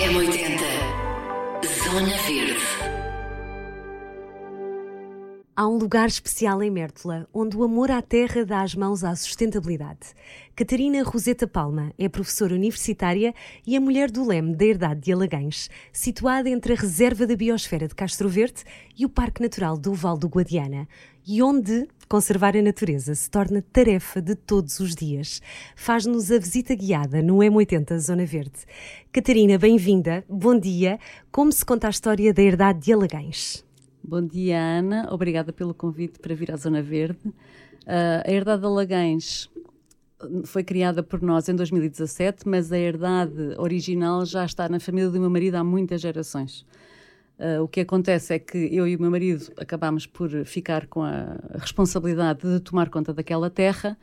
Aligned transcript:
M80 0.00 0.60
Zona 1.82 2.16
Verde 2.26 2.97
Há 5.60 5.66
um 5.66 5.76
lugar 5.76 6.06
especial 6.06 6.62
em 6.62 6.70
Mértola 6.70 7.28
onde 7.34 7.56
o 7.56 7.64
amor 7.64 7.90
à 7.90 8.00
terra 8.00 8.44
dá 8.44 8.62
as 8.62 8.76
mãos 8.76 9.02
à 9.02 9.16
sustentabilidade. 9.16 10.14
Catarina 10.54 11.02
Roseta 11.02 11.48
Palma 11.48 11.92
é 11.98 12.08
professora 12.08 12.54
universitária 12.54 13.34
e 13.66 13.76
a 13.76 13.80
mulher 13.80 14.08
do 14.08 14.24
leme 14.24 14.54
da 14.54 14.64
Herdade 14.64 15.00
de 15.00 15.12
Alagães, 15.12 15.68
situada 15.92 16.48
entre 16.48 16.74
a 16.74 16.76
Reserva 16.76 17.26
da 17.26 17.34
Biosfera 17.34 17.88
de 17.88 17.94
Castro 17.96 18.28
Verde 18.28 18.62
e 18.96 19.04
o 19.04 19.08
Parque 19.08 19.42
Natural 19.42 19.76
do 19.76 19.94
Val 19.94 20.16
do 20.16 20.28
Guadiana, 20.28 20.86
e 21.26 21.42
onde 21.42 21.88
conservar 22.08 22.56
a 22.56 22.62
natureza 22.62 23.12
se 23.16 23.28
torna 23.28 23.60
tarefa 23.60 24.22
de 24.22 24.36
todos 24.36 24.78
os 24.78 24.94
dias. 24.94 25.42
Faz-nos 25.74 26.30
a 26.30 26.38
visita 26.38 26.72
guiada 26.72 27.20
no 27.20 27.38
M80 27.38 27.98
Zona 27.98 28.24
Verde. 28.24 28.60
Catarina, 29.10 29.58
bem-vinda. 29.58 30.24
Bom 30.28 30.56
dia. 30.56 31.00
Como 31.32 31.50
se 31.50 31.64
conta 31.64 31.88
a 31.88 31.90
história 31.90 32.32
da 32.32 32.42
Herdade 32.42 32.78
de 32.78 32.92
Alagães? 32.92 33.66
Bom 34.08 34.22
dia, 34.22 34.58
Ana. 34.58 35.06
Obrigada 35.12 35.52
pelo 35.52 35.74
convite 35.74 36.18
para 36.18 36.34
vir 36.34 36.50
à 36.50 36.56
Zona 36.56 36.80
Verde. 36.80 37.18
Uh, 37.26 38.24
a 38.24 38.30
Herdade 38.32 38.62
de 38.62 38.66
Alagães 38.66 39.50
foi 40.46 40.64
criada 40.64 41.02
por 41.02 41.20
nós 41.20 41.46
em 41.46 41.54
2017, 41.54 42.48
mas 42.48 42.72
a 42.72 42.78
herdade 42.78 43.54
original 43.58 44.24
já 44.24 44.46
está 44.46 44.66
na 44.66 44.80
família 44.80 45.10
do 45.10 45.20
meu 45.20 45.28
marido 45.28 45.56
há 45.56 45.62
muitas 45.62 46.00
gerações. 46.00 46.64
Uh, 47.38 47.62
o 47.62 47.68
que 47.68 47.80
acontece 47.80 48.32
é 48.32 48.38
que 48.38 48.56
eu 48.74 48.88
e 48.88 48.96
o 48.96 48.98
meu 48.98 49.10
marido 49.10 49.52
acabámos 49.58 50.06
por 50.06 50.30
ficar 50.46 50.86
com 50.86 51.02
a 51.02 51.36
responsabilidade 51.58 52.40
de 52.40 52.60
tomar 52.60 52.88
conta 52.88 53.12
daquela 53.12 53.50
terra 53.50 53.94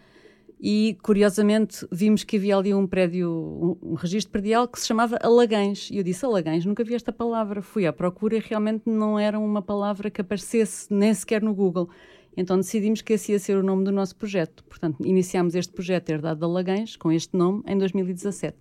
e, 0.60 0.98
curiosamente, 1.04 1.86
vimos 1.92 2.24
que 2.24 2.38
havia 2.38 2.58
ali 2.58 2.74
um 2.74 2.88
prédio, 2.88 3.30
um, 3.30 3.92
um 3.92 3.94
registro 3.94 4.32
predial 4.32 4.68
que 4.68 4.80
se 4.80 4.88
chamava 4.88 5.18
Alagães. 5.22 5.90
E 5.92 5.98
eu 5.98 6.04
disse, 6.04 6.26
Alagães, 6.26 6.66
nunca 6.66 6.84
vi 6.84 6.96
esta 6.96 7.12
palavra. 7.12 7.62
Fui 7.62 7.86
à 7.86 7.94
procura 7.94 8.38
e 8.38 8.40
realmente 8.40 8.84
não 8.86 9.20
era 9.20 9.38
uma 9.38 9.62
palavra 9.62 10.10
que 10.10 10.22
aparecesse 10.22 10.88
nem 10.94 11.14
sequer 11.14 11.42
no 11.42 11.54
Google. 11.54 11.90
Então 12.38 12.58
decidimos 12.58 13.02
que 13.02 13.14
esse 13.14 13.32
ia 13.32 13.40
ser 13.40 13.58
o 13.58 13.64
nome 13.64 13.84
do 13.84 13.92
nosso 13.92 14.16
projeto. 14.16 14.64
Portanto, 14.66 15.06
iniciámos 15.06 15.56
este 15.56 15.72
projeto 15.74 16.10
Herdade 16.10 16.40
de 16.40 16.46
Alagães, 16.46 16.96
com 16.96 17.12
este 17.12 17.36
nome, 17.36 17.64
em 17.66 17.78
2017. 17.78 18.58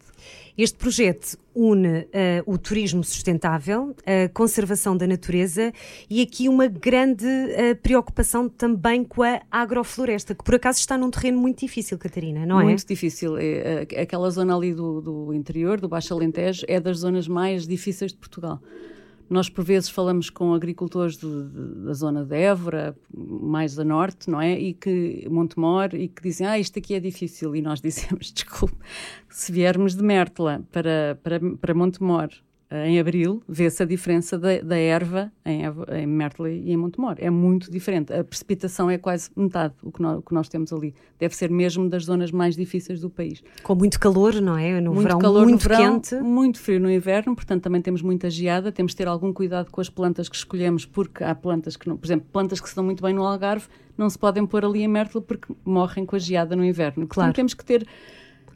Este 0.56 0.78
projeto 0.78 1.36
une 1.55 2.00
uh, 2.00 2.05
o 2.47 2.58
turismo 2.58 3.03
sustentável, 3.05 3.94
a 4.05 4.28
conservação 4.28 4.97
da 4.97 5.06
natureza 5.06 5.72
e 6.11 6.20
aqui 6.20 6.48
uma 6.48 6.66
grande 6.66 7.27
uh, 7.27 7.77
preocupação 7.83 8.48
também 8.48 9.05
com 9.05 9.22
a 9.22 9.41
agrofloresta, 9.50 10.34
que 10.34 10.42
por 10.42 10.55
acaso 10.55 10.78
está 10.81 10.98
num 10.98 11.11
terreno 11.11 11.38
muito 11.38 11.61
difícil, 11.61 11.98
Catarina, 11.98 12.47
não 12.47 12.56
muito 12.56 12.66
é? 12.66 12.70
Muito 12.70 12.86
difícil. 12.86 13.36
É, 13.36 13.86
é, 13.92 14.00
aquela 14.03 14.31
zona 14.31 14.56
ali 14.56 14.75
do, 14.75 15.00
do 15.00 15.34
interior, 15.34 15.81
do 15.81 15.88
Baixo 15.88 16.12
Alentejo, 16.14 16.64
é 16.69 16.81
das 16.81 16.98
zonas 16.98 17.28
mais 17.28 17.66
difíceis 17.66 18.12
de 18.12 18.19
Portugal. 18.19 18.61
Nós, 19.28 19.48
por 19.48 19.64
vezes, 19.64 19.89
falamos 19.89 20.30
com 20.30 20.53
agricultores 20.53 21.17
de, 21.17 21.27
de, 21.27 21.84
da 21.86 21.92
zona 21.92 22.25
de 22.25 22.36
Évora, 22.36 22.97
mais 23.12 23.78
a 23.78 23.84
norte, 23.84 24.31
não 24.31 24.41
é? 24.41 24.58
E 24.58 24.75
que, 24.75 25.27
Montemor, 25.31 25.94
e 25.94 26.08
que 26.08 26.22
dizem, 26.22 26.47
ah, 26.47 26.58
isto 26.58 26.78
aqui 26.78 26.94
é 26.94 27.00
difícil. 27.00 27.56
E 27.56 27.62
nós 27.62 27.81
dizemos, 27.83 28.33
desculpe, 28.33 28.77
se 29.28 29.50
viermos 29.50 29.94
de 29.94 30.03
Mértola 30.03 30.62
para, 30.70 31.19
para, 31.22 31.41
para 31.56 31.75
Montemor 31.75 32.31
em 32.86 32.98
abril, 32.98 33.42
vê-se 33.48 33.83
a 33.83 33.86
diferença 33.86 34.39
da, 34.39 34.58
da 34.61 34.77
erva 34.77 35.30
em, 35.44 35.62
em 35.62 36.64
e 36.64 36.72
em 36.72 36.77
Montemor. 36.77 37.16
É 37.19 37.31
muito 37.31 37.70
diferente. 37.70 38.12
A 38.12 38.25
precipitação 38.25 38.91
é 38.91 38.98
quase 38.98 39.31
metade 39.36 39.75
o 39.83 39.92
que, 39.92 40.03
nós, 40.03 40.19
o 40.19 40.22
que 40.22 40.34
nós 40.34 40.48
temos 40.48 40.72
ali. 40.72 40.94
Deve 41.19 41.36
ser 41.36 41.50
mesmo 41.50 41.89
das 41.89 42.05
zonas 42.05 42.31
mais 42.31 42.56
difíceis 42.56 43.00
do 43.00 43.08
país. 43.08 43.42
Com 43.62 43.75
muito 43.75 44.00
calor, 44.00 44.34
não 44.41 44.56
é? 44.56 44.81
No 44.81 44.92
muito 44.92 45.03
verão 45.06 45.19
calor 45.19 45.42
muito 45.44 45.62
no 45.62 45.69
verão, 45.69 46.00
quente. 46.00 46.14
Muito 46.16 46.58
frio 46.58 46.81
no 46.81 46.91
inverno, 46.91 47.34
portanto 47.34 47.62
também 47.62 47.81
temos 47.81 48.03
muita 48.03 48.28
geada. 48.28 48.72
Temos 48.72 48.92
de 48.92 48.97
ter 48.97 49.09
algum 49.09 49.33
cuidado 49.33 49.70
com 49.70 49.81
as 49.81 49.88
plantas 49.88 50.28
que 50.28 50.36
escolhemos, 50.36 50.84
porque 50.84 51.22
há 51.22 51.34
plantas 51.34 51.77
que, 51.77 51.88
não, 51.88 51.97
por 51.97 52.06
exemplo, 52.06 52.27
plantas 52.33 52.61
que 52.61 52.69
se 52.69 52.75
dão 52.75 52.84
muito 52.84 53.03
bem 53.03 53.14
no 53.14 53.25
Algarve, 53.25 53.66
não 53.97 54.10
se 54.10 54.19
podem 54.19 54.44
pôr 54.47 54.65
ali 54.65 54.82
em 54.82 54.88
Mértola 54.88 55.22
porque 55.22 55.54
morrem 55.65 56.04
com 56.04 56.16
a 56.16 56.19
geada 56.19 56.56
no 56.56 56.65
inverno. 56.65 57.06
Portanto, 57.06 57.15
Claro. 57.15 57.32
temos 57.34 57.54
que 57.54 57.65
ter... 57.65 57.87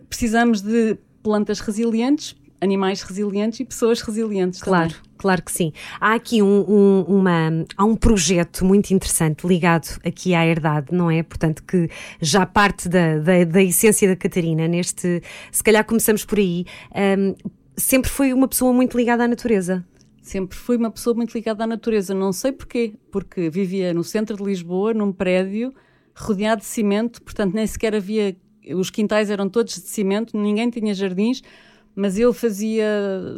Precisamos 0.08 0.62
de 0.62 0.96
plantas 1.22 1.60
resilientes, 1.60 2.34
animais 2.60 3.02
resilientes 3.02 3.60
e 3.60 3.64
pessoas 3.64 4.00
resilientes 4.00 4.60
Claro, 4.60 4.90
também. 4.90 5.02
claro 5.16 5.42
que 5.42 5.52
sim. 5.52 5.72
Há 6.00 6.14
aqui 6.14 6.42
um, 6.42 6.64
um- 6.68 7.02
uma, 7.02 7.64
há 7.76 7.84
um 7.84 7.94
projeto 7.94 8.64
muito 8.64 8.90
interessante 8.92 9.46
ligado 9.46 9.98
aqui 10.04 10.34
à 10.34 10.46
herdade, 10.46 10.88
não 10.92 11.10
é? 11.10 11.22
Portanto, 11.22 11.62
que 11.62 11.88
já 12.20 12.44
parte 12.44 12.88
da, 12.88 13.18
da, 13.18 13.44
da 13.44 13.62
essência 13.62 14.08
da 14.08 14.16
Catarina 14.16 14.66
neste. 14.66 15.22
Se 15.52 15.62
calhar 15.62 15.84
começamos 15.84 16.24
por 16.24 16.38
aí. 16.38 16.64
Ahm, 16.94 17.34
sempre 17.76 18.10
foi 18.10 18.32
uma 18.32 18.48
pessoa 18.48 18.72
muito 18.72 18.96
ligada 18.96 19.24
à 19.24 19.28
natureza. 19.28 19.84
Sempre 20.20 20.58
fui 20.58 20.76
uma 20.76 20.90
pessoa 20.90 21.14
muito 21.14 21.32
ligada 21.32 21.64
à 21.64 21.66
natureza, 21.66 22.12
não 22.12 22.32
sei 22.32 22.52
porquê, 22.52 22.92
porque 23.10 23.48
vivia 23.48 23.94
no 23.94 24.04
centro 24.04 24.36
de 24.36 24.42
Lisboa, 24.44 24.92
num 24.92 25.10
prédio 25.12 25.72
rodeado 26.14 26.60
de 26.60 26.66
cimento, 26.66 27.22
portanto 27.22 27.54
nem 27.54 27.66
sequer 27.66 27.94
havia, 27.94 28.36
os 28.74 28.90
quintais 28.90 29.30
eram 29.30 29.48
todos 29.48 29.74
de 29.76 29.88
cimento, 29.88 30.36
ninguém 30.36 30.68
tinha 30.68 30.92
jardins, 30.92 31.40
mas 31.94 32.18
eu 32.18 32.32
fazia 32.32 32.86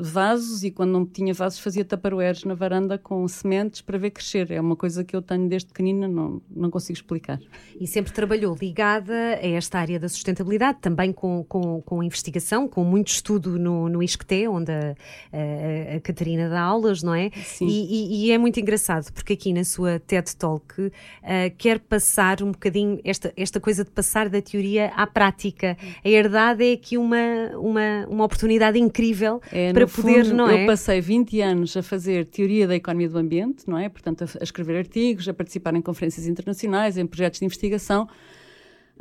vasos 0.02 0.62
e 0.62 0.70
quando 0.70 0.90
não 0.90 1.06
tinha 1.06 1.32
vasos 1.32 1.58
fazia 1.60 1.84
taparoeiros 1.84 2.44
na 2.44 2.54
varanda 2.54 2.98
com 2.98 3.26
sementes 3.26 3.80
para 3.80 3.96
ver 3.96 4.10
crescer. 4.10 4.50
É 4.50 4.60
uma 4.60 4.76
coisa 4.76 5.02
que 5.02 5.16
eu 5.16 5.22
tenho 5.22 5.48
desde 5.48 5.68
pequenina, 5.68 6.06
não, 6.06 6.42
não 6.54 6.70
consigo 6.70 6.96
explicar. 6.98 7.40
E 7.80 7.86
sempre 7.86 8.12
trabalhou 8.12 8.54
ligada 8.60 9.12
a 9.14 9.46
esta 9.46 9.78
área 9.78 9.98
da 9.98 10.08
sustentabilidade, 10.10 10.78
também 10.80 11.10
com, 11.12 11.42
com, 11.48 11.80
com 11.80 12.02
investigação, 12.02 12.68
com 12.68 12.84
muito 12.84 13.08
estudo 13.08 13.58
no, 13.58 13.88
no 13.88 14.02
ISCTE, 14.02 14.46
onde 14.48 14.70
a, 14.70 14.94
a- 15.32 15.96
a 15.96 16.00
Catarina 16.00 16.48
dá 16.50 16.60
aulas, 16.60 17.02
não 17.02 17.14
é? 17.14 17.30
Sim. 17.44 17.66
E, 17.66 17.70
e- 17.70 18.26
e 18.26 18.32
é 18.32 18.36
muito 18.36 18.60
engraçado, 18.60 19.10
porque 19.12 19.32
aqui 19.32 19.52
na 19.54 19.64
sua 19.64 19.98
TED 20.00 20.36
Talk 20.36 20.92
ah, 21.22 21.50
quer 21.56 21.78
passar 21.80 22.42
um 22.42 22.52
bocadinho 22.52 23.00
esta, 23.04 23.32
esta 23.36 23.58
coisa 23.58 23.84
de 23.84 23.90
passar 23.90 24.28
da 24.28 24.42
teoria 24.42 24.88
à 24.96 25.06
prática. 25.06 25.78
A 26.04 26.08
herdade 26.08 26.62
é 26.64 26.72
aqui 26.74 26.98
uma, 26.98 27.16
uma, 27.56 28.06
uma 28.08 28.24
oportunidade 28.24 28.49
incrível 28.78 29.40
É, 29.52 29.72
para 29.72 29.86
poder, 29.86 30.24
fundo, 30.24 30.36
não 30.36 30.50
eu 30.50 30.58
é? 30.58 30.66
passei 30.66 31.00
20 31.00 31.40
anos 31.40 31.76
a 31.76 31.82
fazer 31.82 32.26
teoria 32.26 32.66
da 32.66 32.76
economia 32.76 33.08
do 33.08 33.18
ambiente, 33.18 33.68
não 33.68 33.78
é? 33.78 33.88
Portanto, 33.88 34.22
a, 34.22 34.26
a 34.40 34.42
escrever 34.42 34.76
artigos, 34.76 35.28
a 35.28 35.34
participar 35.34 35.74
em 35.74 35.82
conferências 35.82 36.26
internacionais, 36.26 36.96
em 36.96 37.06
projetos 37.06 37.40
de 37.40 37.46
investigação, 37.46 38.08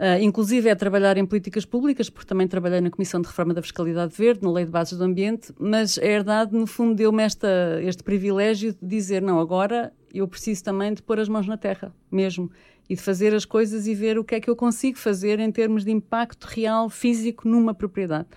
ah, 0.02 0.18
inclusive 0.18 0.70
a 0.70 0.76
trabalhar 0.78 1.18
em 1.18 1.26
políticas 1.26 1.66
públicas, 1.66 2.10
porque 2.10 2.26
também 2.26 2.48
trabalhei 2.48 2.80
na 2.80 2.90
Comissão 2.90 3.20
de 3.20 3.28
Reforma 3.28 3.54
da 3.54 3.62
Fiscalidade 3.62 4.16
Verde, 4.16 4.42
na 4.42 4.50
Lei 4.50 4.64
de 4.64 4.72
Bases 4.72 4.98
do 4.98 5.04
Ambiente, 5.04 5.54
mas 5.60 5.98
a 5.98 6.06
herdade, 6.06 6.56
no 6.56 6.66
fundo, 6.66 6.96
deu-me 6.96 7.22
este 7.22 8.02
privilégio 8.02 8.72
de 8.72 8.88
dizer, 8.88 9.22
não, 9.22 9.42
agora 9.42 9.92
eu 10.14 10.26
preciso 10.26 10.64
também 10.64 10.94
de 10.94 11.02
pôr 11.02 11.20
as 11.20 11.28
mãos 11.28 11.46
na 11.46 11.58
terra, 11.58 11.94
mesmo, 12.10 12.50
e 12.90 12.96
de 12.96 13.02
fazer 13.02 13.36
as 13.36 13.44
coisas 13.44 13.88
e 13.88 13.94
ver 13.94 14.18
o 14.18 14.24
que 14.24 14.36
é 14.36 14.40
que 14.40 14.50
eu 14.50 14.56
consigo 14.56 14.98
fazer 14.98 15.38
em 15.38 15.52
termos 15.52 15.84
de 15.84 15.92
impacto 15.92 16.46
real, 16.46 16.90
físico, 16.90 17.46
numa 17.46 17.74
propriedade. 17.74 18.30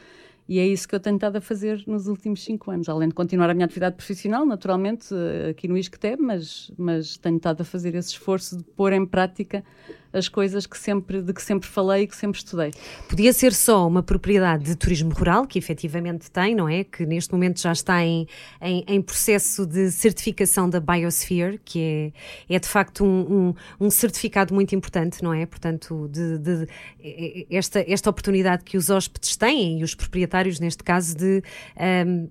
E 0.48 0.58
é 0.58 0.66
isso 0.66 0.88
que 0.88 0.94
eu 0.94 1.00
tenho 1.00 1.16
estado 1.16 1.36
a 1.36 1.40
fazer 1.40 1.82
nos 1.86 2.08
últimos 2.08 2.42
cinco 2.42 2.70
anos, 2.70 2.88
além 2.88 3.08
de 3.08 3.14
continuar 3.14 3.48
a 3.48 3.54
minha 3.54 3.64
atividade 3.64 3.96
profissional, 3.96 4.44
naturalmente, 4.44 5.08
eh, 5.14 5.50
aqui 5.50 5.68
no 5.68 5.76
ISCTE, 5.76 6.16
mas, 6.18 6.70
mas 6.76 7.16
tenho 7.16 7.36
estado 7.36 7.60
a 7.60 7.64
fazer 7.64 7.94
esse 7.94 8.10
esforço 8.10 8.56
de 8.56 8.64
pôr 8.64 8.92
em 8.92 9.06
prática 9.06 9.64
as 10.12 10.28
coisas 10.28 10.66
que 10.66 10.78
sempre, 10.78 11.22
de 11.22 11.32
que 11.32 11.42
sempre 11.42 11.68
falei 11.68 12.02
e 12.02 12.06
que 12.06 12.16
sempre 12.16 12.38
estudei. 12.38 12.70
Podia 13.08 13.32
ser 13.32 13.52
só 13.52 13.86
uma 13.86 14.02
propriedade 14.02 14.64
de 14.64 14.76
turismo 14.76 15.10
rural, 15.10 15.46
que 15.46 15.58
efetivamente 15.58 16.30
tem, 16.30 16.54
não 16.54 16.68
é? 16.68 16.84
Que 16.84 17.06
neste 17.06 17.32
momento 17.32 17.60
já 17.60 17.72
está 17.72 18.04
em, 18.04 18.26
em, 18.60 18.84
em 18.86 19.00
processo 19.02 19.66
de 19.66 19.90
certificação 19.90 20.68
da 20.68 20.80
Biosphere, 20.80 21.60
que 21.64 22.12
é, 22.48 22.54
é 22.54 22.58
de 22.58 22.68
facto 22.68 23.04
um, 23.04 23.48
um, 23.80 23.86
um 23.86 23.90
certificado 23.90 24.54
muito 24.54 24.74
importante, 24.74 25.22
não 25.22 25.32
é? 25.32 25.46
Portanto, 25.46 26.08
de, 26.08 26.38
de- 26.38 27.46
esta, 27.50 27.84
esta 27.86 28.10
oportunidade 28.10 28.64
que 28.64 28.76
os 28.76 28.90
hóspedes 28.90 29.36
têm, 29.36 29.80
e 29.80 29.84
os 29.84 29.94
proprietários 29.94 30.60
neste 30.60 30.82
caso, 30.82 31.16
de 31.16 31.42
ahm, 31.76 32.26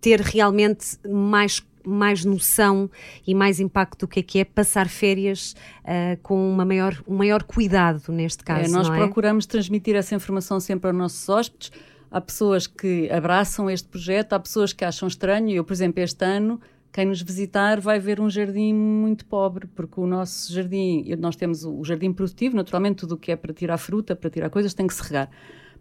ter 0.00 0.20
realmente 0.20 0.98
mais 1.08 1.62
mais 1.84 2.24
noção 2.24 2.90
e 3.26 3.34
mais 3.34 3.60
impacto 3.60 4.00
do 4.00 4.08
que 4.08 4.20
é 4.20 4.22
que 4.22 4.38
é 4.38 4.44
passar 4.44 4.88
férias 4.88 5.54
ah, 5.84 6.16
com 6.22 6.52
uma 6.52 6.64
maior, 6.64 7.02
um 7.06 7.16
maior 7.16 7.42
cuidado 7.42 8.12
neste 8.12 8.44
caso, 8.44 8.66
É, 8.66 8.68
nós 8.68 8.88
é? 8.88 8.96
procuramos 8.96 9.46
transmitir 9.46 9.96
essa 9.96 10.14
informação 10.14 10.60
sempre 10.60 10.88
aos 10.88 10.96
nossos 10.96 11.28
hóspedes. 11.28 11.72
Há 12.10 12.20
pessoas 12.20 12.66
que 12.66 13.10
abraçam 13.10 13.70
este 13.70 13.88
projeto, 13.88 14.34
há 14.34 14.38
pessoas 14.38 14.72
que 14.72 14.84
acham 14.84 15.08
estranho. 15.08 15.50
Eu, 15.50 15.64
por 15.64 15.72
exemplo, 15.72 16.02
este 16.02 16.22
ano, 16.24 16.60
quem 16.92 17.06
nos 17.06 17.22
visitar 17.22 17.80
vai 17.80 17.98
ver 17.98 18.20
um 18.20 18.28
jardim 18.28 18.74
muito 18.74 19.24
pobre, 19.24 19.66
porque 19.66 19.98
o 19.98 20.06
nosso 20.06 20.52
jardim, 20.52 21.04
nós 21.18 21.36
temos 21.36 21.64
o 21.64 21.82
jardim 21.82 22.12
produtivo, 22.12 22.54
naturalmente, 22.54 22.96
tudo 22.98 23.14
o 23.14 23.16
que 23.16 23.32
é 23.32 23.36
para 23.36 23.54
tirar 23.54 23.78
fruta, 23.78 24.14
para 24.14 24.28
tirar 24.28 24.50
coisas, 24.50 24.74
tem 24.74 24.86
que 24.86 24.92
se 24.92 25.02
regar. 25.02 25.30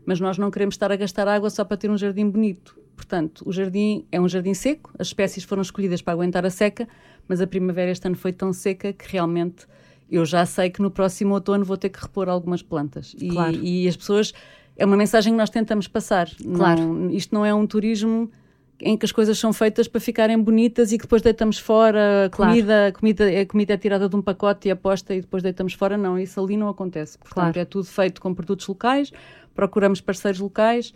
Mas 0.06 0.22
nós 0.22 0.38
não 0.38 0.50
queremos 0.50 0.76
estar 0.76 0.90
a 0.90 0.96
gastar 0.96 1.28
água 1.28 1.50
só 1.50 1.66
para 1.66 1.76
ter 1.76 1.92
um 1.92 1.98
jardim 1.98 2.30
bonito. 2.30 2.80
Portanto, 3.06 3.42
o 3.48 3.52
jardim 3.52 4.06
é 4.12 4.22
um 4.22 4.30
jardim 4.30 4.54
seco, 4.54 4.92
as 5.00 5.08
espécies 5.08 5.44
foram 5.44 5.64
escolhidas 5.64 6.04
para 6.04 6.14
aguentar 6.14 6.46
a 6.46 6.52
seca, 6.52 6.88
mas 7.28 7.42
a 7.42 7.48
primavera 7.48 7.90
este 7.90 8.06
ano 8.06 8.16
foi 8.16 8.32
tão 8.32 8.54
seca 8.54 8.94
que 8.94 9.12
realmente 9.12 9.66
eu 10.10 10.24
já 10.24 10.46
sei 10.46 10.70
que 10.70 10.84
no 10.84 10.92
próximo 10.92 11.34
outono 11.34 11.66
vou 11.66 11.78
ter 11.78 11.90
que 11.90 12.00
repor 12.00 12.30
algumas 12.30 12.62
plantas. 12.62 13.16
E, 13.20 13.30
Claro. 13.30 13.56
e 13.56 13.88
as 13.88 13.98
pessoas. 13.98 14.34
É 14.78 14.86
uma 14.86 14.96
mensagem 14.96 15.34
que 15.34 15.38
nós 15.38 15.50
tentamos 15.50 15.88
passar. 15.88 16.30
Claro. 16.56 16.82
Não- 16.82 17.10
isto 17.10 17.34
não 17.34 17.44
é 17.44 17.52
um 17.54 17.66
turismo 17.66 18.32
em 18.80 18.96
que 18.96 19.04
as 19.06 19.12
coisas 19.12 19.38
são 19.40 19.52
feitas 19.52 19.88
para 19.88 20.00
ficarem 20.00 20.38
bonitas 20.40 20.92
e 20.92 20.98
que 20.98 21.04
depois 21.04 21.22
deitamos 21.24 21.58
fora, 21.58 22.26
a 22.26 22.30
Claro. 22.30 22.52
comida, 22.52 22.88
a 22.88 22.92
comida, 22.92 23.42
a 23.42 23.46
comida 23.48 23.74
é 23.74 23.78
tirada 23.78 24.08
de 24.08 24.16
um 24.16 24.22
pacote 24.22 24.68
e 24.68 24.72
aposta 24.72 25.14
e 25.16 25.22
depois 25.22 25.42
deitamos 25.42 25.74
fora. 25.74 25.98
Não, 25.98 26.20
isso 26.20 26.40
ali 26.40 26.56
não 26.56 26.70
acontece. 26.70 27.18
Portanto, 27.18 27.34
Claro. 27.54 27.60
é 27.60 27.66
tudo 27.66 27.86
feito 27.86 28.22
com 28.22 28.34
produtos 28.34 28.68
locais, 28.68 29.12
procuramos 29.56 30.02
parceiros 30.02 30.40
locais, 30.40 30.94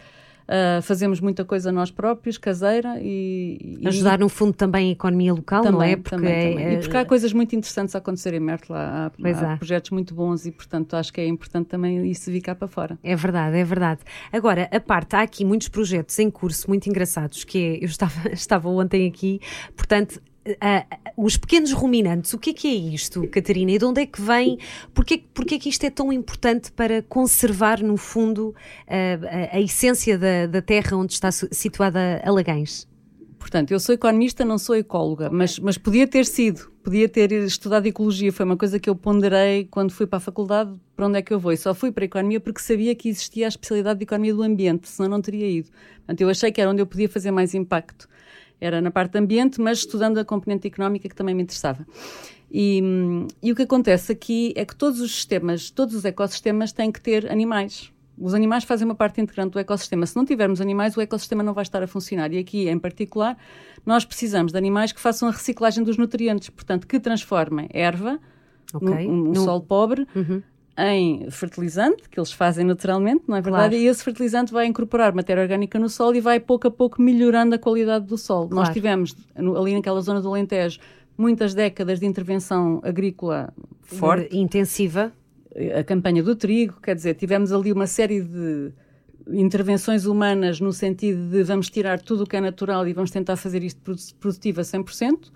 ah, 0.48 0.80
fazemos 0.82 1.20
muita 1.20 1.44
coisa 1.44 1.72
nós 1.72 1.90
próprios, 1.92 2.38
caseira 2.38 3.00
e... 3.02 3.78
e- 3.82 3.88
Ajudar, 3.88 4.20
no 4.20 4.30
fundo, 4.30 4.54
também 4.54 4.90
a 4.90 4.92
economia 4.92 5.34
local, 5.34 5.64
não 5.64 5.82
é? 5.82 5.96
Porque 5.96 6.10
também, 6.16 6.32
é- 6.32 6.50
também. 6.52 6.74
E 6.74 6.78
porque 6.80 6.98
há 6.98 7.06
coisas 7.06 7.34
muito 7.34 7.56
interessantes 7.56 7.96
a 7.96 7.98
acontecer 7.98 8.34
em 8.34 8.40
Mértola, 8.40 8.80
há, 8.80 9.06
há 9.08 9.54
há. 9.54 9.58
projetos 9.58 9.92
muito 9.92 10.14
bons 10.14 10.46
e, 10.46 10.52
portanto, 10.52 10.96
acho 10.96 11.12
que 11.12 11.22
é 11.22 11.28
importante 11.28 11.68
também 11.68 12.06
isso 12.10 12.30
vir 12.32 12.42
cá 12.42 12.54
para 12.54 12.68
fora. 12.68 12.98
É 13.04 13.16
verdade, 13.16 13.58
é 13.58 13.64
verdade. 13.64 14.02
Agora, 14.32 14.70
a 14.72 14.80
parte, 14.80 15.16
há 15.16 15.22
aqui 15.22 15.44
muitos 15.44 15.68
projetos 15.70 16.18
em 16.20 16.30
curso 16.30 16.68
muito 16.68 16.88
engraçados, 16.88 17.44
que 17.44 17.58
é, 17.58 17.84
eu 17.84 17.88
estava, 17.88 18.30
estava 18.32 18.70
ontem 18.70 19.08
aqui, 19.08 19.40
portanto, 19.76 20.22
ah, 20.62 20.86
os 21.18 21.38
pequenos 21.38 21.72
ruminantes, 21.72 22.34
o 22.34 22.40
que 22.40 22.52
é 22.52 22.54
que 22.54 22.68
é 22.68 22.74
isto, 22.74 23.28
Catarina? 23.28 23.72
E 23.72 23.78
de 23.78 23.86
onde 23.86 24.02
é 24.02 24.06
que 24.06 24.22
vem? 24.22 24.58
Porquê, 24.94 25.24
porquê 25.34 25.58
que 25.58 25.70
isto 25.70 25.84
é 25.86 25.90
tão 25.90 26.12
importante 26.12 26.72
para 26.72 27.02
conservar, 27.02 27.82
no 27.82 27.98
fundo, 27.98 28.54
ah, 28.88 29.50
a, 29.52 29.58
a 29.58 29.62
essência 29.62 30.18
da, 30.18 30.48
da 30.48 30.62
terra 30.62 30.96
onde 30.98 31.14
está 31.14 31.32
situada 31.32 32.22
Alagães? 32.24 32.88
Portanto, 33.46 33.70
eu 33.70 33.80
sou 33.80 33.94
economista, 33.94 34.44
não 34.44 34.58
sou 34.58 34.76
ecóloga, 34.76 35.30
mas, 35.32 35.60
mas 35.60 35.78
podia 35.78 36.08
ter 36.08 36.26
sido, 36.26 36.68
podia 36.84 37.08
ter 37.08 37.32
estudado 37.32 37.86
ecologia, 37.86 38.34
foi 38.34 38.44
uma 38.44 38.58
coisa 38.58 38.80
que 38.80 38.90
eu 38.90 38.96
ponderei 38.96 39.66
quando 39.66 39.92
fui 39.92 40.08
para 40.08 40.18
a 40.18 40.20
faculdade, 40.20 40.74
para 40.96 41.06
onde 41.06 41.20
é 41.20 41.22
que 41.22 41.32
eu 41.32 41.40
vou? 41.40 41.56
Só 41.56 41.72
fui 41.72 41.92
para 41.92 42.04
a 42.04 42.08
economia 42.08 42.40
porque 42.40 42.60
sabia 42.60 42.96
que 42.96 43.08
existia 43.08 43.46
a 43.46 43.50
especialidade 43.50 44.00
de 44.00 44.04
economia 44.04 44.34
do 44.34 44.42
ambiente, 44.42 44.90
senão 44.90 45.10
não 45.10 45.22
teria 45.22 45.48
ido. 45.48 45.70
Portanto, 45.98 46.22
eu 46.22 46.30
achei 46.30 46.52
que 46.52 46.60
era 46.60 46.72
onde 46.72 46.82
eu 46.82 46.88
podia 46.88 47.08
fazer 47.08 47.30
mais 47.30 47.54
impacto. 47.54 48.10
Era 48.60 48.82
na 48.82 48.90
parte 48.92 49.14
de 49.14 49.20
ambiente, 49.20 49.60
mas 49.62 49.80
estudando 49.80 50.18
a 50.18 50.26
componente 50.26 50.68
económica 50.68 51.08
que 51.10 51.16
também 51.16 51.36
me 51.36 51.44
interessava. 51.44 51.86
E, 52.52 52.82
e 53.44 53.52
o 53.52 53.56
que 53.56 53.64
acontece 53.64 54.12
aqui 54.12 54.54
é 54.56 54.64
que 54.66 54.76
todos 54.76 55.02
os 55.02 55.12
sistemas, 55.14 55.70
todos 55.70 55.94
os 55.96 56.06
ecossistemas 56.06 56.72
têm 56.72 56.92
que 56.92 57.02
ter 57.02 57.30
animais. 57.32 57.92
Os 58.18 58.34
animais 58.34 58.64
fazem 58.64 58.86
uma 58.86 58.96
parte 58.96 59.20
integrante 59.20 59.52
do 59.52 59.60
ecossistema. 59.60 60.06
Se 60.06 60.16
não 60.16 60.24
tivermos 60.24 60.62
animais, 60.62 60.96
o 60.96 61.02
ecossistema 61.02 61.44
não 61.44 61.54
vai 61.54 61.64
estar 61.64 61.84
a 61.84 61.88
funcionar. 61.88 62.32
E 62.32 62.38
aqui, 62.38 62.70
em 62.70 62.80
particular, 62.80 63.38
nós 63.86 64.06
precisamos 64.06 64.54
de 64.54 64.58
animais 64.58 64.94
que 64.94 65.02
façam 65.02 65.28
a 65.28 65.32
reciclagem 65.32 65.84
dos 65.84 65.98
nutrientes, 65.98 66.50
portanto, 66.50 66.88
que 66.88 66.98
transformem 66.98 67.68
erva, 67.74 68.18
Ok. 68.74 68.88
num, 69.06 69.16
num 69.18 69.32
No- 69.34 69.44
solo 69.44 69.62
pobre, 69.62 70.08
Uhum. 70.16 70.42
Em 70.78 71.30
fertilizante, 71.32 72.10
que 72.10 72.20
eles 72.20 72.32
fazem 72.32 72.66
naturalmente, 72.66 73.24
não 73.28 73.38
é 73.38 73.42
Claro. 73.42 73.56
verdade? 73.64 73.76
E 73.84 73.88
esse 73.88 74.04
fertilizante 74.04 74.52
vai 74.52 74.66
incorporar 74.66 75.14
matéria 75.16 75.42
orgânica 75.42 75.80
no 75.80 75.88
solo 75.88 76.16
e 76.16 76.22
vai 76.22 76.40
pouco 76.40 76.68
a 76.68 76.72
pouco 76.72 77.02
melhorando 77.02 77.56
a 77.56 77.58
qualidade 77.58 78.06
do 78.06 78.18
solo. 78.18 78.50
Nós 78.50 78.68
Claro. 78.68 78.74
tivemos 78.74 79.16
no- 79.38 79.58
ali 79.58 79.74
naquela 79.74 80.02
zona 80.02 80.20
do 80.22 80.28
Alentejo 80.30 80.80
muitas 81.18 81.54
décadas 81.54 82.00
de 82.00 82.06
intervenção 82.06 82.82
agrícola 82.84 83.54
forte, 83.84 84.36
Eh, 84.36 84.40
Intensiva. 84.40 85.14
a 85.80 85.84
campanha 85.84 86.22
do 86.22 86.36
trigo, 86.36 86.82
quer 86.82 86.96
dizer, 86.96 87.14
tivemos 87.16 87.54
ali 87.54 87.72
uma 87.72 87.88
série 87.88 88.22
de 88.22 88.74
intervenções 89.32 90.06
humanas 90.06 90.60
no 90.60 90.72
sentido 90.74 91.30
de 91.30 91.42
vamos 91.44 91.70
tirar 91.70 92.00
tudo 92.02 92.24
o 92.24 92.28
que 92.28 92.36
é 92.36 92.42
natural 92.42 92.88
e 92.88 92.94
vamos 92.94 93.12
tentar 93.12 93.36
fazer 93.38 93.64
isto 93.64 93.80
produ- 93.82 94.02
produtivo 94.20 94.62
a 94.62 94.64
100%. 94.64 95.32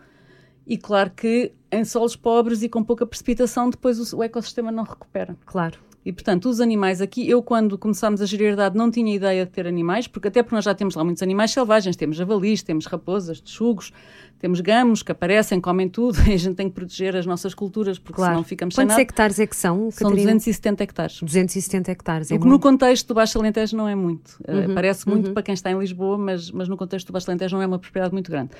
E 0.69 0.77
claro 0.77 1.09
que 1.15 1.51
em 1.71 1.83
solos 1.83 2.15
pobres 2.15 2.61
e 2.61 2.69
com 2.69 2.83
pouca 2.83 3.05
precipitação, 3.05 3.69
depois 3.69 4.13
o, 4.13 4.17
o 4.17 4.23
ecossistema 4.23 4.71
não 4.71 4.83
recupera. 4.83 5.35
Claro. 5.45 5.79
E, 6.05 6.13
portanto, 6.13 6.47
os 6.49 6.61
animais 6.61 7.01
aqui, 7.01 7.29
eu 7.29 7.43
quando 7.43 7.77
começámos 7.77 8.21
a 8.21 8.25
gerir 8.25 8.47
a 8.47 8.49
herdade 8.51 8.77
não 8.77 8.89
tinha 8.89 9.13
ideia 9.13 9.45
de 9.45 9.51
ter 9.51 9.67
animais, 9.67 10.07
porque 10.07 10.29
até 10.29 10.41
porque 10.41 10.55
nós 10.55 10.63
já 10.63 10.73
temos 10.73 10.95
lá 10.95 11.03
muitos 11.03 11.21
animais 11.21 11.51
selvagens, 11.51 11.95
temos 11.97 12.15
javalis, 12.15 12.63
temos 12.63 12.85
raposas, 12.85 13.41
texugos, 13.41 13.91
temos 14.39 14.61
gamos 14.61 15.03
que 15.03 15.11
aparecem, 15.11 15.59
comem 15.59 15.89
tudo, 15.89 16.17
e 16.29 16.33
a 16.33 16.37
gente 16.37 16.55
tem 16.55 16.69
que 16.69 16.73
proteger 16.73 17.15
as 17.17 17.25
nossas 17.25 17.53
culturas, 17.53 17.99
porque 17.99 18.15
Claro. 18.15 18.31
senão 18.33 18.43
ficamos 18.45 18.75
sem 18.75 18.83
Quantos 18.83 18.93
nada. 18.93 19.01
hectares 19.01 19.39
é 19.39 19.45
que 19.45 19.55
são, 19.55 19.91
São 19.91 20.09
Catarina? 20.09 20.31
270 20.33 20.83
hectares. 20.83 21.19
270 21.21 21.91
hectares. 21.91 22.31
É 22.31 22.35
O 22.35 22.37
que 22.39 22.45
no 22.45 22.51
muito. 22.51 22.63
contexto 22.63 23.07
do 23.07 23.13
Baixo 23.15 23.37
Alentejo 23.37 23.75
não 23.75 23.87
é 23.87 23.93
muito. 23.95 24.29
Uh, 24.47 24.69
Uhum, 24.69 24.73
parece 24.75 25.07
muito 25.07 25.31
para 25.33 25.43
quem 25.43 25.53
está 25.53 25.69
em 25.69 25.77
Lisboa, 25.77 26.17
mas, 26.17 26.49
mas 26.49 26.69
no 26.69 26.77
contexto 26.77 27.07
do 27.07 27.13
Baixo 27.13 27.29
Alentejo 27.29 27.55
não 27.57 27.61
é 27.61 27.67
uma 27.67 27.77
propriedade 27.77 28.13
muito 28.13 28.31
grande. 28.31 28.51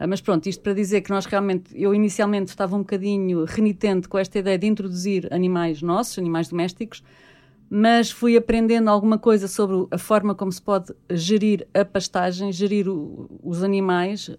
Uh, 0.00 0.06
mas 0.08 0.20
pronto, 0.20 0.46
isto 0.48 0.62
para 0.62 0.72
dizer 0.74 1.00
que 1.00 1.10
nós 1.10 1.26
realmente, 1.26 1.70
eu 1.74 1.94
inicialmente 1.94 2.50
estava 2.50 2.76
um 2.76 2.80
bocadinho 2.80 3.44
renitente 3.44 4.08
com 4.08 4.16
esta 4.18 4.38
ideia 4.38 4.56
de 4.58 4.66
introduzir 4.66 5.26
animais 5.32 5.82
nossos, 5.82 6.18
animais 6.18 6.48
domésticos, 6.48 7.02
mas 7.70 8.10
fui 8.10 8.36
aprendendo 8.36 8.88
alguma 8.88 9.18
coisa 9.18 9.46
sobre 9.48 9.86
a 9.90 9.98
forma 9.98 10.34
como 10.34 10.50
se 10.52 10.62
pode 10.62 10.94
gerir 11.10 11.66
a 11.74 11.84
pastagem, 11.84 12.50
gerir 12.52 12.88
o- 12.88 13.28
os 13.42 13.62
animais 13.62 14.30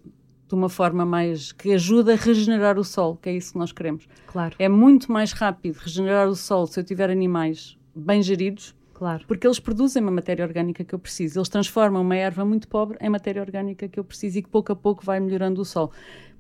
de 0.47 0.55
uma 0.55 0.67
forma 0.69 1.05
mais 1.05 1.51
que 1.51 1.71
ajuda 1.73 2.13
a 2.13 2.15
regenerar 2.15 2.79
o 2.79 2.83
solo, 2.83 3.17
que 3.21 3.29
é 3.29 3.33
isso 3.35 3.51
que 3.53 3.59
nós 3.59 3.71
queremos. 3.71 4.07
Claro, 4.25 4.55
É 4.57 4.67
muito 4.67 5.11
mais 5.11 5.31
rápido 5.31 5.75
regenerar 5.75 6.27
o 6.27 6.35
solo 6.35 6.65
se 6.65 6.79
eu 6.79 6.83
tiver 6.83 7.09
animais 7.11 7.77
bem 7.95 8.23
geridos, 8.23 8.73
claro. 8.99 9.23
porque 9.25 9.47
eles 9.47 9.59
produzem 9.59 10.03
uma 10.03 10.11
matéria 10.11 10.45
orgânica 10.45 10.83
que 10.83 10.93
eu 10.93 10.99
preciso. 10.99 11.39
Eles 11.39 11.47
transformam 11.47 12.01
uma 12.01 12.15
erva 12.15 12.43
muito 12.43 12.67
pobre 12.67 12.97
em 13.01 13.09
matéria 13.09 13.41
orgânica 13.41 13.87
que 13.87 13.99
eu 13.99 14.03
preciso 14.03 14.39
e 14.39 14.43
que 14.43 14.49
pouco 14.49 14.71
a 14.73 14.75
pouco 14.75 15.03
vai 15.05 15.19
melhorando 15.19 15.61
o 15.61 15.65
solo. 15.65 15.91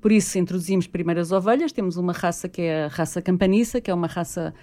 Por 0.01 0.11
isso 0.11 0.37
introduzimos 0.37 0.85
primeiro 0.85 1.21
as 1.21 1.31
ovelhas, 1.31 1.71
temos 1.71 1.95
uma 1.95 2.13
raça 2.13 2.49
que 2.49 2.61
é 2.61 2.85
a 2.85 2.87
raça 2.87 3.21
campaniça, 3.21 3.81
que 3.81 3.89
é 3.89 3.93
uma 3.93 4.07
raça 4.07 4.53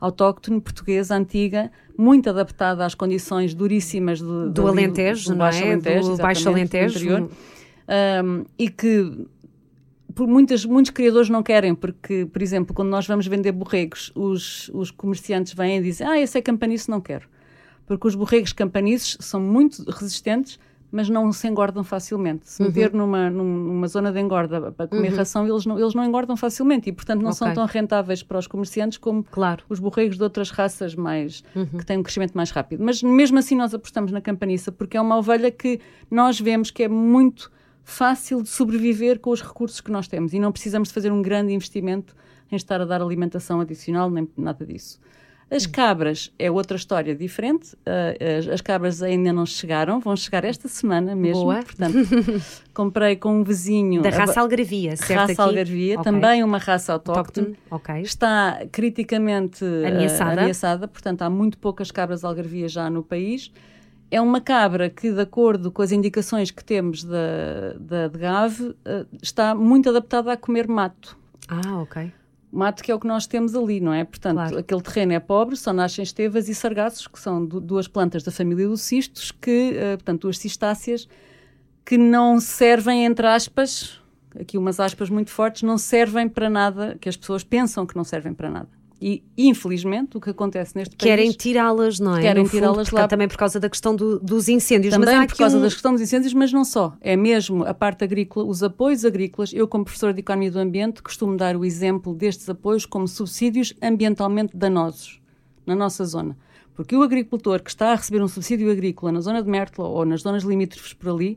autóctone 0.00 0.60
portuguesa 0.60 1.14
antiga, 1.14 1.70
muito 1.96 2.28
adaptada 2.28 2.84
às 2.84 2.94
condições 2.94 3.54
duríssimas 3.54 4.20
do, 4.20 4.50
Do 4.50 4.66
Alentejo, 4.66 5.26
do 5.26 5.30
não 5.30 5.38
Baixo 5.38 5.62
é? 5.62 5.66
Alentejo, 5.70 6.08
Do 6.08 6.16
Baixo 6.16 6.42
do 6.42 6.50
Alentejo. 6.50 6.98
interior. 6.98 7.30
Um, 8.24 8.44
e 8.58 8.68
que 8.68 9.28
por 10.14 10.26
muitas, 10.26 10.64
muitos 10.64 10.90
criadores 10.90 11.28
não 11.28 11.42
querem, 11.42 11.74
porque, 11.74 12.26
por 12.26 12.42
exemplo, 12.42 12.74
quando 12.74 12.88
nós 12.88 13.06
vamos 13.06 13.26
vender 13.26 13.52
borregos, 13.52 14.12
os, 14.14 14.68
os 14.74 14.90
comerciantes 14.90 15.54
vêm 15.54 15.78
e 15.78 15.82
dizem: 15.82 16.06
Ah, 16.06 16.18
esse 16.18 16.38
é 16.38 16.42
campaniço, 16.42 16.90
não 16.90 17.00
quero. 17.00 17.28
Porque 17.86 18.06
os 18.08 18.14
borregos 18.14 18.52
campaniços 18.52 19.16
são 19.20 19.40
muito 19.40 19.82
resistentes, 19.90 20.58
mas 20.94 21.08
não 21.08 21.32
se 21.32 21.48
engordam 21.48 21.82
facilmente. 21.82 22.48
Se 22.50 22.62
meter 22.62 22.92
numa, 22.92 23.30
num- 23.30 23.44
numa 23.64 23.88
zona 23.88 24.12
de 24.12 24.20
engorda 24.20 24.70
para 24.72 24.86
comer 24.86 25.08
ração, 25.14 25.48
eles 25.48 25.64
não, 25.64 25.78
eles 25.80 25.94
não 25.94 26.04
engordam 26.04 26.36
facilmente 26.36 26.90
e, 26.90 26.92
portanto, 26.92 27.22
não 27.22 27.32
são 27.32 27.48
Ok. 27.48 27.54
tão 27.54 27.64
rentáveis 27.64 28.22
para 28.22 28.38
os 28.38 28.46
comerciantes 28.46 28.98
como 28.98 29.24
Claro. 29.24 29.64
os 29.70 29.80
borregos 29.80 30.18
de 30.18 30.22
outras 30.22 30.50
raças 30.50 30.94
mais 30.94 31.42
que 31.78 31.86
têm 31.86 31.96
um 31.98 32.02
crescimento 32.02 32.34
mais 32.34 32.50
rápido. 32.50 32.84
Mas 32.84 33.02
mesmo 33.02 33.38
assim 33.38 33.56
nós 33.56 33.72
apostamos 33.72 34.12
na 34.12 34.20
campaniça 34.20 34.70
porque 34.70 34.96
é 34.96 35.00
uma 35.00 35.16
ovelha 35.16 35.50
que 35.50 35.80
nós 36.10 36.38
vemos 36.38 36.70
que 36.70 36.82
é 36.82 36.88
muito 36.88 37.50
fácil 37.82 38.42
de 38.42 38.48
sobreviver 38.50 39.18
com 39.18 39.30
os 39.30 39.40
recursos 39.42 39.80
que 39.80 39.90
nós 39.90 40.06
temos 40.06 40.34
e 40.34 40.38
não 40.38 40.52
precisamos 40.52 40.88
de 40.88 40.94
fazer 40.94 41.10
um 41.10 41.22
grande 41.22 41.52
investimento 41.54 42.14
em 42.50 42.54
estar 42.56 42.80
a 42.82 42.84
dar 42.84 43.00
alimentação 43.00 43.60
adicional 43.60 44.10
nem 44.10 44.28
nada 44.36 44.64
disso. 44.66 45.00
As 45.54 45.66
cabras 45.66 46.32
é 46.38 46.50
outra 46.50 46.76
história 46.76 47.14
diferente. 47.14 47.76
Ah, 47.84 48.14
as, 48.38 48.48
as 48.48 48.60
cabras 48.62 49.02
ainda 49.02 49.32
não 49.32 49.44
chegaram, 49.44 50.00
vão 50.00 50.16
chegar 50.16 50.44
esta 50.44 50.66
semana 50.68 51.14
mesmo. 51.14 51.42
Boa. 51.42 51.62
Portanto, 51.62 51.98
comprei 52.72 53.16
com 53.16 53.40
um 53.40 53.44
vizinho 53.44 54.00
Da 54.00 54.08
raça 54.08 54.40
Algarvia, 54.40 54.96
certo? 54.96 55.18
raça 55.20 55.32
aqui? 55.32 55.40
algarvia, 55.42 56.00
Ok. 56.00 56.04
também 56.10 56.42
uma 56.42 56.58
raça 56.58 56.92
autóctone 56.94 57.56
Autóctone, 57.70 57.92
ok. 57.96 58.02
está 58.02 58.62
criticamente 58.72 59.64
eh, 59.64 59.88
Ameaçada. 59.88 60.40
ameaçada, 60.40 60.88
portanto 60.88 61.22
há 61.22 61.28
muito 61.28 61.58
poucas 61.58 61.90
cabras 61.90 62.24
algarvias 62.24 62.72
já 62.72 62.88
no 62.88 63.02
país. 63.02 63.52
É 64.10 64.20
uma 64.20 64.40
cabra 64.42 64.90
que, 64.90 65.10
de 65.10 65.20
acordo 65.20 65.70
com 65.72 65.80
as 65.82 65.90
indicações 65.90 66.50
que 66.50 66.62
temos 66.62 67.02
da, 67.04 67.72
da 67.80 68.08
de 68.08 68.18
GAV, 68.18 68.74
eh, 68.84 69.06
está 69.22 69.54
muito 69.54 69.88
adaptada 69.90 70.32
a 70.32 70.36
comer 70.36 70.68
mato. 70.68 71.16
Ah, 71.48 71.78
ok. 71.80 72.12
Mato 72.54 72.82
que 72.82 72.92
é 72.92 72.94
o 72.94 73.00
que 73.00 73.06
nós 73.06 73.26
temos 73.26 73.54
ali, 73.54 73.80
não 73.80 73.94
é? 73.94 74.04
Portanto, 74.04 74.34
Claro. 74.34 74.58
aquele 74.58 74.82
terreno 74.82 75.12
é 75.14 75.18
pobre, 75.20 75.56
só 75.56 75.72
nascem 75.72 76.02
estevas 76.02 76.48
e 76.50 76.54
sargaços, 76.54 77.06
que 77.06 77.18
são 77.18 77.44
du- 77.46 77.60
duas 77.60 77.88
plantas 77.88 78.22
da 78.22 78.30
família 78.30 78.68
dos 78.68 78.82
cistos, 78.82 79.30
que, 79.32 79.72
eh, 79.74 79.96
portanto, 79.96 80.22
duas 80.22 80.36
cistáceas, 80.38 81.08
que 81.84 81.96
não 81.96 82.38
servem, 82.38 83.06
entre 83.06 83.26
aspas, 83.26 83.98
aqui 84.38 84.58
umas 84.58 84.78
aspas 84.78 85.08
muito 85.08 85.30
fortes, 85.30 85.62
não 85.62 85.78
servem 85.78 86.28
para 86.28 86.50
nada, 86.50 86.96
que 87.00 87.08
as 87.08 87.16
pessoas 87.16 87.42
pensam 87.42 87.86
que 87.86 87.96
não 87.96 88.04
servem 88.04 88.34
para 88.34 88.50
nada. 88.50 88.68
E, 89.04 89.24
infelizmente, 89.36 90.16
o 90.16 90.20
que 90.20 90.30
acontece 90.30 90.76
neste 90.76 90.94
Querem 90.94 91.26
país... 91.26 91.36
tirá-las, 91.36 91.98
não 91.98 92.16
é? 92.16 92.22
Querem 92.22 92.44
tirá-las 92.44 92.88
lá- 92.92 93.08
Também 93.08 93.26
por 93.26 93.36
causa 93.36 93.58
da 93.58 93.68
questão 93.68 93.96
do- 93.96 94.20
dos 94.20 94.48
incêndios. 94.48 94.94
Também 94.94 95.16
Mas 95.16 95.26
por 95.32 95.38
causa 95.38 95.58
um... 95.58 95.60
da 95.60 95.66
questão 95.68 95.92
dos 95.92 96.00
incêndios, 96.02 96.32
mas 96.32 96.52
não 96.52 96.64
só. 96.64 96.96
É 97.00 97.16
mesmo 97.16 97.64
a 97.64 97.74
parte 97.74 98.04
agrícola, 98.04 98.46
os 98.46 98.62
apoios 98.62 99.04
agrícolas. 99.04 99.52
Eu, 99.52 99.66
como 99.66 99.84
professora 99.84 100.14
de 100.14 100.20
Economia 100.20 100.52
do 100.52 100.58
Ambiente, 100.60 101.02
costumo 101.02 101.36
dar 101.36 101.56
o 101.56 101.64
exemplo 101.64 102.14
destes 102.14 102.48
apoios 102.48 102.86
como 102.86 103.08
subsídios 103.08 103.74
ambientalmente 103.82 104.56
danosos 104.56 105.20
na 105.66 105.74
nossa 105.74 106.04
zona. 106.04 106.36
Porque 106.72 106.94
o 106.94 107.02
agricultor 107.02 107.60
que 107.60 107.70
está 107.70 107.90
a 107.92 107.96
receber 107.96 108.22
um 108.22 108.28
subsídio 108.28 108.70
agrícola 108.70 109.10
na 109.10 109.20
zona 109.20 109.42
de 109.42 109.50
Mértola 109.50 109.88
ou 109.88 110.04
nas 110.04 110.22
zonas 110.22 110.44
limítrofes 110.44 110.92
por 110.92 111.10
ali 111.10 111.36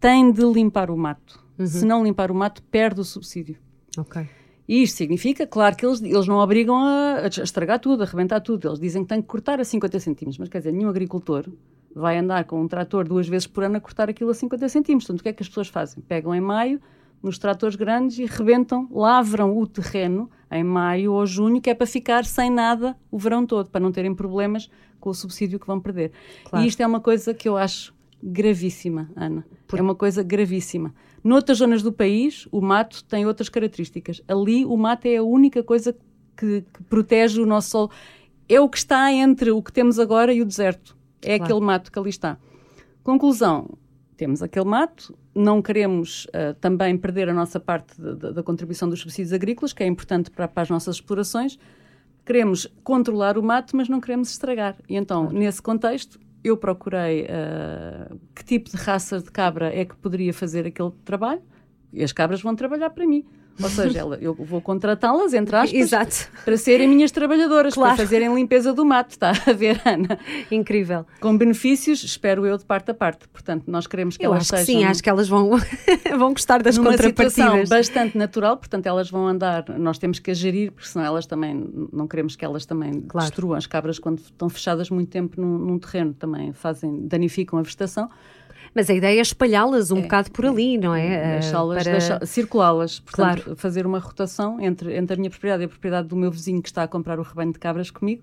tem 0.00 0.32
de 0.32 0.42
limpar 0.44 0.90
o 0.90 0.96
mato. 0.96 1.38
Uhum. 1.58 1.66
Se 1.66 1.84
não 1.86 2.02
limpar 2.04 2.30
o 2.32 2.34
mato, 2.34 2.62
perde 2.64 3.00
o 3.00 3.04
subsídio. 3.04 3.56
Ok. 3.96 4.26
E 4.68 4.82
isto 4.82 4.96
significa, 4.96 5.46
claro, 5.46 5.76
que 5.76 5.86
eles, 5.86 6.02
eles 6.02 6.26
não 6.26 6.36
obrigam 6.36 6.76
a, 6.76 7.20
a 7.24 7.26
estragar 7.26 7.78
tudo, 7.78 8.02
a 8.02 8.06
arrebentar 8.06 8.40
tudo. 8.40 8.68
Eles 8.68 8.80
dizem 8.80 9.02
que 9.02 9.08
tem 9.08 9.22
que 9.22 9.28
cortar 9.28 9.60
a 9.60 9.64
50 9.64 10.00
centímetros. 10.00 10.38
Mas 10.38 10.48
quer 10.48 10.58
dizer, 10.58 10.72
nenhum 10.72 10.88
agricultor 10.88 11.46
vai 11.94 12.18
andar 12.18 12.44
com 12.44 12.60
um 12.60 12.68
trator 12.68 13.06
duas 13.06 13.28
vezes 13.28 13.46
por 13.46 13.64
ano 13.64 13.76
a 13.76 13.80
cortar 13.80 14.10
aquilo 14.10 14.30
a 14.30 14.34
50 14.34 14.68
centímetros. 14.68 15.06
Portanto, 15.06 15.20
o 15.20 15.22
que 15.22 15.28
é 15.28 15.32
que 15.32 15.42
as 15.42 15.48
pessoas 15.48 15.68
fazem? 15.68 16.02
Pegam 16.02 16.34
em 16.34 16.40
maio, 16.40 16.80
nos 17.22 17.38
tratores 17.38 17.76
grandes 17.76 18.18
e 18.18 18.26
rebentam, 18.26 18.88
lavram 18.90 19.56
o 19.56 19.66
terreno 19.66 20.30
em 20.50 20.62
maio 20.62 21.12
ou 21.12 21.26
junho, 21.26 21.60
que 21.60 21.70
é 21.70 21.74
para 21.74 21.86
ficar 21.86 22.24
sem 22.24 22.50
nada 22.50 22.96
o 23.10 23.18
verão 23.18 23.46
todo, 23.46 23.70
para 23.70 23.80
não 23.80 23.90
terem 23.90 24.14
problemas 24.14 24.70
com 25.00 25.10
o 25.10 25.14
subsídio 25.14 25.58
que 25.58 25.66
vão 25.66 25.80
perder. 25.80 26.12
Claro. 26.44 26.64
E 26.64 26.68
isto 26.68 26.80
é 26.82 26.86
uma 26.86 27.00
coisa 27.00 27.32
que 27.32 27.48
eu 27.48 27.56
acho 27.56 27.94
gravíssima, 28.22 29.10
Ana. 29.14 29.44
Por... 29.66 29.78
É 29.78 29.82
uma 29.82 29.94
coisa 29.94 30.22
gravíssima. 30.22 30.94
Noutras 31.22 31.58
zonas 31.58 31.82
do 31.82 31.92
país, 31.92 32.46
o 32.52 32.60
mato 32.60 33.04
tem 33.04 33.26
outras 33.26 33.48
características. 33.48 34.22
Ali, 34.28 34.64
o 34.64 34.76
mato 34.76 35.06
é 35.06 35.16
a 35.16 35.22
única 35.22 35.62
coisa 35.62 35.96
que, 36.36 36.62
que 36.72 36.82
protege 36.84 37.40
o 37.40 37.46
nosso 37.46 37.70
solo. 37.70 37.90
É 38.48 38.60
o 38.60 38.68
que 38.68 38.78
está 38.78 39.12
entre 39.12 39.50
o 39.50 39.62
que 39.62 39.72
temos 39.72 39.98
agora 39.98 40.32
e 40.32 40.40
o 40.40 40.44
deserto. 40.44 40.96
É 41.20 41.36
claro. 41.36 41.44
aquele 41.44 41.66
mato 41.66 41.90
que 41.90 41.98
ali 41.98 42.10
está. 42.10 42.38
Conclusão: 43.02 43.76
temos 44.16 44.42
aquele 44.42 44.64
mato, 44.64 45.16
não 45.34 45.60
queremos 45.60 46.26
uh, 46.26 46.54
também 46.60 46.96
perder 46.96 47.28
a 47.28 47.34
nossa 47.34 47.60
parte 47.60 48.00
de, 48.00 48.14
de, 48.14 48.32
da 48.32 48.42
contribuição 48.42 48.88
dos 48.88 49.00
subsídios 49.00 49.32
agrícolas, 49.32 49.72
que 49.72 49.82
é 49.82 49.86
importante 49.86 50.30
para, 50.30 50.48
para, 50.48 50.62
as 50.62 50.70
nossas 50.70 50.96
explorações. 50.96 51.58
Queremos 52.24 52.66
controlar 52.82 53.38
o 53.38 53.42
mato, 53.42 53.76
mas 53.76 53.88
não 53.88 54.00
queremos 54.00 54.30
estragar. 54.30 54.76
E 54.88 54.96
então, 54.96 55.24
claro. 55.24 55.38
nesse 55.38 55.62
contexto, 55.62 56.18
eu 56.46 56.56
procurei 56.56 57.24
uh, 57.24 58.18
que 58.34 58.44
tipo 58.44 58.70
de 58.70 58.76
raça 58.76 59.20
de 59.20 59.30
cabra 59.30 59.74
é 59.74 59.84
que 59.84 59.96
poderia 59.96 60.32
fazer 60.32 60.66
aquele 60.66 60.92
trabalho 61.04 61.42
e 61.92 62.02
as 62.02 62.12
cabras 62.12 62.40
vão 62.40 62.54
trabalhar 62.54 62.90
para 62.90 63.06
mim. 63.06 63.24
Ou 63.62 63.68
seja, 63.70 63.98
ela, 63.98 64.18
eu 64.20 64.34
vou 64.34 64.60
contratá-las, 64.60 65.32
entre 65.32 65.56
aspas, 65.56 65.72
Exato. 65.72 66.28
para 66.44 66.56
serem 66.56 66.88
minhas 66.88 67.10
trabalhadoras, 67.10 67.74
claro. 67.74 67.96
para 67.96 68.04
fazerem 68.04 68.34
limpeza 68.34 68.72
do 68.72 68.84
mato, 68.84 69.10
está 69.10 69.30
a 69.30 69.52
ver, 69.52 69.80
Ana? 69.84 70.18
Incrível. 70.50 71.06
Com 71.20 71.36
benefícios, 71.36 72.02
espero 72.02 72.46
eu, 72.46 72.58
de 72.58 72.64
parte 72.64 72.90
a 72.90 72.94
parte. 72.94 73.26
Portanto, 73.28 73.64
nós 73.66 73.86
queremos 73.86 74.16
que 74.16 74.26
eu 74.26 74.32
elas 74.32 74.42
acho 74.42 74.50
sejam... 74.50 74.66
Que 74.66 74.72
sim, 74.72 74.84
acho 74.84 75.02
que 75.02 75.08
elas 75.08 75.28
vão, 75.28 75.50
vão 76.18 76.32
gostar 76.32 76.62
das 76.62 76.76
numa 76.76 76.90
contrapartidas. 76.90 77.32
situação 77.32 77.64
bastante 77.64 78.18
natural, 78.18 78.56
portanto, 78.56 78.86
elas 78.86 79.10
vão 79.10 79.26
andar, 79.26 79.64
nós 79.78 79.98
temos 79.98 80.18
que 80.18 80.30
a 80.30 80.34
gerir, 80.34 80.72
porque 80.72 80.88
senão 80.88 81.04
elas 81.04 81.26
também, 81.26 81.68
não 81.92 82.06
queremos 82.06 82.36
que 82.36 82.44
elas 82.44 82.66
também 82.66 83.00
claro. 83.02 83.28
destruam 83.28 83.56
as 83.56 83.66
cabras 83.66 83.98
quando 83.98 84.18
estão 84.18 84.48
fechadas 84.48 84.90
muito 84.90 85.08
tempo 85.08 85.40
num, 85.40 85.58
num 85.58 85.78
terreno, 85.78 86.12
também 86.12 86.52
fazem, 86.52 87.06
danificam 87.06 87.58
a 87.58 87.62
vegetação. 87.62 88.08
Mas 88.76 88.90
a 88.90 88.92
ideia 88.92 89.18
é 89.18 89.22
espalhá-las 89.22 89.90
um 89.90 89.96
é, 89.96 90.02
bocado 90.02 90.30
por 90.30 90.44
ali, 90.44 90.76
não 90.76 90.94
é? 90.94 91.06
é 91.06 91.32
deixá-las, 91.40 91.82
para... 91.82 91.92
deixá 91.92 92.26
circulá-las, 92.26 93.02
claro. 93.06 93.56
fazer 93.56 93.86
uma 93.86 93.98
rotação 93.98 94.60
entre, 94.60 94.94
entre 94.94 95.14
a 95.14 95.16
minha 95.16 95.30
propriedade 95.30 95.62
e 95.62 95.64
a 95.64 95.68
propriedade 95.68 96.08
do 96.08 96.14
meu 96.14 96.30
vizinho 96.30 96.60
que 96.60 96.68
está 96.68 96.82
a 96.82 96.86
comprar 96.86 97.18
o 97.18 97.22
rebanho 97.22 97.54
de 97.54 97.58
cabras 97.58 97.90
comigo. 97.90 98.22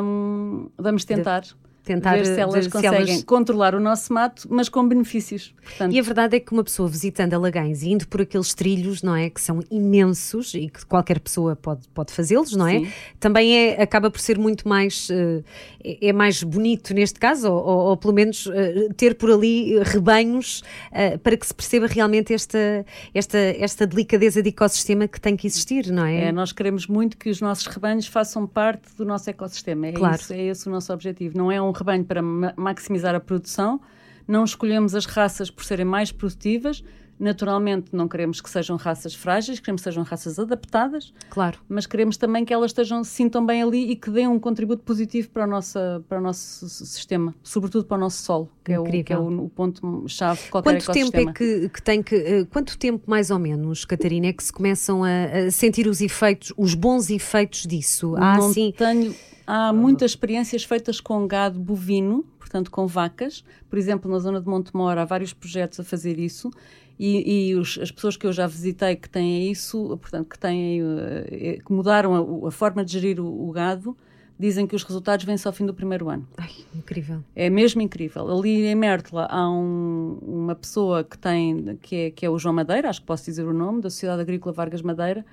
Um, 0.00 0.70
vamos 0.78 1.04
tentar. 1.04 1.40
De 1.40 1.56
tentar 1.84 2.16
ver 2.16 2.26
se 2.26 2.40
elas 2.40 2.66
conseguem 2.66 3.04
se 3.06 3.12
elas... 3.12 3.24
controlar 3.24 3.74
o 3.74 3.80
nosso 3.80 4.12
mato, 4.12 4.46
mas 4.50 4.68
com 4.68 4.86
benefícios. 4.86 5.54
Portanto... 5.62 5.92
E 5.94 5.98
a 5.98 6.02
verdade 6.02 6.36
é 6.36 6.40
que 6.40 6.52
uma 6.52 6.64
pessoa 6.64 6.88
visitando 6.88 7.34
Alagães 7.34 7.82
e 7.82 7.90
indo 7.90 8.06
por 8.06 8.20
aqueles 8.20 8.54
trilhos, 8.54 9.02
não 9.02 9.14
é, 9.14 9.30
que 9.30 9.40
são 9.40 9.60
imensos 9.70 10.54
e 10.54 10.68
que 10.68 10.84
qualquer 10.86 11.20
pessoa 11.20 11.56
pode, 11.56 11.88
pode 11.88 12.12
fazê-los, 12.12 12.52
não 12.52 12.66
é? 12.66 12.80
Sim. 12.80 12.92
Também 13.18 13.56
é, 13.56 13.82
acaba 13.82 14.10
por 14.10 14.20
ser 14.20 14.38
muito 14.38 14.68
mais 14.68 15.08
uh, 15.10 15.42
é 15.82 16.12
mais 16.12 16.42
bonito 16.42 16.92
neste 16.92 17.18
caso, 17.18 17.50
ou, 17.50 17.64
ou, 17.64 17.78
ou 17.90 17.96
pelo 17.96 18.12
menos 18.12 18.46
uh, 18.46 18.52
ter 18.96 19.14
por 19.14 19.30
ali 19.30 19.78
rebanhos 19.82 20.62
uh, 20.92 21.18
para 21.18 21.36
que 21.36 21.46
se 21.46 21.54
perceba 21.54 21.86
realmente 21.86 22.34
esta, 22.34 22.84
esta, 23.14 23.38
esta 23.38 23.86
delicadeza 23.86 24.42
de 24.42 24.50
ecossistema 24.50 25.08
que 25.08 25.20
tem 25.20 25.36
que 25.36 25.46
existir, 25.46 25.90
não 25.90 26.04
é? 26.04 26.24
É, 26.24 26.32
nós 26.32 26.52
queremos 26.52 26.86
muito 26.86 27.16
que 27.16 27.30
os 27.30 27.40
nossos 27.40 27.66
rebanhos 27.66 28.06
façam 28.06 28.46
parte 28.46 28.94
do 28.96 29.04
nosso 29.04 29.30
ecossistema. 29.30 29.86
É 29.86 29.92
claro. 29.92 30.20
isso, 30.20 30.32
é 30.32 30.42
esse 30.42 30.68
o 30.68 30.70
nosso 30.70 30.92
objetivo. 30.92 31.36
Não 31.36 31.50
é 31.50 31.60
um 31.60 31.69
rebanho 31.72 32.04
para 32.04 32.22
maximizar 32.22 33.14
a 33.14 33.20
produção, 33.20 33.80
não 34.26 34.44
escolhemos 34.44 34.94
as 34.94 35.06
raças 35.06 35.50
por 35.50 35.64
serem 35.64 35.84
mais 35.84 36.12
produtivas, 36.12 36.82
Naturalmente, 37.20 37.94
não 37.94 38.08
queremos 38.08 38.40
que 38.40 38.48
sejam 38.48 38.78
raças 38.78 39.14
frágeis, 39.14 39.60
queremos 39.60 39.82
que 39.82 39.90
sejam 39.90 40.02
raças 40.02 40.38
adaptadas. 40.38 41.12
Claro. 41.28 41.58
Mas 41.68 41.84
queremos 41.84 42.16
também 42.16 42.46
que 42.46 42.54
elas 42.54 42.70
estejam, 42.70 43.04
se 43.04 43.10
sintam 43.10 43.44
bem 43.44 43.62
ali 43.62 43.90
e 43.90 43.94
que 43.94 44.10
deem 44.10 44.26
um 44.26 44.38
contributo 44.38 44.82
positivo 44.82 45.28
para, 45.28 45.44
a 45.44 45.46
nossa, 45.46 46.02
para 46.08 46.16
o 46.16 46.22
nosso 46.22 46.66
sistema, 46.66 47.34
sobretudo 47.42 47.84
para 47.84 47.98
o 47.98 48.00
nosso 48.00 48.22
solo, 48.22 48.48
que 48.64 48.72
Incrível. 48.72 48.88
é 48.88 49.00
o, 49.00 49.04
que 49.04 49.12
é 49.12 49.18
o, 49.18 49.44
o 49.44 49.50
ponto-chave 49.50 50.44
de 50.44 50.48
qualquer 50.48 50.70
quanto 50.70 50.82
ecossistema. 50.82 51.10
Tempo 51.12 51.30
é 51.30 51.32
que, 51.34 51.68
que 51.68 51.82
tem 51.82 52.02
que, 52.02 52.16
uh, 52.16 52.46
quanto 52.46 52.78
tempo, 52.78 53.02
mais 53.06 53.30
ou 53.30 53.38
menos, 53.38 53.84
Catarina, 53.84 54.28
é 54.28 54.32
que 54.32 54.42
se 54.42 54.52
começam 54.52 55.04
a, 55.04 55.46
a 55.46 55.50
sentir 55.50 55.86
os 55.86 56.00
efeitos, 56.00 56.54
os 56.56 56.72
bons 56.72 57.10
efeitos 57.10 57.66
disso? 57.66 58.16
Há, 58.16 58.38
não 58.38 58.48
assim... 58.48 58.72
tenho... 58.74 59.14
Há 59.52 59.72
muitas 59.72 60.12
experiências 60.12 60.62
feitas 60.62 61.00
com 61.00 61.26
gado 61.26 61.58
bovino, 61.58 62.24
portanto 62.38 62.70
com 62.70 62.86
vacas. 62.86 63.42
Por 63.68 63.76
exemplo, 63.76 64.08
na 64.08 64.20
zona 64.20 64.40
de 64.40 64.46
Montemor 64.46 64.96
há 64.96 65.04
vários 65.04 65.32
projetos 65.32 65.80
a 65.80 65.82
fazer 65.82 66.20
isso 66.20 66.52
e, 66.96 67.48
e 67.48 67.54
os, 67.56 67.76
as 67.82 67.90
pessoas 67.90 68.16
que 68.16 68.24
eu 68.24 68.32
já 68.32 68.46
visitei 68.46 68.94
que 68.94 69.10
têm 69.10 69.50
isso, 69.50 69.98
portanto, 70.00 70.28
que 70.28 70.38
têm, 70.38 70.80
eh, 70.80 71.58
que 71.66 71.72
mudaram 71.72 72.44
a, 72.44 72.48
a 72.48 72.50
forma 72.52 72.84
de 72.84 72.92
gerir 72.92 73.18
o, 73.18 73.48
o, 73.48 73.50
gado, 73.50 73.96
dizem 74.38 74.68
que 74.68 74.76
os 74.76 74.84
resultados 74.84 75.24
vêm 75.24 75.36
só 75.36 75.48
ao 75.48 75.52
fim 75.52 75.66
do 75.66 75.74
primeiro 75.74 76.08
ano. 76.08 76.28
Ai, 76.36 76.52
incrível. 76.72 77.24
É 77.34 77.50
mesmo 77.50 77.82
incrível. 77.82 78.30
Ali 78.30 78.66
em 78.66 78.76
Mértola 78.76 79.26
há 79.28 79.50
um, 79.50 80.16
uma 80.22 80.54
pessoa 80.54 81.02
que 81.02 81.18
tem, 81.18 81.76
que 81.82 81.96
é, 81.96 82.10
que 82.12 82.24
é 82.24 82.30
o 82.30 82.38
João 82.38 82.54
Madeira, 82.54 82.88
acho 82.88 83.00
que 83.00 83.06
posso 83.08 83.24
dizer 83.24 83.44
o 83.44 83.52
nome, 83.52 83.80
da 83.80 83.90
Sociedade 83.90 84.22
Agrícola 84.22 84.52
Vargas 84.52 84.80
Madeira, 84.80 85.26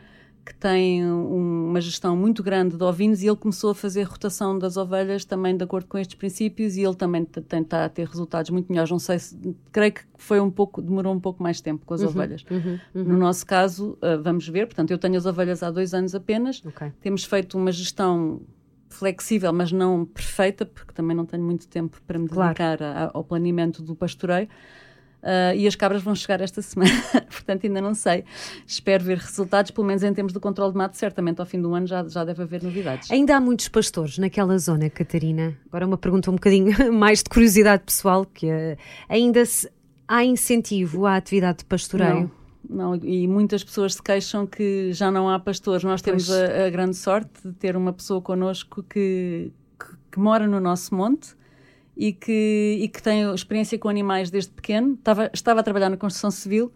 que 0.48 0.56
tem 0.56 1.06
um, 1.06 1.68
uma 1.68 1.82
gestão 1.82 2.16
muito 2.16 2.42
grande 2.42 2.78
de 2.78 2.84
ovinos 2.84 3.22
e 3.22 3.28
ele 3.28 3.36
começou 3.36 3.72
a 3.72 3.76
fazer 3.76 4.04
rotação 4.04 4.58
das 4.58 4.78
ovelhas 4.78 5.26
também 5.26 5.58
de 5.58 5.64
acordo 5.66 5.88
com 5.88 5.98
estes 5.98 6.16
princípios 6.16 6.78
e 6.78 6.84
ele 6.84 6.96
também 6.96 7.26
tenta 7.26 7.84
a 7.84 7.90
ter 7.90 8.08
resultados 8.08 8.50
muito 8.50 8.72
melhores. 8.72 8.90
Não 8.90 8.98
sei 8.98 9.20
se, 9.20 9.38
creio 9.74 9.92
que 9.92 10.02
foi 10.18 10.40
um 10.40 10.50
pouco, 10.50 10.82
demorou 10.82 11.14
um 11.14 11.20
pouco 11.20 11.44
mais 11.44 11.60
tempo 11.60 11.86
com 11.86 11.94
as 11.94 12.02
uhum, 12.02 12.08
ovelhas. 12.08 12.46
Uhum, 12.50 12.80
uhum. 12.96 13.04
No 13.04 13.18
nosso 13.18 13.46
caso, 13.46 13.98
uh, 14.02 14.22
vamos 14.24 14.48
ver, 14.48 14.68
portanto, 14.68 14.92
eu 14.92 14.98
tenho 14.98 15.18
as 15.18 15.26
ovelhas 15.26 15.62
há 15.62 15.70
dois 15.70 15.94
anos 15.94 16.16
apenas, 16.16 16.64
okay. 16.66 16.94
temos 17.02 17.26
feito 17.26 17.58
uma 17.58 17.72
gestão 17.72 18.42
flexível, 18.90 19.52
mas 19.52 19.72
não 19.72 20.06
perfeita, 20.06 20.66
porque 20.66 20.94
também 20.94 21.16
não 21.16 21.26
tenho 21.26 21.44
muito 21.44 21.68
tempo 21.68 22.02
para 22.08 22.18
me 22.18 22.30
dedicar 22.30 22.78
claro. 22.78 22.84
a, 22.86 23.12
ao 23.14 23.24
planeamento 23.24 23.84
do 23.84 23.94
pastoreio. 23.94 24.48
Uh, 25.24 25.56
e 25.56 25.68
as 25.68 25.76
cabras 25.76 26.04
vão 26.04 26.14
chegar 26.14 26.40
esta 26.42 26.62
semana, 26.62 26.92
portanto 27.30 27.66
ainda 27.66 27.82
não 27.82 27.94
sei. 27.94 28.24
Espero 28.66 29.04
ver 29.04 29.18
resultados, 29.18 29.72
pelo 29.72 29.86
menos 29.86 30.04
em 30.04 30.14
termos 30.14 30.32
de 30.32 30.40
controle 30.40 30.72
de 30.72 30.78
mato, 30.78 30.96
certamente 30.96 31.40
ao 31.40 31.46
fim 31.46 31.60
do 31.60 31.74
ano 31.74 31.88
já, 31.88 32.08
já 32.08 32.24
deve 32.24 32.44
haver 32.44 32.64
novidades. 32.64 33.12
Ainda 33.12 33.36
há 33.36 33.42
muitos 33.42 33.68
pastores 33.68 34.18
naquela 34.18 34.58
zona, 34.58 34.90
Catarina? 34.90 35.58
Agora 35.68 35.86
uma 35.86 35.98
pergunta 35.98 36.30
um 36.30 36.36
bocadinho 36.36 36.72
mais 36.94 37.24
de 37.24 37.30
curiosidade 37.30 37.84
pessoal, 37.84 38.26
que 38.26 38.46
uh, 38.46 38.78
ainda 39.10 39.44
se, 39.46 39.70
há 40.08 40.24
incentivo 40.24 41.06
à 41.06 41.18
atividade 41.18 41.60
de 41.60 41.66
pastoreio? 41.66 42.22
Não. 42.22 42.38
Não, 42.70 42.96
e 42.96 43.28
muitas 43.28 43.64
pessoas 43.64 43.94
se 43.94 44.04
queixam 44.04 44.46
que 44.46 44.92
já 44.92 45.10
não 45.10 45.30
há 45.30 45.40
pastores. 45.40 45.86
Nós 45.86 46.02
temos 46.02 46.30
a, 46.30 46.66
a, 46.66 46.70
grande 46.70 46.98
sorte 46.98 47.48
de 47.48 47.54
ter 47.54 47.78
uma 47.78 47.94
pessoa 47.94 48.22
connosco 48.22 48.84
que, 48.84 49.54
que, 49.80 49.86
que 50.12 50.20
mora 50.20 50.46
no 50.46 50.60
nosso 50.60 50.94
monte, 50.94 51.37
e 51.98 52.14
que, 52.14 52.78
e 52.80 52.88
que 52.88 53.02
tem 53.02 53.34
experiência 53.34 53.78
com 53.80 53.90
animais 53.90 54.30
desde 54.30 54.52
pequeno. 54.52 54.94
Estava, 54.94 55.32
estava 55.34 55.60
a 55.62 55.64
trabalhar 55.64 55.90
na 55.90 55.98
construção 55.98 56.30
civil, 56.30 56.72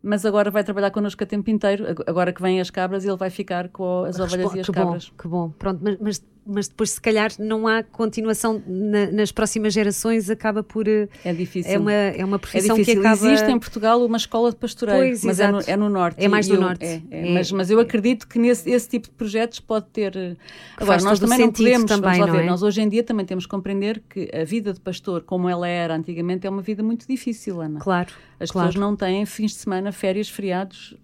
mas 0.00 0.24
agora 0.24 0.50
vai 0.50 0.62
trabalhar 0.62 0.92
connosco 0.92 1.22
a 1.24 1.26
tempo 1.26 1.50
inteiro. 1.50 1.86
Agora 2.06 2.32
que 2.32 2.40
vêm 2.40 2.60
as 2.60 2.70
cabras, 2.70 3.04
ele 3.04 3.16
vai 3.16 3.30
ficar 3.30 3.68
com 3.68 4.04
as 4.04 4.20
ovelhas 4.20 4.54
e 4.54 4.60
as 4.60 4.66
que 4.66 4.72
cabras. 4.72 5.08
Bom, 5.08 5.22
que 5.22 5.28
bom. 5.28 5.50
Pronto, 5.58 5.80
mas, 5.82 5.98
mas 6.00 6.24
mas 6.46 6.68
depois 6.68 6.90
se 6.90 7.00
calhar 7.00 7.30
não 7.38 7.66
há 7.68 7.82
continuação 7.82 8.62
na, 8.66 9.10
nas 9.10 9.30
próximas 9.30 9.72
gerações, 9.72 10.30
acaba 10.30 10.62
por... 10.62 10.88
Eh, 10.88 11.08
é 11.24 11.32
difícil. 11.32 11.72
É 11.72 11.78
uma, 11.78 11.92
é 11.92 12.24
uma 12.24 12.38
profissão 12.38 12.76
é 12.76 12.84
que 12.84 12.92
acaba... 12.92 13.14
Existe 13.14 13.50
em 13.50 13.58
Portugal 13.58 14.04
uma 14.04 14.16
escola 14.16 14.50
de 14.50 14.56
pastoreio, 14.56 14.98
pois, 14.98 15.24
mas 15.24 15.40
é 15.40 15.50
no, 15.50 15.60
é 15.60 15.76
no, 15.76 15.88
norte. 15.88 16.22
É 16.22 16.28
mais 16.28 16.48
no 16.48 16.56
eu, 16.56 16.60
norte. 16.60 16.84
É, 16.84 17.02
é, 17.10 17.34
mas, 17.34 17.52
mas, 17.52 17.70
eu 17.70 17.78
acredito 17.78 18.26
que 18.26 18.38
nesse, 18.38 18.70
esse 18.70 18.88
tipo 18.88 19.08
de 19.08 19.14
projetos 19.14 19.60
pode 19.60 19.86
ter... 19.86 20.16
Eh, 20.16 20.36
agora, 20.76 21.02
nós 21.02 21.20
também 21.20 21.38
não 21.38 21.52
podemos, 21.52 21.86
também, 21.86 22.18
vamos 22.18 22.26
lá 22.26 22.32
ver, 22.32 22.44
é? 22.44 22.46
nós 22.46 22.62
hoje 22.62 22.80
em 22.80 22.88
dia 22.88 23.02
também 23.02 23.26
temos 23.26 23.44
que 23.44 23.50
compreender 23.50 24.02
que 24.08 24.30
a 24.34 24.44
vida 24.44 24.72
de 24.72 24.80
pastor, 24.80 25.22
como 25.22 25.48
ela 25.48 25.68
era 25.68 25.94
antigamente, 25.94 26.46
é 26.46 26.50
uma 26.50 26.62
vida 26.62 26.82
muito 26.82 27.06
difícil, 27.06 27.60
Ana. 27.60 27.80
Claro, 27.80 28.12
As 28.38 28.50
claro. 28.50 28.68
pessoas 28.68 28.74
não 28.74 28.96
têm 28.96 29.24
fins 29.26 29.52
de 29.52 29.58
semana, 29.58 29.92
férias, 29.92 30.28
feriados, 30.28 30.96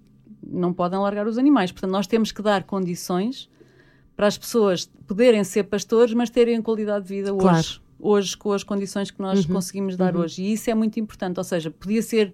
não 0.42 0.72
podem 0.72 0.98
largar 0.98 1.26
os 1.26 1.38
animais. 1.38 1.72
Portanto, 1.72 1.90
nós 1.90 2.06
temos 2.06 2.32
que 2.32 2.40
dar 2.40 2.62
condições 2.64 3.48
para 4.16 4.26
as 4.26 4.38
pessoas 4.38 4.90
poderem 5.06 5.44
ser 5.44 5.64
pastores, 5.64 6.14
mas 6.14 6.30
terem 6.30 6.60
qualidade 6.62 7.06
de 7.06 7.14
vida 7.14 7.34
claro. 7.34 7.58
hoje, 7.58 7.80
hoje 8.00 8.36
com 8.36 8.52
as 8.52 8.64
condições 8.64 9.10
que 9.10 9.20
nós 9.20 9.44
uhum, 9.44 9.54
conseguimos 9.54 9.96
dar 9.96 10.14
uhum. 10.14 10.22
hoje. 10.22 10.42
E 10.42 10.52
isso 10.54 10.70
é 10.70 10.74
muito 10.74 10.98
importante. 10.98 11.38
Ou 11.38 11.44
seja, 11.44 11.70
podia 11.70 12.02
ser 12.02 12.32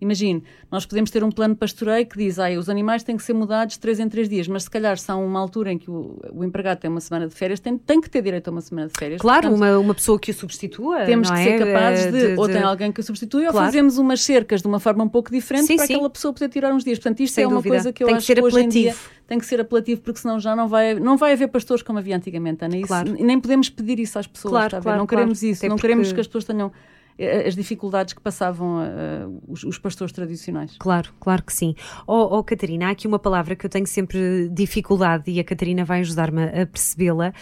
Imagine, 0.00 0.42
nós 0.70 0.84
podemos 0.84 1.10
ter 1.10 1.22
um 1.24 1.30
plano 1.30 1.54
de 1.54 1.60
pastoreio 1.60 2.06
que 2.06 2.18
diz 2.18 2.38
ah, 2.38 2.50
os 2.58 2.68
animais 2.68 3.02
têm 3.02 3.16
que 3.16 3.22
ser 3.22 3.32
mudados 3.32 3.78
três 3.78 3.98
em 3.98 4.08
três 4.08 4.28
dias, 4.28 4.46
mas 4.48 4.64
se 4.64 4.70
calhar 4.70 4.98
se 4.98 5.10
há 5.10 5.16
uma 5.16 5.40
altura 5.40 5.72
em 5.72 5.78
que 5.78 5.90
o, 5.90 6.18
o 6.32 6.44
empregado 6.44 6.78
tem 6.78 6.90
uma 6.90 7.00
semana 7.00 7.26
de 7.26 7.34
férias, 7.34 7.60
tem, 7.60 7.78
tem 7.78 8.00
que 8.00 8.10
ter 8.10 8.20
direito 8.20 8.48
a 8.48 8.50
uma 8.50 8.60
semana 8.60 8.88
de 8.88 8.94
férias. 8.98 9.20
Claro, 9.20 9.48
Portanto, 9.48 9.56
uma, 9.56 9.78
uma 9.78 9.94
pessoa 9.94 10.18
que 10.18 10.30
o 10.30 10.34
substitua. 10.34 11.04
Temos 11.04 11.30
que 11.30 11.38
é? 11.38 11.44
ser 11.44 11.58
capazes 11.58 12.12
de, 12.12 12.34
de, 12.34 12.38
ou 12.38 12.46
tem 12.46 12.62
alguém 12.62 12.92
que 12.92 13.00
o 13.00 13.02
substitui, 13.02 13.42
claro. 13.42 13.56
ou 13.56 13.64
fazemos 13.64 13.96
umas 13.96 14.20
cercas 14.20 14.60
de 14.60 14.68
uma 14.68 14.80
forma 14.80 15.04
um 15.04 15.08
pouco 15.08 15.30
diferente 15.30 15.66
sim, 15.66 15.76
para 15.76 15.86
sim. 15.86 15.94
aquela 15.94 16.10
pessoa 16.10 16.34
poder 16.34 16.48
tirar 16.48 16.74
uns 16.74 16.84
dias. 16.84 16.98
Portanto, 16.98 17.20
isto 17.20 17.34
Sem 17.34 17.44
é 17.44 17.46
uma 17.46 17.56
dúvida. 17.56 17.74
coisa 17.74 17.92
que 17.92 18.02
eu 18.02 18.08
tem 18.08 18.16
acho 18.16 18.26
que, 18.26 18.34
ser 18.34 18.34
que 18.34 18.42
hoje 18.42 18.56
apelativo. 18.58 18.88
em 18.88 18.90
dia 18.90 18.94
tem 19.26 19.38
que 19.38 19.46
ser 19.46 19.60
apelativo, 19.60 20.00
porque 20.02 20.20
senão 20.20 20.38
já 20.38 20.54
não 20.54 20.68
vai, 20.68 20.94
não 20.94 21.16
vai 21.16 21.32
haver 21.32 21.48
pastores 21.48 21.82
como 21.82 21.98
havia 21.98 22.16
antigamente, 22.16 22.64
Ana. 22.64 22.76
Isso, 22.76 22.86
Claro. 22.88 23.12
Nem 23.18 23.40
podemos 23.40 23.68
pedir 23.70 23.98
isso 23.98 24.18
às 24.18 24.26
pessoas, 24.26 24.52
Claro, 24.52 24.82
claro, 24.82 24.98
não 24.98 25.06
queremos 25.06 25.38
claro. 25.40 25.52
isso, 25.52 25.60
Até 25.60 25.68
não 25.68 25.76
porque- 25.76 25.86
queremos 25.88 26.12
que 26.12 26.20
as 26.20 26.26
pessoas 26.26 26.44
tenham 26.44 26.70
eh, 27.16 27.46
as 27.46 27.54
dificuldades 27.54 28.12
que 28.12 28.20
passavam 28.20 28.82
eh, 28.82 29.26
os, 29.46 29.62
os 29.62 29.78
pastores 29.78 30.12
tradicionais. 30.12 30.74
Claro, 30.78 31.10
claro 31.20 31.44
que 31.44 31.52
sim. 31.52 31.74
Oh, 32.08 32.38
oh, 32.38 32.42
Catarina, 32.42 32.88
há 32.88 32.90
aqui 32.90 33.06
uma 33.06 33.20
palavra 33.20 33.54
que 33.54 33.64
eu 33.64 33.70
tenho 33.70 33.86
sempre 33.86 34.48
dificuldade 34.50 35.30
e 35.30 35.38
a 35.38 35.44
Catarina 35.44 35.84
vai 35.84 36.00
ajudar-me 36.00 36.42
a 36.42 36.66
percebê-la. 36.66 37.32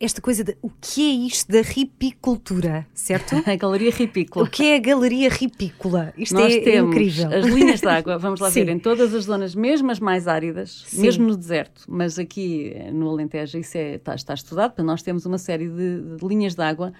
Esta 0.00 0.22
coisa 0.22 0.42
de 0.42 0.56
o 0.62 0.70
que 0.80 1.02
é 1.02 1.12
isto 1.26 1.52
da 1.52 1.60
ripicultura, 1.60 2.86
certo? 2.94 3.36
A 3.46 3.54
Galeria 3.54 3.90
Ripícola. 3.90 4.46
o 4.46 4.50
que 4.50 4.64
é 4.64 4.76
a 4.76 4.78
galeria 4.78 5.28
ripícola? 5.28 6.14
Isto 6.16 6.36
Nós 6.36 6.54
é 6.54 6.60
temos 6.60 6.90
incrível. 6.90 7.28
as 7.30 7.44
linhas 7.46 7.80
de 7.80 7.86
água, 7.86 8.16
vamos 8.16 8.40
lá 8.40 8.48
Sim. 8.50 8.64
ver, 8.64 8.72
em 8.72 8.78
todas 8.78 9.14
as 9.14 9.24
zonas, 9.24 9.54
mesmo 9.54 9.90
as 9.90 10.00
mais 10.00 10.26
áridas, 10.26 10.84
Sim. 10.86 11.02
mesmo 11.02 11.26
no 11.28 11.36
deserto, 11.36 11.84
mas 11.86 12.18
aqui 12.18 12.72
eh, 12.74 12.90
no 12.90 13.10
Alentejo 13.10 13.58
isso 13.58 13.76
é, 13.76 13.96
está, 13.96 14.14
está 14.14 14.32
estudado, 14.32 14.70
porque 14.70 14.82
nós 14.82 15.02
temos 15.02 15.26
uma 15.26 15.36
série 15.36 15.68
de, 15.68 16.16
de 16.16 16.26
linhas 16.26 16.54
de 16.54 16.62
água 16.62 16.94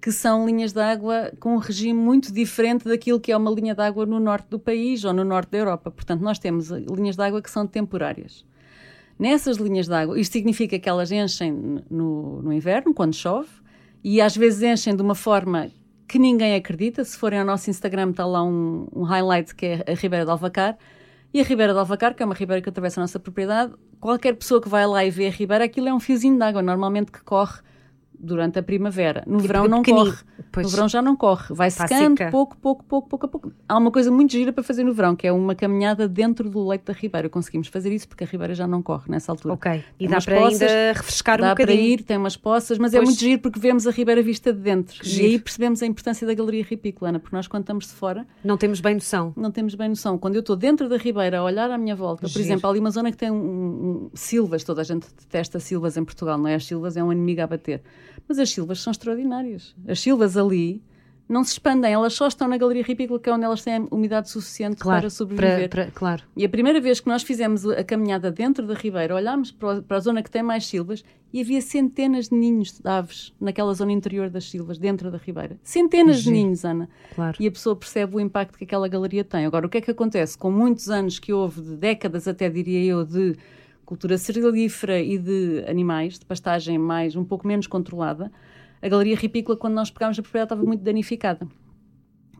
que 0.00 0.12
são 0.12 0.46
linhas 0.46 0.72
de 0.72 0.80
água 0.80 1.32
com 1.40 1.54
um 1.54 1.58
regime 1.58 1.98
muito 1.98 2.32
diferente 2.32 2.84
daquilo 2.86 3.18
que 3.18 3.32
é 3.32 3.36
uma 3.36 3.50
linha 3.50 3.74
de 3.74 3.82
água 3.82 4.06
no 4.06 4.20
norte 4.20 4.46
do 4.50 4.58
país 4.58 5.04
ou 5.04 5.12
no 5.12 5.24
norte 5.24 5.50
da 5.50 5.58
Europa. 5.58 5.90
Portanto, 5.90 6.20
nós 6.20 6.38
temos 6.38 6.70
eh, 6.70 6.78
linhas 6.94 7.16
de 7.16 7.22
água 7.22 7.42
que 7.42 7.50
são 7.50 7.66
temporárias. 7.66 8.44
Nessas 9.18 9.56
linhas 9.56 9.86
de 9.86 9.94
água, 9.94 10.18
isto 10.20 10.32
significa 10.32 10.78
que 10.78 10.88
elas 10.88 11.10
enchem 11.10 11.82
no, 11.90 12.42
no 12.42 12.52
inverno, 12.52 12.92
quando 12.92 13.14
chove, 13.14 13.48
e 14.04 14.20
às 14.20 14.36
vezes 14.36 14.62
enchem 14.62 14.94
de 14.94 15.02
uma 15.02 15.14
forma 15.14 15.70
que 16.06 16.18
ninguém 16.18 16.54
acredita. 16.54 17.04
Se 17.04 17.16
forem 17.16 17.38
ao 17.38 17.44
nosso 17.44 17.70
Instagram, 17.70 18.10
está 18.10 18.26
lá 18.26 18.42
um, 18.42 18.86
um 18.94 19.02
highlight 19.02 19.54
que 19.54 19.66
é 19.66 19.84
a 19.86 19.94
Ribeira 19.94 20.24
de 20.24 20.30
Alvacar. 20.30 20.76
E 21.32 21.40
a 21.40 21.44
Ribeira 21.44 21.72
de 21.72 21.78
Alvacar, 21.78 22.14
que 22.14 22.22
é 22.22 22.26
uma 22.26 22.34
ribeira 22.34 22.62
que 22.62 22.68
atravessa 22.68 23.00
a 23.00 23.02
nossa 23.02 23.18
propriedade, 23.18 23.74
qualquer 24.00 24.34
pessoa 24.34 24.60
que 24.60 24.68
vai 24.68 24.86
lá 24.86 25.04
e 25.04 25.10
vê 25.10 25.26
a 25.26 25.30
ribeira, 25.30 25.64
aquilo 25.64 25.88
é 25.88 25.94
um 25.94 26.00
fiozinho 26.00 26.36
de 26.36 26.42
água, 26.42 26.62
normalmente 26.62 27.10
que 27.10 27.22
corre 27.22 27.60
durante 28.18 28.58
a 28.58 28.62
primavera. 28.62 29.22
No 29.26 29.36
Tipo 29.36 29.48
verão 29.48 29.68
não 29.68 29.82
corre. 29.82 30.16
Pois. 30.52 30.66
No 30.66 30.70
verão 30.72 30.88
já 30.88 31.02
não 31.02 31.14
corre. 31.16 31.54
Vai 31.54 31.68
Está 31.68 31.86
secando 31.86 32.18
seca. 32.18 32.30
pouco, 32.30 32.56
pouco, 32.56 32.84
pouco, 32.84 33.08
pouco 33.08 33.26
a 33.26 33.28
pouco. 33.28 33.52
Há 33.68 33.76
uma 33.78 33.90
coisa 33.90 34.10
muito 34.10 34.32
gira 34.32 34.52
para 34.52 34.62
fazer 34.62 34.84
no 34.84 34.92
verão, 34.92 35.14
que 35.14 35.26
é 35.26 35.32
uma 35.32 35.54
caminhada 35.54 36.08
dentro 36.08 36.48
do 36.48 36.66
leito 36.66 36.84
da 36.86 36.92
ribeira. 36.92 37.28
Conseguimos 37.28 37.68
fazer 37.68 37.92
isso 37.92 38.08
porque 38.08 38.24
a 38.24 38.26
ribeira 38.26 38.54
já 38.54 38.66
não 38.66 38.82
corre 38.82 39.04
nessa 39.08 39.32
altura. 39.32 39.54
Ok, 39.54 39.72
e 39.98 40.06
Tem 40.06 40.08
dá 40.08 40.20
para 40.20 40.36
poças, 40.40 40.62
ainda 40.62 40.92
refrescar 40.92 41.38
um 41.38 41.42
Dá 41.42 41.54
para 41.54 41.66
bocadinho. 41.66 41.88
ir, 41.92 42.02
tem 42.02 42.16
umas 42.16 42.36
poças, 42.36 42.78
mas 42.78 42.94
é 42.94 42.98
Pois. 42.98 43.08
muito 43.10 43.20
giro 43.20 43.40
porque 43.42 43.58
vemos 43.60 43.86
a 43.86 43.90
ribeira 43.90 44.22
vista 44.22 44.52
de 44.52 44.60
dentro. 44.60 45.00
Que 45.00 45.06
E 45.06 45.10
giro. 45.10 45.26
aí 45.28 45.38
percebemos 45.38 45.82
a 45.82 45.86
importância 45.86 46.26
da 46.26 46.34
galeria 46.34 46.64
ripícola, 46.64 47.10
Ana, 47.10 47.18
porque 47.18 47.34
nós 47.36 47.46
quando 47.46 47.62
estamos 47.64 47.86
de 47.86 47.92
fora 47.92 48.26
Não 48.42 48.56
temos 48.56 48.80
bem 48.80 48.94
noção. 48.94 49.32
não 49.36 49.50
temos 49.50 49.74
bem 49.74 49.88
noção. 49.88 50.16
Quando 50.18 50.34
eu 50.36 50.40
estou 50.40 50.56
dentro 50.56 50.88
da 50.88 50.96
ribeira 50.96 51.38
a 51.38 51.44
olhar 51.44 51.70
à 51.70 51.76
minha 51.78 51.94
volta, 51.96 52.22
por 52.22 52.28
Giro. 52.28 52.44
exemplo, 52.44 52.66
há 52.66 52.70
ali 52.70 52.78
uma 52.80 52.90
zona 52.90 53.10
que 53.10 53.16
tem 53.16 53.30
um, 53.30 53.36
um- 53.36 54.10
silvas, 54.14 54.64
toda 54.64 54.80
a 54.80 54.84
gente 54.84 55.06
detesta 55.18 55.60
silvas 55.60 55.96
em 55.96 56.04
Portugal, 56.04 56.38
não 56.38 56.48
é? 56.48 56.54
As 56.54 56.64
silvas 56.64 56.96
é 56.96 57.02
um 57.04 57.12
inimigo 57.12 57.42
a 57.42 57.46
bater. 57.46 57.82
Mas 58.28 58.38
as 58.38 58.50
silvas 58.50 58.80
são 58.80 58.90
extraordinárias. 58.90 59.74
As 59.86 60.00
silvas 60.00 60.36
ali 60.36 60.82
não 61.28 61.42
se 61.42 61.52
expandem, 61.54 61.92
elas 61.92 62.12
só 62.14 62.28
estão 62.28 62.46
na 62.46 62.56
galeria 62.56 62.84
ripícola, 62.84 63.18
que 63.18 63.28
é 63.28 63.32
onde 63.32 63.44
elas 63.44 63.60
têm 63.64 63.88
umidade 63.90 64.30
suficiente 64.30 64.76
Claro, 64.76 65.00
para 65.00 65.10
sobreviver. 65.10 65.68
para- 65.68 65.82
para- 65.86 65.90
claro. 65.90 66.22
E 66.36 66.44
a 66.44 66.48
primeira 66.48 66.80
vez 66.80 67.00
que 67.00 67.08
nós 67.08 67.24
fizemos 67.24 67.66
a 67.68 67.82
caminhada 67.82 68.30
dentro 68.30 68.64
da 68.64 68.74
ribeira, 68.74 69.12
olhámos 69.12 69.50
para, 69.50 69.82
para 69.82 69.96
a 69.96 70.00
zona 70.00 70.22
que 70.22 70.30
tem 70.30 70.40
mais 70.44 70.66
silvas 70.66 71.02
e 71.32 71.40
havia 71.40 71.60
centenas 71.60 72.28
de 72.28 72.36
ninhos 72.36 72.78
de 72.78 72.88
aves 72.88 73.34
naquela 73.40 73.74
zona 73.74 73.90
interior 73.90 74.30
das 74.30 74.48
silvas, 74.48 74.78
dentro 74.78 75.10
da 75.10 75.18
ribeira. 75.18 75.58
Centenas 75.64 76.18
de 76.18 76.22
Giro. 76.22 76.36
ninhos, 76.36 76.64
Ana. 76.64 76.88
Claro. 77.16 77.36
E 77.40 77.46
a 77.48 77.50
pessoa 77.50 77.74
percebe 77.74 78.14
o 78.14 78.20
impacto 78.20 78.56
que 78.56 78.62
aquela 78.62 78.86
galeria 78.86 79.24
tem. 79.24 79.44
Agora, 79.46 79.66
o 79.66 79.68
que 79.68 79.78
é 79.78 79.80
que 79.80 79.90
acontece? 79.90 80.38
Com 80.38 80.52
muitos 80.52 80.88
anos 80.88 81.18
que 81.18 81.32
houve, 81.32 81.60
de 81.60 81.74
décadas 81.76 82.28
até 82.28 82.48
diria 82.48 82.84
eu, 82.84 83.04
de 83.04 83.34
cultura 83.86 84.18
cerealífera 84.18 85.00
e 85.00 85.16
de 85.16 85.64
animais, 85.66 86.18
de 86.18 86.26
pastagem 86.26 86.76
mais, 86.76 87.16
um 87.16 87.24
pouco 87.24 87.46
menos 87.46 87.66
controlada, 87.66 88.30
a 88.82 88.88
galeria 88.88 89.16
ripícola, 89.16 89.56
quando 89.56 89.74
nós 89.74 89.90
pegámos 89.90 90.18
a 90.18 90.22
propriedade, 90.22 90.46
estava 90.52 90.62
muito 90.66 90.82
danificada. 90.82 91.48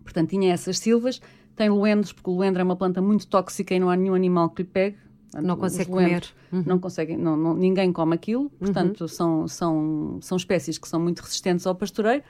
Portanto, 0.02 0.30
tinha 0.30 0.52
essas 0.52 0.78
silvas, 0.78 1.20
tem 1.54 1.68
luendros, 1.70 2.12
porque 2.12 2.28
o 2.28 2.34
luendro 2.34 2.60
é 2.60 2.64
uma 2.64 2.76
planta 2.76 3.00
muito 3.00 3.26
tóxica 3.26 3.74
e 3.74 3.80
não 3.80 3.88
há 3.88 3.96
nenhum 3.96 4.14
animal 4.14 4.50
que 4.50 4.62
lhe 4.62 4.68
pegue. 4.68 4.96
Portanto, 5.30 5.46
Não 5.46 5.56
consegue 5.56 5.90
comer. 5.90 6.24
Uhum. 6.52 6.62
Não 6.66 6.78
conseguem, 6.78 7.16
não, 7.16 7.36
não- 7.36 7.54
ninguém 7.54 7.92
come 7.92 8.14
aquilo, 8.14 8.50
portanto, 8.50 9.08
são, 9.08 9.48
são, 9.48 10.18
são 10.20 10.36
espécies 10.36 10.78
que 10.78 10.86
são 10.88 11.00
muito 11.00 11.20
resistentes 11.20 11.66
ao 11.66 11.74
pastoreio. 11.74 12.22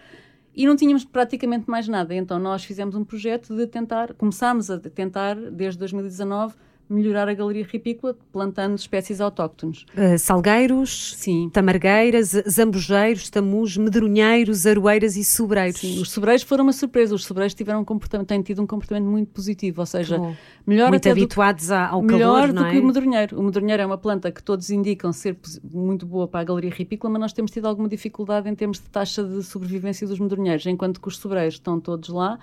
E 0.55 0.67
não 0.67 0.75
tínhamos 0.75 1.05
praticamente 1.05 1.69
mais 1.69 1.87
nada. 1.87 2.15
Então 2.15 2.39
nós 2.39 2.65
fizemos 2.65 2.95
um 2.95 3.05
projeto 3.05 3.55
de 3.55 3.67
tentar, 3.67 4.15
começámos 4.15 4.71
a 4.71 4.79
tentar, 4.79 5.35
desde 5.37 5.79
2019, 5.81 6.55
melhorar 6.89 7.29
a 7.29 7.35
galeria 7.35 7.65
ripícola, 7.65 8.17
plantando 8.33 8.77
espécies 8.79 9.21
autóctones. 9.21 9.85
Uh, 9.97 10.19
salgueiros, 10.19 11.15
Sim. 11.17 11.51
tamargueiras, 11.53 12.33
zambujeiros, 12.49 13.29
tamus, 13.29 13.77
medronheiros, 13.77 14.67
aroeiras 14.67 15.17
e 15.17 15.25
sobreiros. 15.25 15.81
Sim, 15.81 16.01
os 16.01 16.11
sobreiros 16.11 16.43
foram 16.45 16.65
uma 16.65 16.73
surpresa. 16.73 17.15
Os 17.15 17.25
sobreiros 17.25 17.55
tiveram 17.55 17.81
um 17.81 17.85
comportamento, 17.85 18.29
têm 18.29 18.43
tido 18.43 18.63
um 18.63 18.67
comportamento 18.67 19.05
muito 19.07 19.29
positivo, 19.31 19.81
ou 19.81 19.87
seja, 19.87 20.19
melhor 20.67 20.91
Muito 20.91 21.03
até 21.03 21.15
do 21.15 21.21
habituados 21.21 21.71
a- 21.71 21.89
ao 21.89 22.03
melhor 22.03 22.49
calor, 22.49 22.53
do 22.53 22.65
é? 22.67 22.71
que 22.71 22.79
o 22.79 22.85
medronheiro. 22.87 23.41
O 23.41 23.43
medronheiro 23.43 23.83
é 23.83 23.87
uma 23.87 23.99
planta 23.99 24.31
que 24.31 24.43
todos 24.43 24.71
indicam 24.71 25.13
ser 25.13 25.37
muito 25.73 26.07
boa 26.07 26.29
para 26.29 26.41
a 26.41 26.45
galeria 26.45 26.71
ripícola, 26.71 27.13
mas 27.13 27.21
nós 27.21 27.33
temos 27.33 27.51
tido 27.51 27.67
alguma 27.67 27.89
dificuldade 27.89 28.49
em 28.49 28.55
termos 28.55 28.79
de 28.79 28.89
taxa 28.89 29.25
de 29.25 29.43
sobrevivência 29.43 30.07
dos 30.07 30.19
medronheiros, 30.19 30.65
enquanto 30.67 31.01
que 31.01 31.09
os 31.09 31.17
sobreiros 31.19 31.55
estão 31.55 31.81
todos 31.81 32.09
lá. 32.09 32.39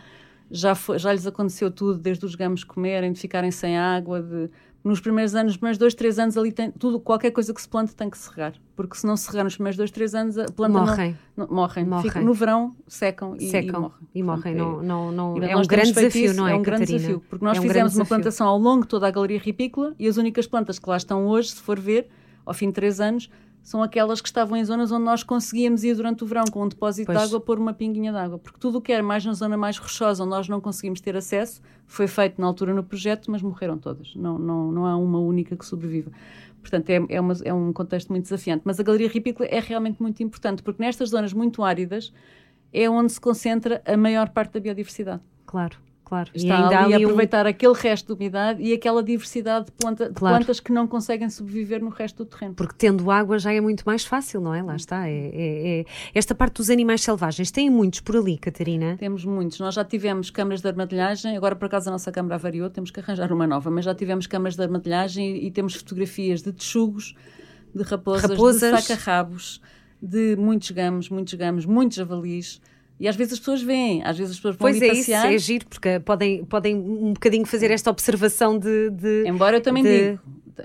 Já, 0.56 0.76
foi- 0.76 1.00
já 1.00 1.12
lhes 1.12 1.26
aconteceu 1.26 1.72
tudo, 1.72 1.98
desde 1.98 2.24
os 2.26 2.36
gamos 2.36 2.64
comerem, 2.64 3.12
de 3.12 3.20
ficarem 3.20 3.50
sem 3.52 3.78
água, 3.78 4.22
de... 4.22 4.50
Nos 4.84 5.00
primeiros 5.00 5.34
anos, 5.34 5.54
nos 5.54 5.58
primeiros 5.58 5.78
dois, 5.78 5.94
três 5.96 6.20
anos, 6.20 6.38
ali 6.38 6.52
tem 6.52 6.70
tudo, 6.70 7.00
qualquer 7.00 7.32
coisa 7.32 7.54
que 7.54 7.62
se 7.62 7.68
plante 7.70 7.96
tem 7.96 8.10
que 8.10 8.18
se 8.18 8.30
regar. 8.30 8.54
Porque 8.76 8.98
se 8.98 9.08
não 9.08 9.16
se 9.16 9.30
regar 9.30 9.46
nos 9.46 9.56
primeiros 9.56 9.78
dois, 9.78 9.90
três 9.90 10.14
anos, 10.14 10.38
a 10.38 10.44
planta 10.46 10.78
não- 10.78 10.86
Morrem. 10.86 11.18
não- 11.38 11.48
morrem. 11.48 11.86
Morrem. 11.86 12.04
Fica- 12.04 12.20
no 12.22 12.34
verão, 12.34 12.76
secam 12.86 13.34
e, 13.38 13.50
Secam 13.50 13.70
e 13.70 13.82
morrem. 13.82 13.92
e 14.14 14.24
morrem. 14.24 14.56
Portanto, 14.58 14.84
Não, 14.84 15.10
não, 15.12 15.36
não, 15.38 15.44
e 15.44 15.50
é 15.50 15.56
um 15.56 15.62
grande 15.66 15.94
desafio, 15.94 16.26
isso, 16.26 16.36
não 16.36 16.48
é, 16.48 16.52
É 16.52 16.56
um 16.56 16.62
grande 16.62 16.82
Catarina? 16.82 17.00
desafio, 17.00 17.24
porque 17.30 17.46
nós 17.46 17.56
É 17.58 17.60
um 17.60 17.64
fizemos 17.64 17.94
grande 17.94 17.98
uma 17.98 18.06
plantação 18.06 18.46
ao 18.48 18.58
longo 18.60 18.82
de 18.82 18.90
toda 18.90 19.08
a 19.08 19.12
galeria 19.12 19.40
ripícola 19.40 19.96
e 19.98 20.06
as 20.06 20.18
únicas 20.18 20.46
plantas 20.48 20.78
que 20.78 20.90
lá 20.90 20.98
estão 20.98 21.28
hoje, 21.28 21.52
se 21.52 21.62
for 21.62 21.80
ver, 21.80 22.10
ao 22.46 22.54
fim 22.54 22.68
de 22.68 22.74
três 22.74 23.00
anos, 23.00 23.30
são 23.64 23.82
aquelas 23.82 24.20
que 24.22 24.28
estavam 24.28 24.56
em 24.58 24.64
zonas 24.66 24.92
onde 24.92 25.06
nós 25.06 25.24
conseguíamos 25.24 25.84
ir 25.84 25.96
durante 25.96 26.24
o 26.24 26.28
verão 26.28 26.44
com 26.52 26.62
um 26.64 26.68
depósito 26.68 27.06
Pois. 27.08 27.18
de 27.18 27.24
água 27.26 27.40
pôr 27.40 27.58
uma 27.58 27.74
pinguinha 27.74 28.12
de 28.12 28.18
água. 28.18 28.38
Porque 28.38 28.60
tudo 28.60 28.78
o 28.78 28.82
que 28.82 28.92
era 28.92 29.02
mais 29.02 29.24
na 29.26 29.34
zona 29.34 29.58
mais 29.58 29.78
rochosa, 29.78 30.22
onde 30.24 30.32
nós 30.32 30.48
não 30.50 30.60
conseguimos 30.62 31.00
ter 31.02 31.16
acesso, 31.16 31.62
foi 31.88 32.06
feito 32.06 32.40
na 32.40 32.46
altura 32.46 32.74
no 32.74 32.84
projeto, 32.84 33.32
mas 33.32 33.42
morreram 33.42 33.78
todas. 33.78 34.14
Não, 34.16 34.38
não, 34.38 34.72
não 34.72 34.86
há 34.86 34.96
uma 34.98 35.18
única 35.20 35.56
que 35.56 35.66
sobreviva. 35.66 36.12
Portanto, 36.62 36.90
é, 36.90 37.06
é, 37.10 37.20
uma- 37.22 37.34
é 37.44 37.54
um 37.54 37.72
contexto 37.74 38.10
muito 38.10 38.24
desafiante. 38.24 38.64
Mas 38.66 38.80
a 38.80 38.84
galeria 38.84 39.08
ripícola 39.10 39.48
é 39.50 39.60
realmente 39.60 40.02
muito 40.02 40.22
importante, 40.22 40.62
porque 40.62 40.84
nestas 40.84 41.10
zonas 41.10 41.32
muito 41.34 41.64
áridas 41.64 42.14
é 42.74 42.90
onde 42.90 43.12
se 43.14 43.20
concentra 43.22 43.82
a 43.86 43.96
maior 43.96 44.30
parte 44.30 44.54
da 44.54 44.60
biodiversidade. 44.60 45.22
Claro, 45.46 45.78
claro. 46.14 46.30
E 46.34 46.38
Está 46.38 46.56
ainda 46.64 46.78
há 46.78 46.84
ali 46.84 46.94
a 46.94 46.96
ali 46.98 47.06
um- 47.06 47.10
aproveitar 47.10 47.48
aquele 47.48 47.74
resto 47.74 48.08
de 48.08 48.14
umidade 48.14 48.62
e 48.62 48.72
aquela 48.74 49.02
diversidade 49.04 49.66
de, 49.66 49.72
planta- 49.72 50.08
de 50.10 50.14
Claro. 50.14 50.38
plantas 50.38 50.60
que 50.60 50.72
não 50.72 50.88
conseguem 50.88 51.30
sobreviver 51.30 51.82
no 51.84 51.90
resto 51.90 52.24
do 52.24 52.26
terreno. 52.30 52.54
Porque 52.54 52.76
tendo 52.78 53.10
água 53.10 53.40
já 53.40 53.52
é 53.52 53.60
muito 53.60 53.84
mais 53.86 54.06
fácil, 54.06 54.40
não 54.42 54.54
é? 54.54 54.62
Lá 54.62 54.76
está. 54.76 55.08
É, 55.08 55.12
é- 55.14 55.80
é- 55.82 55.86
Esta 56.14 56.36
parte 56.36 56.58
dos 56.58 56.70
animais 56.70 57.02
selvagens, 57.02 57.50
tem 57.52 57.70
muitos 57.70 58.00
por 58.02 58.16
ali, 58.18 58.38
Catarina? 58.38 58.96
Temos 58.98 59.26
muitos. 59.26 59.60
Nós 59.60 59.74
já 59.76 59.84
tivemos 59.84 60.30
câmaras 60.30 60.62
de 60.62 60.68
armadilhagem, 60.68 61.36
agora 61.36 61.56
por 61.56 61.66
acaso 61.66 61.90
a 61.90 61.92
nossa 61.92 62.12
câmara 62.12 62.36
avariou, 62.36 62.70
temos 62.70 62.92
que 62.92 63.00
arranjar 63.00 63.32
uma 63.32 63.48
nova, 63.48 63.70
mas 63.72 63.86
já 63.86 63.96
tivemos 63.96 64.28
câmaras 64.28 64.56
de 64.56 64.62
armadilhagem 64.64 65.38
e, 65.38 65.48
e 65.48 65.52
temos 65.52 65.74
fotografias 65.76 66.42
de 66.42 66.52
texugos, 66.54 67.16
de 67.74 67.82
raposas, 67.84 68.30
Raposas. 68.30 68.74
de 68.76 68.82
saca-rabos, 68.84 69.62
de 70.02 70.36
muitos 70.36 70.70
gamos, 70.72 71.10
muitos 71.10 71.34
gamos, 71.34 71.66
muitos 71.66 71.98
javalis. 71.98 72.62
E 73.00 73.08
às 73.08 73.16
vezes 73.16 73.34
as 73.34 73.40
pessoas 73.40 73.62
veem, 73.62 74.04
às 74.04 74.18
vezes 74.18 74.32
as 74.34 74.38
pessoas 74.38 74.56
vão 74.56 74.60
Pois 74.70 74.78
ali 74.78 74.86
é 74.90 74.94
isso, 74.94 75.12
passear. 75.12 75.34
é 75.34 75.38
giro, 75.38 75.66
porque 75.68 76.00
podem, 76.00 76.46
podem 76.46 76.76
um 76.76 77.14
bocadinho 77.14 77.46
fazer 77.46 77.72
esta 77.72 77.90
observação 77.90 78.58
de... 78.58 78.90
de- 78.92 79.24
Embora 79.28 79.58
eu 79.58 79.62
também 79.62 79.84
de- 79.84 80.12
digo, 80.12 80.20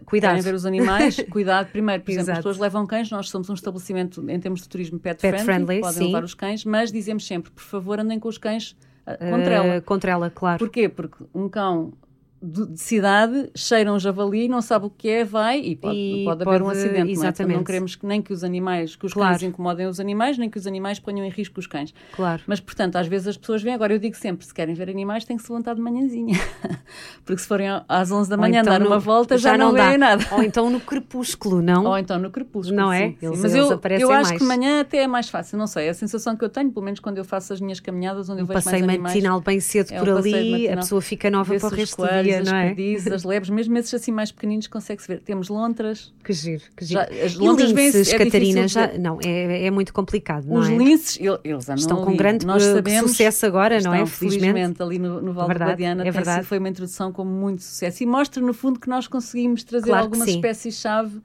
Cuidado. 0.04 0.30
querem 0.32 0.42
ver 0.44 0.54
os 0.54 0.66
animais, 0.66 1.16
cuidado 1.30 1.70
primeiro. 1.72 2.02
Por 2.02 2.10
exemplo, 2.10 2.32
as 2.32 2.38
pessoas 2.38 2.58
levam 2.58 2.86
cães, 2.86 3.10
nós 3.10 3.30
somos 3.30 3.48
um 3.48 3.54
estabelecimento 3.54 4.22
em 4.30 4.38
termos 4.38 4.60
de 4.60 4.68
turismo 4.68 4.98
pet, 4.98 5.20
Pet 5.20 5.42
friendly, 5.42 5.44
friendly, 5.44 5.80
podem 5.80 5.98
sim. 5.98 6.06
levar 6.06 6.22
os 6.24 6.34
cães, 6.34 6.64
mas 6.64 6.92
dizemos 6.92 7.26
sempre, 7.26 7.50
por 7.50 7.62
favor, 7.62 7.98
andem 7.98 8.20
com 8.20 8.28
os 8.28 8.36
cães 8.36 8.76
ah, 9.06 9.16
eh, 9.18 9.30
contra 9.30 9.54
ela. 9.54 9.80
Contra 9.80 10.10
ela, 10.12 10.30
claro. 10.30 10.58
Porquê? 10.58 10.88
Porque 10.90 11.24
um 11.34 11.48
cão 11.48 11.92
de, 12.40 12.66
de 12.68 12.80
cidade, 12.80 13.50
cheira 13.56 13.92
um 13.92 13.98
javali, 13.98 14.48
não 14.48 14.60
sabe 14.62 14.86
o 14.86 14.90
que 14.90 15.08
é, 15.08 15.24
vai 15.24 15.58
e 15.60 15.74
pode, 15.76 15.96
E 15.96 16.24
pode 16.24 16.42
haver 16.48 16.62
um 16.62 16.66
pode- 16.66 16.78
acidente. 16.78 16.98
Não, 17.00 17.08
é? 17.08 17.12
Exatamente. 17.12 17.56
não 17.56 17.64
queremos 17.64 17.94
que 17.96 18.06
nem 18.06 18.22
que 18.22 18.32
os 18.32 18.44
animais, 18.44 18.94
que 18.96 19.06
os 19.06 19.12
Claro. 19.12 19.30
cães 19.32 19.42
incomodem 19.42 19.86
os 19.86 19.98
animais, 20.00 20.38
nem 20.38 20.48
que 20.48 20.56
os 20.58 20.66
animais 20.66 20.98
ponham 20.98 21.24
em 21.24 21.30
risco 21.30 21.58
os 21.58 21.66
cães. 21.66 21.92
Claro. 22.14 22.42
Mas, 22.46 22.60
portanto, 22.60 22.96
às 22.96 23.06
vezes 23.06 23.26
as 23.28 23.36
pessoas 23.36 23.62
vêm. 23.62 23.74
Agora, 23.74 23.92
eu 23.92 23.98
digo 23.98 24.16
sempre: 24.16 24.46
se 24.46 24.54
querem 24.54 24.74
ver 24.74 24.88
animais, 24.88 25.24
têm 25.24 25.36
que 25.36 25.42
se 25.42 25.50
levantar 25.50 25.74
de 25.74 25.80
manhãzinha. 25.80 26.38
Porque 27.24 27.40
se 27.42 27.48
forem 27.48 27.68
às 27.88 28.10
11 28.10 28.30
da 28.30 28.36
manhã 28.36 28.60
então 28.60 28.72
dar 28.72 28.80
no- 28.80 28.86
uma 28.86 28.98
volta, 28.98 29.36
já, 29.36 29.56
não, 29.58 29.72
dá. 29.74 29.86
veem 29.86 29.98
nada. 29.98 30.24
Ou 30.32 30.42
então 30.42 30.70
no 30.70 30.80
crepúsculo, 30.80 31.60
não? 31.60 31.84
Ou 31.84 31.98
então 31.98 32.18
no 32.18 32.30
crepúsculo. 32.30 32.76
Não 32.76 32.92
é? 32.92 33.08
sim, 33.08 33.16
sim. 33.20 33.26
Eles- 33.26 33.40
Mas 33.42 33.54
eles 33.54 33.70
eu, 33.70 33.80
eu 34.00 34.10
acho 34.12 34.28
mais. 34.30 34.40
que 34.42 34.44
manhã 34.48 34.80
até 34.80 34.98
é 34.98 35.06
mais 35.06 35.28
fácil. 35.28 35.58
Não 35.58 35.66
sei. 35.66 35.86
É 35.86 35.90
a 35.90 35.94
sensação 35.94 36.36
que 36.36 36.44
eu 36.44 36.48
tenho, 36.48 36.70
pelo 36.70 36.84
menos 36.84 37.00
quando 37.00 37.18
eu 37.18 37.24
faço 37.24 37.52
as 37.52 37.60
minhas 37.60 37.80
caminhadas, 37.80 38.28
onde 38.28 38.40
eu 38.40 38.44
um 38.44 38.46
vejo 38.46 38.54
passeio 38.62 38.84
mais 38.86 38.94
animais. 38.94 39.14
matinal 39.14 39.40
bem 39.40 39.60
cedo 39.60 39.92
É 39.92 39.98
por 39.98 40.08
um 40.08 40.16
ali, 40.18 40.68
a 40.68 40.76
pessoa 40.76 41.00
fica 41.00 41.30
nova 41.30 41.54
para 41.54 41.66
o 41.66 41.70
resto 41.70 41.96
do 41.96 42.08
coelhos, 42.08 42.27
dia, 42.30 42.40
as 42.40 42.48
não 42.50 42.56
é? 42.56 42.66
perdizes, 42.66 43.12
as 43.12 43.24
lebres, 43.24 43.50
mesmo 43.50 43.76
esses 43.78 43.92
assim 43.94 44.12
mais 44.12 44.30
pequeninos 44.32 44.66
consegue-se 44.66 45.08
ver. 45.08 45.20
Temos 45.20 45.48
lontras. 45.48 46.12
Que 46.22 46.32
giro, 46.32 46.62
que 46.76 46.84
giro. 46.84 47.00
Já- 47.00 47.24
as 47.24 47.34
lontras 47.34 47.70
linces, 47.70 48.12
é 48.12 48.18
Catarina, 48.18 48.62
difícil 48.66 48.68
já, 48.68 48.98
não, 48.98 49.18
é, 49.24 49.66
é 49.66 49.70
muito 49.70 49.92
complicado, 49.92 50.46
não 50.46 50.60
Os 50.60 50.68
é? 50.68 50.76
linces, 50.76 51.18
ele- 51.20 51.38
eles 51.44 51.64
andam 51.68 51.74
Estão 51.76 51.96
com 52.02 52.08
ali. 52.08 52.16
grande 52.16 52.46
Nós 52.46 52.62
eh, 52.62 52.74
sabemos, 52.74 53.10
sucesso 53.12 53.46
agora, 53.46 53.80
não 53.80 53.92
é? 53.94 54.02
estão, 54.02 54.06
felizmente, 54.06 54.82
ali 54.82 54.98
no, 54.98 55.20
no 55.20 55.32
Val 55.32 55.46
Verdade, 55.46 55.70
de 55.70 55.72
Guadiana. 55.84 56.06
é 56.06 56.10
verdade. 56.10 56.46
foi 56.46 56.58
uma 56.58 56.68
introdução 56.68 57.12
com 57.12 57.24
muito 57.24 57.62
sucesso. 57.62 58.02
E 58.02 58.06
mostra, 58.06 58.42
no 58.42 58.52
fundo, 58.54 58.78
que 58.78 58.88
nós 58.88 59.06
conseguimos 59.06 59.62
trazer 59.64 59.86
Claro 59.86 60.04
algumas 60.04 60.28
espécies-chave 60.28 61.20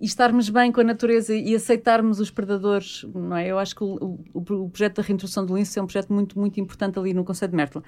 e 0.00 0.04
estarmos 0.06 0.48
bem 0.48 0.70
com 0.70 0.80
a 0.80 0.84
natureza 0.84 1.34
e 1.34 1.54
aceitarmos 1.54 2.20
os 2.20 2.30
predadores, 2.30 3.04
não 3.14 3.36
é? 3.36 3.48
Eu 3.48 3.58
acho 3.58 3.74
que 3.74 3.82
o, 3.82 4.18
o- 4.32 4.40
o 4.64 4.70
projeto 4.70 4.96
da 4.96 5.02
reintrodução 5.02 5.44
do 5.44 5.56
lince 5.56 5.78
é 5.78 5.82
um 5.82 5.86
projeto 5.86 6.12
muito, 6.12 6.38
muito 6.38 6.60
importante 6.60 6.98
ali 6.98 7.12
no 7.12 7.24
Conselho 7.24 7.50
de 7.50 7.56
Mértola. 7.56 7.84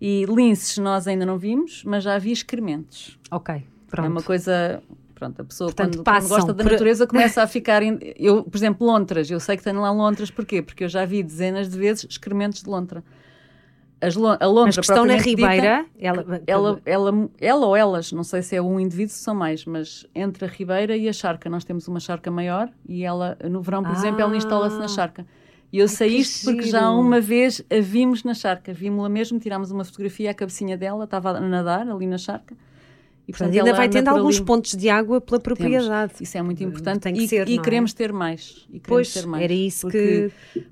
E 0.00 0.24
linces 0.26 0.78
nós 0.78 1.06
ainda 1.06 1.24
não 1.24 1.38
vimos, 1.38 1.82
mas 1.84 2.02
já 2.04 2.18
vi 2.18 2.32
excrementos. 2.32 3.18
Ok, 3.30 3.62
pronto. 3.88 4.06
É 4.06 4.08
uma 4.08 4.22
coisa. 4.22 4.82
Pronto, 5.14 5.40
a 5.40 5.44
pessoa 5.44 5.68
Portanto, 5.72 6.02
quando, 6.02 6.04
quando 6.04 6.28
gosta 6.28 6.52
da 6.52 6.64
por- 6.64 6.72
natureza 6.72 7.06
começa 7.06 7.42
a 7.42 7.46
ficar. 7.48 7.80
em- 7.82 7.98
eu, 8.18 8.42
por 8.42 8.56
exemplo, 8.56 8.84
lontras. 8.84 9.30
Eu 9.30 9.38
sei 9.38 9.56
que 9.56 9.62
tenho 9.62 9.80
lá 9.80 9.92
lontras, 9.92 10.32
porquê? 10.32 10.60
Porque 10.62 10.82
eu 10.82 10.88
já 10.88 11.04
vi 11.04 11.22
dezenas 11.22 11.68
de 11.70 11.78
vezes 11.78 12.04
excrementos 12.10 12.60
de 12.62 12.68
lontra. 12.68 13.04
As 14.02 14.16
lon- 14.16 14.36
a 14.40 14.48
Mas 14.66 14.74
que 14.74 14.80
estão 14.80 15.06
na 15.06 15.14
propriamente 15.14 15.36
dita, 15.36 15.48
Ribeira, 15.48 15.86
ela, 15.98 16.42
ela, 16.46 16.80
ela, 16.84 17.30
ela 17.40 17.66
ou 17.66 17.76
elas, 17.76 18.10
não 18.10 18.24
sei 18.24 18.42
se 18.42 18.56
é 18.56 18.60
um 18.60 18.80
indivíduo, 18.80 19.12
se 19.12 19.20
são 19.22 19.32
mais, 19.34 19.64
mas 19.64 20.04
entre 20.12 20.44
a 20.44 20.48
Ribeira 20.48 20.96
e 20.96 21.08
a 21.08 21.12
charca, 21.12 21.48
nós 21.48 21.62
temos 21.64 21.86
uma 21.86 22.00
charca 22.00 22.28
maior 22.30 22.68
e 22.88 23.04
ela, 23.04 23.38
no 23.48 23.62
verão, 23.62 23.82
por 23.84 23.92
exemplo, 23.92 24.20
ela 24.20 24.32
Ah. 24.32 24.36
instala-se 24.36 24.76
na 24.76 24.88
charca. 24.88 25.24
E 25.72 25.78
eu 25.78 25.86
sei 25.88 26.10
que 26.10 26.16
isto 26.16 26.44
porque 26.50 26.64
já 26.64 26.90
uma 26.90 27.20
vez 27.20 27.64
a 27.70 27.80
vimos 27.80 28.24
na 28.24 28.34
charca, 28.34 28.72
vimos-la 28.74 29.08
mesmo, 29.08 29.38
tirámos 29.38 29.70
uma 29.70 29.84
fotografia 29.84 30.30
à 30.32 30.34
cabecinha 30.34 30.76
dela, 30.76 31.04
estava 31.04 31.30
a 31.30 31.40
nadar 31.40 31.88
ali 31.88 32.06
na 32.06 32.18
charca. 32.18 32.54
E, 33.26 33.30
Portanto, 33.32 33.56
ainda 33.56 33.72
vai 33.72 33.88
tendo 33.88 34.08
alguns 34.08 34.36
ali. 34.36 34.44
pontos 34.44 34.72
de 34.74 34.88
água 34.88 35.20
pela 35.20 35.38
Temos. 35.38 35.58
propriedade. 35.58 36.14
Isso 36.20 36.36
é 36.36 36.42
muito 36.42 36.62
importante 36.64 37.02
Tem 37.02 37.14
que 37.14 37.22
e, 37.22 37.28
ser, 37.28 37.48
e 37.48 37.56
é? 37.56 37.62
queremos 37.62 37.92
ter 37.94 38.12
mais. 38.12 38.66
E 38.68 38.80
queremos 38.80 38.86
Pois, 38.88 39.12
ter 39.14 39.26
mais. 39.26 39.44
era 39.44 39.52
isso 39.52 39.82
porque, 39.82 40.30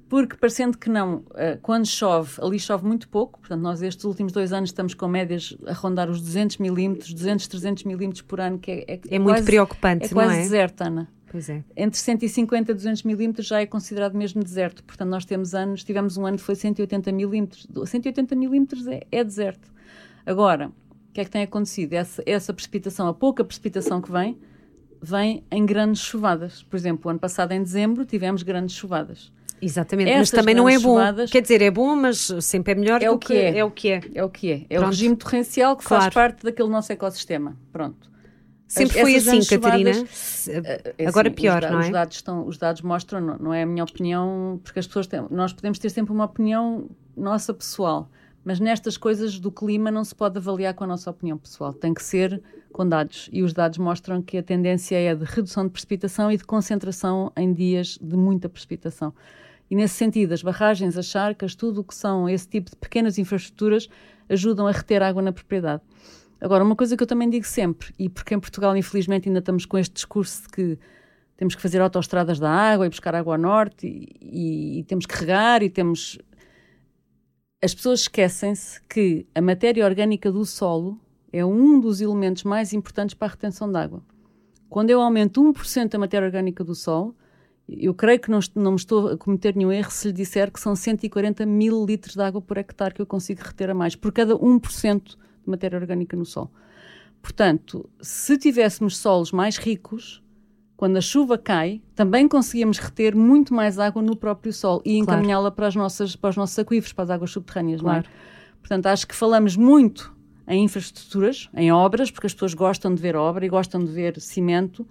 Porque 0.08 0.36
parecendo 0.36 0.76
que 0.76 0.90
não, 0.90 1.22
eh, 1.36 1.58
quando 1.62 1.86
chove, 1.86 2.32
ali 2.42 2.58
chove 2.58 2.84
muito 2.84 3.08
pouco, 3.08 3.38
portanto 3.38 3.60
nós 3.62 3.80
estes 3.82 4.04
últimos 4.04 4.32
dois 4.32 4.52
anos 4.52 4.70
estamos 4.70 4.94
com 4.94 5.06
médias 5.06 5.56
a 5.64 5.72
rondar 5.72 6.10
os 6.10 6.20
200 6.20 6.58
milímetros, 6.58 7.14
200, 7.14 7.46
300 7.46 7.84
milímetros 7.84 8.22
por 8.22 8.40
ano, 8.40 8.58
que 8.58 8.84
é, 8.88 9.00
É 9.08 9.18
muito 9.20 9.44
preocupante, 9.44 10.06
é 10.06 10.08
quase 10.08 10.32
não 10.34 10.40
é? 10.40 10.42
deserto, 10.42 10.80
Ana. 10.82 11.08
Pois 11.30 11.48
é. 11.48 11.62
Entre 11.76 12.00
150 12.00 12.72
e 12.72 12.74
200 12.74 13.04
milímetros 13.04 13.46
já 13.46 13.60
é 13.60 13.66
considerado 13.66 14.14
mesmo 14.18 14.42
deserto. 14.42 14.82
Portanto, 14.82 15.08
nós 15.08 15.24
temos 15.24 15.54
anos, 15.54 15.84
tivemos 15.84 16.16
um 16.16 16.26
ano 16.26 16.36
que 16.36 16.42
foi 16.42 16.56
180 16.56 17.12
milímetros. 17.12 17.68
180 17.86 18.34
milímetros 18.34 18.84
é, 18.88 19.02
é 19.12 19.22
deserto. 19.22 19.70
Agora, 20.26 20.72
o 21.10 21.12
que 21.12 21.20
é 21.20 21.24
que 21.24 21.30
tem 21.30 21.42
acontecido? 21.42 21.92
Essa, 21.94 22.22
essa 22.24 22.52
precipitação, 22.54 23.08
a 23.08 23.14
pouca 23.14 23.44
precipitação 23.44 24.00
que 24.00 24.10
vem, 24.10 24.38
vem 25.02 25.44
em 25.50 25.66
grandes 25.66 26.02
chuvadas. 26.02 26.62
Por 26.62 26.76
exemplo, 26.76 27.08
o 27.08 27.10
ano 27.10 27.18
passado, 27.18 27.52
em 27.52 27.62
dezembro, 27.62 28.04
tivemos 28.04 28.42
grandes 28.42 28.74
chuvadas. 28.76 29.32
Exatamente, 29.62 30.10
mas 30.10 30.20
Estas 30.22 30.40
também 30.40 30.54
não 30.54 30.66
é 30.68 30.74
bom. 30.78 30.94
chuvadas- 30.94 31.30
Quer 31.30 31.42
dizer, 31.42 31.60
é 31.60 31.70
bom, 31.70 31.94
mas 31.94 32.30
sempre 32.40 32.72
é 32.72 32.74
melhor 32.74 33.02
É 33.02 33.10
o 33.10 33.18
que 33.18 33.34
é. 33.34 33.58
É 33.58 33.64
o 33.64 33.70
que 33.70 33.90
é. 33.90 34.00
É 34.14 34.24
o 34.24 34.30
que 34.30 34.50
é. 34.50 34.54
É 34.70 34.76
o 34.78 34.80
Pronto. 34.80 34.90
regime 34.92 35.16
torrencial 35.16 35.76
que 35.76 35.84
faz 35.84 36.00
Claro. 36.04 36.14
parte 36.14 36.44
daquele 36.44 36.68
nosso 36.70 36.90
ecossistema. 36.92 37.56
Pronto. 37.72 38.08
Sempre 38.66 39.00
As- 39.00 39.02
foi 39.02 39.16
assim, 39.16 39.44
Catarina. 39.60 39.92
chuvadas- 39.92 40.10
Se- 40.16 40.52
É 40.96 41.06
Agora 41.06 41.28
assim, 41.28 41.34
pior, 41.34 41.62
os, 41.64 41.70
não 41.70 41.80
é? 41.80 41.84
Os 41.86 41.90
dados, 41.90 42.16
estão, 42.16 42.46
os 42.46 42.56
dados 42.56 42.80
mostram, 42.82 43.20
não, 43.20 43.36
não 43.38 43.52
é 43.54 43.62
a 43.64 43.66
minha 43.66 43.82
opinião, 43.84 44.60
porque 44.62 44.78
as 44.78 44.86
pessoas 44.86 45.06
têm, 45.08 45.26
nós 45.30 45.52
podemos 45.52 45.78
ter 45.78 45.90
sempre 45.90 46.12
uma 46.14 46.24
opinião 46.24 46.88
nossa 47.16 47.52
pessoal, 47.52 48.08
mas 48.44 48.58
nestas 48.60 48.96
coisas 48.96 49.38
do 49.38 49.50
clima 49.52 49.90
não 49.90 50.04
se 50.04 50.14
pode 50.14 50.38
avaliar 50.38 50.74
com 50.74 50.84
a 50.84 50.86
nossa 50.86 51.10
opinião 51.10 51.36
pessoal, 51.36 51.72
tem 51.72 51.92
que 51.92 52.02
ser 52.02 52.42
com 52.72 52.88
dados. 52.88 53.28
E 53.32 53.42
os 53.42 53.52
dados 53.52 53.78
mostram 53.78 54.22
que 54.22 54.38
a 54.38 54.42
tendência 54.42 54.96
é 54.96 55.14
de 55.14 55.24
redução 55.24 55.64
de 55.64 55.70
precipitação 55.70 56.30
e 56.32 56.36
de 56.36 56.44
concentração 56.44 57.30
em 57.36 57.52
dias 57.52 57.98
de 58.00 58.16
muita 58.16 58.48
precipitação. 58.48 59.12
E 59.70 59.74
nesse 59.76 59.94
sentido, 59.94 60.32
as 60.32 60.42
barragens, 60.42 60.96
as 60.96 61.06
charcas, 61.06 61.54
tudo 61.54 61.80
o 61.80 61.84
que 61.84 61.94
são 61.94 62.28
esse 62.28 62.48
tipo 62.48 62.70
de 62.70 62.76
pequenas 62.76 63.18
infraestruturas 63.18 63.88
ajudam 64.28 64.66
a 64.66 64.72
reter 64.72 65.02
água 65.02 65.22
na 65.22 65.32
propriedade. 65.32 65.82
Agora, 66.40 66.64
uma 66.64 66.74
coisa 66.74 66.96
que 66.96 67.02
eu 67.02 67.06
também 67.06 67.28
digo 67.28 67.44
sempre, 67.46 67.92
e 67.98 68.08
porque 68.08 68.34
em 68.34 68.40
Portugal, 68.40 68.74
infelizmente, 68.76 69.28
ainda 69.28 69.40
estamos 69.40 69.66
com 69.66 69.76
este 69.76 69.92
discurso 69.94 70.42
de 70.42 70.48
que 70.48 70.78
temos 71.36 71.54
que 71.54 71.60
fazer 71.62 71.80
autoestradas 71.80 72.38
da 72.38 72.50
água 72.50 72.86
e 72.86 72.88
buscar 72.88 73.14
água 73.14 73.34
ao 73.34 73.40
norte 73.40 73.86
e, 73.86 74.08
e- 74.20 74.78
e 74.80 74.84
temos 74.84 75.06
que 75.06 75.14
regar 75.16 75.62
e 75.62 75.68
temos. 75.70 76.18
As 77.62 77.74
pessoas 77.74 78.00
esquecem-se 78.00 78.80
que 78.88 79.26
a 79.34 79.40
matéria 79.42 79.84
orgânica 79.84 80.32
do 80.32 80.46
solo 80.46 80.98
é 81.30 81.44
um 81.44 81.78
dos 81.78 82.00
elementos 82.00 82.42
mais 82.42 82.72
importantes 82.72 83.14
para 83.14 83.28
a 83.28 83.30
retenção 83.32 83.70
de 83.70 83.76
água. 83.76 84.02
Quando 84.70 84.88
eu 84.88 84.98
aumento 84.98 85.42
1% 85.42 85.90
da 85.90 85.98
matéria 85.98 86.24
orgânica 86.24 86.64
do 86.64 86.74
solo, 86.74 87.14
eu 87.68 87.92
creio 87.92 88.18
que 88.18 88.30
não, 88.30 88.40
não 88.54 88.70
me 88.70 88.76
estou 88.78 89.08
a 89.08 89.18
cometer 89.18 89.54
nenhum 89.54 89.70
erro 89.70 89.90
se 89.90 90.08
lhe 90.08 90.14
disser 90.14 90.50
que 90.50 90.58
são 90.58 90.74
140 90.74 91.44
mil 91.44 91.84
litros 91.84 92.14
de 92.14 92.22
água 92.22 92.40
por 92.40 92.56
hectare 92.56 92.94
que 92.94 93.02
eu 93.02 93.06
consigo 93.06 93.42
reter 93.44 93.68
a 93.68 93.74
mais, 93.74 93.94
por 93.94 94.10
cada 94.10 94.34
1% 94.34 95.02
de 95.02 95.16
matéria 95.44 95.78
orgânica 95.78 96.16
no 96.16 96.24
solo. 96.24 96.50
Portanto, 97.20 97.90
se 98.00 98.38
tivéssemos 98.38 98.96
solos 98.96 99.32
mais 99.32 99.58
ricos, 99.58 100.22
quando 100.80 100.96
a 100.96 101.00
chuva 101.02 101.36
cai, 101.36 101.82
também 101.94 102.26
conseguíamos 102.26 102.78
reter 102.78 103.14
muito 103.14 103.52
mais 103.52 103.78
água 103.78 104.00
no 104.00 104.16
próprio 104.16 104.50
solo 104.50 104.80
e 104.82 104.92
Claro. 105.02 105.20
encaminhá-la 105.20 105.50
para, 105.50 105.66
as 105.66 105.76
nossas, 105.76 106.16
para 106.16 106.30
os 106.30 106.36
nossos 106.38 106.58
aquíferos, 106.58 106.94
para 106.94 107.04
as 107.04 107.10
águas 107.10 107.30
subterrâneas. 107.32 107.82
não 107.82 107.90
é? 107.90 108.00
Claro. 108.00 108.08
Portanto, 108.60 108.86
acho 108.86 109.06
que 109.06 109.14
falamos 109.14 109.56
muito 109.56 110.10
em 110.48 110.64
infraestruturas, 110.64 111.50
em 111.54 111.70
obras, 111.70 112.10
porque 112.10 112.26
as 112.28 112.32
pessoas 112.32 112.54
gostam 112.54 112.94
de 112.94 113.02
ver 113.02 113.14
obra 113.14 113.44
e 113.44 113.48
gostam 113.50 113.84
de 113.84 113.92
ver 113.92 114.18
cimento. 114.22 114.88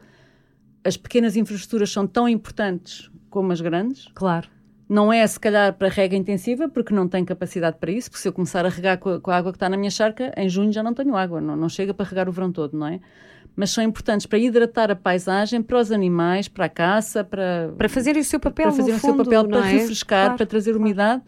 As 0.83 0.95
pequenas 0.95 1.35
infraestruturas 1.35 1.89
são 1.89 2.05
tão 2.05 2.29
importantes 2.29 3.09
como 3.27 3.51
as 3.51 3.59
grandes. 3.59 4.09
Claro. 4.13 4.47
Não 4.87 5.11
é, 5.11 5.25
se 5.25 5.39
calhar, 5.39 5.73
para 5.73 5.87
rega 5.89 6.15
intensiva, 6.15 6.69
porque 6.69 6.93
não 6.93 7.07
tem 7.07 7.25
capacidade 7.25 7.77
para 7.79 7.89
isso, 7.89 8.11
porque 8.11 8.21
se 8.21 8.27
eu 8.27 8.33
começar 8.33 8.63
a 8.63 8.69
regar 8.69 8.99
com 8.99 9.09
a, 9.09 9.19
com 9.19 9.31
a 9.31 9.37
água 9.37 9.51
que 9.51 9.55
está 9.55 9.67
na 9.67 9.75
minha 9.75 9.89
charca, 9.89 10.31
em 10.37 10.47
junho 10.47 10.71
já 10.71 10.83
não 10.83 10.93
tenho 10.93 11.15
água, 11.15 11.41
não, 11.41 11.55
não 11.55 11.67
chega 11.67 11.95
para 11.95 12.05
regar 12.07 12.29
o 12.29 12.31
verão 12.31 12.51
todo, 12.51 12.77
não 12.77 12.85
é? 12.85 12.99
Mas 13.55 13.71
são 13.71 13.83
importantes 13.83 14.25
para 14.25 14.39
hidratar 14.39 14.89
a 14.89 14.95
paisagem, 14.95 15.61
para 15.61 15.77
os 15.79 15.91
animais, 15.91 16.47
para 16.47 16.65
a 16.65 16.69
caça, 16.69 17.23
para, 17.23 17.73
Para 17.77 17.89
fazerem 17.89 18.21
o 18.21 18.25
seu 18.25 18.39
papel, 18.39 18.67
para 18.67 18.75
fazer 18.75 18.93
o 18.93 18.99
seu 18.99 19.15
papel, 19.15 19.47
para 19.47 19.67
é? 19.67 19.71
refrescar, 19.73 20.25
Claro, 20.25 20.37
para 20.37 20.45
trazer 20.45 20.71
claro. 20.71 20.85
umidade. 20.85 21.21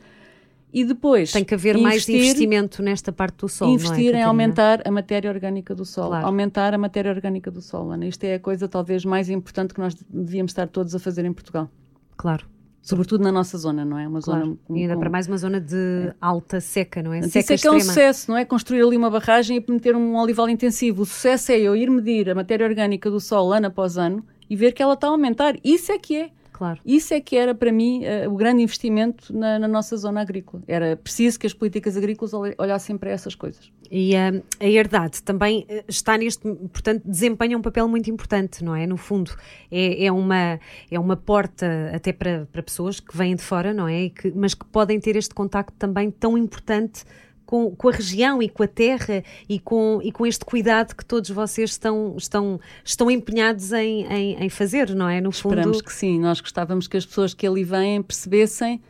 E 0.73 0.85
depois 0.85 1.33
Tem 1.33 1.43
que 1.43 1.53
haver 1.53 1.77
mais 1.77 1.95
investir- 2.07 2.15
investimento 2.15 2.81
nesta 2.81 3.11
parte 3.11 3.35
do 3.39 3.49
solo, 3.49 3.71
é, 3.71 3.73
investir 3.73 3.99
em 3.99 4.05
Catarina? 4.05 4.27
aumentar 4.27 4.81
a 4.87 4.91
matéria 4.91 5.29
orgânica 5.29 5.75
do 5.75 5.83
solo. 5.83 6.09
Claro. 6.11 6.25
Aumentar 6.27 6.73
a 6.73 6.77
matéria 6.77 7.11
orgânica 7.11 7.51
do 7.51 7.61
solo, 7.61 7.91
Ana. 7.91 8.05
Isto 8.07 8.23
é 8.23 8.35
a 8.35 8.39
coisa 8.39 8.69
talvez 8.69 9.03
mais 9.03 9.29
importante 9.29 9.73
que 9.73 9.81
nós 9.81 9.93
devíamos 10.09 10.51
estar 10.51 10.67
todos 10.69 10.95
a 10.95 10.99
fazer 10.99 11.25
em 11.25 11.33
Portugal. 11.33 11.69
Claro, 12.15 12.45
Sobretudo 12.81 13.23
na 13.23 13.31
nossa 13.31 13.57
zona, 13.59 13.85
não 13.85 13.97
é? 13.97 14.07
Uma 14.07 14.21
claro. 14.21 14.41
zona 14.45 14.57
com- 14.65 14.75
E 14.75 14.81
ainda 14.81 14.95
com- 14.95 14.99
para 15.01 15.09
mais 15.09 15.27
uma 15.27 15.37
zona 15.37 15.61
de 15.61 16.11
alta 16.19 16.59
seca, 16.59 17.03
não 17.03 17.13
é? 17.13 17.21
Seca 17.21 17.39
Isso 17.39 17.53
é 17.53 17.57
que 17.57 17.67
é 17.67 17.71
um 17.71 17.77
extrema. 17.77 17.83
sucesso, 17.93 18.31
não 18.31 18.37
é? 18.37 18.43
Construir 18.43 18.81
ali 18.83 18.97
uma 18.97 19.09
barragem 19.09 19.57
e 19.67 19.71
meter 19.71 19.95
um 19.95 20.15
olival 20.15 20.49
intensivo. 20.49 21.03
O 21.03 21.05
sucesso 21.05 21.51
é 21.51 21.59
eu 21.59 21.75
ir 21.75 21.89
medir 21.91 22.29
a 22.29 22.35
matéria 22.35 22.65
orgânica 22.65 23.09
do 23.11 23.19
solo 23.19 23.53
ano 23.53 23.67
após 23.67 23.97
ano 23.97 24.25
e 24.49 24.55
ver 24.55 24.71
que 24.71 24.81
ela 24.81 24.93
está 24.95 25.07
a 25.07 25.11
aumentar. 25.11 25.55
Isso 25.63 25.91
é 25.91 25.99
que 25.99 26.15
é. 26.15 26.29
Claro. 26.51 26.79
Isso 26.85 27.13
é 27.13 27.19
que 27.19 27.35
era, 27.35 27.55
para 27.55 27.71
mim, 27.71 28.03
eh, 28.03 28.27
o 28.27 28.35
grande 28.35 28.61
investimento 28.61 29.35
na, 29.35 29.57
na 29.57 29.67
nossa 29.67 29.97
zona 29.97 30.21
agrícola. 30.21 30.61
Era 30.67 30.95
preciso 30.95 31.39
que 31.39 31.47
as 31.47 31.53
políticas 31.53 31.97
agrícolas 31.97 32.33
olhassem 32.57 32.97
para 32.97 33.09
essas 33.09 33.33
coisas. 33.33 33.71
E 33.89 34.13
hum, 34.15 34.41
a 34.59 34.65
herdade 34.65 35.23
também 35.23 35.65
eh, 35.67 35.83
está 35.87 36.17
neste, 36.17 36.43
portanto, 36.43 37.03
desempenha 37.05 37.57
um 37.57 37.61
papel 37.61 37.87
muito 37.87 38.09
importante, 38.09 38.63
não 38.63 38.75
é? 38.75 38.85
No 38.85 38.97
fundo, 38.97 39.31
é, 39.71 40.05
é, 40.05 40.11
uma, 40.11 40.59
é 40.89 40.99
uma 40.99 41.17
porta 41.17 41.91
até 41.93 42.13
para, 42.13 42.47
para 42.51 42.61
pessoas 42.61 42.99
que 42.99 43.15
vêm 43.15 43.35
de 43.35 43.41
fora, 43.41 43.73
não 43.73 43.87
é? 43.87 44.09
Que, 44.09 44.31
mas 44.35 44.53
que 44.53 44.65
podem 44.65 44.99
ter 44.99 45.15
este 45.15 45.33
contacto 45.33 45.73
também 45.79 46.11
tão 46.11 46.37
importante 46.37 47.03
com, 47.45 47.75
com 47.75 47.89
a 47.89 47.91
região 47.91 48.41
e 48.41 48.49
com 48.49 48.63
a 48.63 48.67
terra 48.67 49.23
e 49.47 49.59
com, 49.59 49.99
e 50.03 50.11
com 50.11 50.25
este 50.25 50.45
cuidado 50.45 50.95
que 50.95 51.05
todos 51.05 51.29
vocês 51.29 51.71
estão, 51.71 52.15
estão, 52.17 52.59
estão 52.83 53.11
empenhados 53.11 53.71
em, 53.73 54.05
em, 54.05 54.43
em 54.43 54.49
fazer, 54.49 54.93
não 54.95 55.07
é? 55.07 55.19
No 55.19 55.31
fundo, 55.31 55.55
Esperamos 55.55 55.81
que 55.81 55.93
sim. 55.93 56.19
Nós 56.19 56.39
gostávamos 56.39 56.87
que 56.87 56.97
as 56.97 57.05
pessoas 57.05 57.33
que 57.33 57.45
ali 57.45 57.63
vêm 57.63 58.01
percebessem 58.01 58.81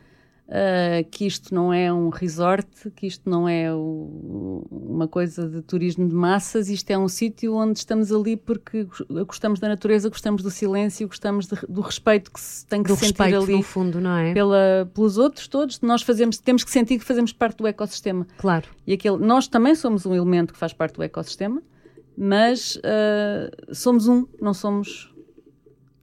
uh, 0.52 1.10
que 1.10 1.26
isto 1.26 1.56
não 1.56 1.74
é 1.74 1.92
um 1.92 2.10
resort, 2.10 2.92
que 2.92 3.08
isto 3.08 3.30
não 3.30 3.48
é 3.48 3.74
o, 3.74 4.68
uma 4.70 5.08
coisa 5.08 5.48
de 5.48 5.62
turismo 5.62 6.08
de 6.08 6.14
massas, 6.14 6.70
isto 6.70 6.90
é 6.92 6.98
um 6.98 7.08
sítio 7.08 7.56
onde 7.56 7.80
estamos 7.80 8.12
ali 8.12 8.36
porque 8.36 8.86
gostamos 9.26 9.60
da 9.60 9.70
natureza, 9.70 10.10
gostamos 10.10 10.44
do 10.44 10.52
silêncio, 10.52 11.08
gostamos 11.08 11.48
de, 11.48 11.56
do 11.68 11.82
respeito 11.82 12.32
que 12.32 12.40
se 12.40 12.66
tem 12.66 12.84
que 12.84 12.90
do 12.90 12.96
sentir 12.96 13.24
respeito, 13.24 13.44
ali 13.44 13.54
no 13.58 13.64
fundo, 13.64 14.02
não 14.02 14.18
é? 14.18 14.34
Pela, 14.34 14.90
pelos 14.94 15.18
outros 15.18 15.48
todos. 15.48 15.80
Nós 15.80 16.02
fazemos, 16.02 16.38
temos 16.38 16.64
que 16.64 16.70
sentir 16.70 17.00
que 17.00 17.06
fazemos 17.06 17.32
parte 17.32 17.58
do 17.58 17.68
ecossistema. 17.68 18.28
Claro. 18.38 18.68
E 18.86 18.94
aquele, 18.94 19.18
nós 19.18 19.48
também 19.48 19.74
somos 19.74 20.06
um 20.06 20.14
elemento 20.14 20.54
que 20.54 20.60
faz 20.60 20.74
parte 20.74 20.96
do 20.96 21.04
ecossistema, 21.04 21.62
mas 22.18 22.76
uh, 22.76 23.74
somos 23.74 24.08
um, 24.08 24.28
não 24.42 24.54
somos 24.54 25.12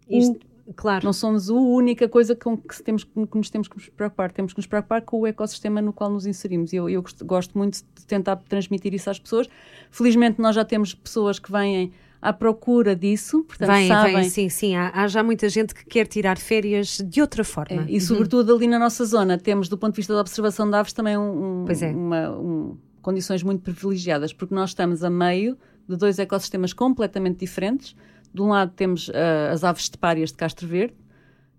isto, 0.08 0.47
Claro. 0.76 1.04
Não 1.04 1.12
somos 1.12 1.48
a 1.48 1.54
única 1.54 2.08
coisa 2.08 2.34
com 2.34 2.56
que, 2.56 2.82
temos, 2.82 3.04
que 3.04 3.36
nos 3.36 3.50
temos 3.50 3.68
que 3.68 3.76
nos 3.76 3.88
preocupar. 3.88 4.30
Temos 4.32 4.52
que 4.52 4.58
nos 4.58 4.66
preocupar 4.66 5.02
com 5.02 5.20
o 5.20 5.26
ecossistema 5.26 5.80
no 5.80 5.92
qual 5.92 6.10
nos 6.10 6.26
inserimos. 6.26 6.72
E 6.72 6.76
eu, 6.76 6.88
eu 6.88 7.02
gosto 7.24 7.56
muito 7.56 7.78
de 7.94 8.06
tentar 8.06 8.36
transmitir 8.36 8.92
isso 8.94 9.08
às 9.08 9.18
pessoas. 9.18 9.48
Felizmente, 9.90 10.40
nós 10.40 10.54
já 10.54 10.64
temos 10.64 10.94
pessoas 10.94 11.38
que 11.38 11.50
vêm 11.50 11.92
à 12.20 12.32
procura 12.32 12.96
disso, 12.96 13.44
portanto 13.44 13.70
vem, 13.70 13.88
sabem... 13.88 14.14
Vem, 14.16 14.28
sim, 14.28 14.48
sim, 14.48 14.74
há, 14.74 14.90
há, 14.92 15.06
já 15.06 15.22
muita 15.22 15.48
gente 15.48 15.72
que 15.72 15.84
quer 15.84 16.06
tirar 16.06 16.36
férias 16.36 16.98
de 16.98 17.20
outra 17.20 17.44
forma. 17.44 17.82
É, 17.82 17.86
e 17.88 18.00
sobretudo 18.00 18.54
ali 18.54 18.66
na 18.66 18.78
nossa 18.78 19.04
zona 19.04 19.38
temos, 19.38 19.68
do 19.68 19.78
ponto 19.78 19.92
de 19.92 19.98
vista 19.98 20.12
da 20.14 20.20
observação 20.20 20.68
de 20.68 20.76
aves, 20.76 20.92
também 20.92 21.16
um, 21.16 21.64
um, 21.64 21.66
é. 21.68 21.86
uma, 21.92 22.30
um, 22.30 22.76
condições 23.00 23.42
muito 23.42 23.62
privilegiadas, 23.62 24.32
porque 24.32 24.54
nós 24.54 24.70
estamos 24.70 25.04
a 25.04 25.10
meio 25.10 25.56
de 25.88 25.96
dois 25.96 26.18
ecossistemas 26.18 26.72
completamente 26.72 27.38
diferentes, 27.38 27.94
de 28.32 28.42
um 28.42 28.48
lado 28.48 28.72
temos 28.74 29.08
uh, 29.08 29.12
as 29.52 29.64
aves 29.64 29.82
estepárias 29.82 30.30
de 30.30 30.36
Castro 30.36 30.66
Verde, 30.66 30.94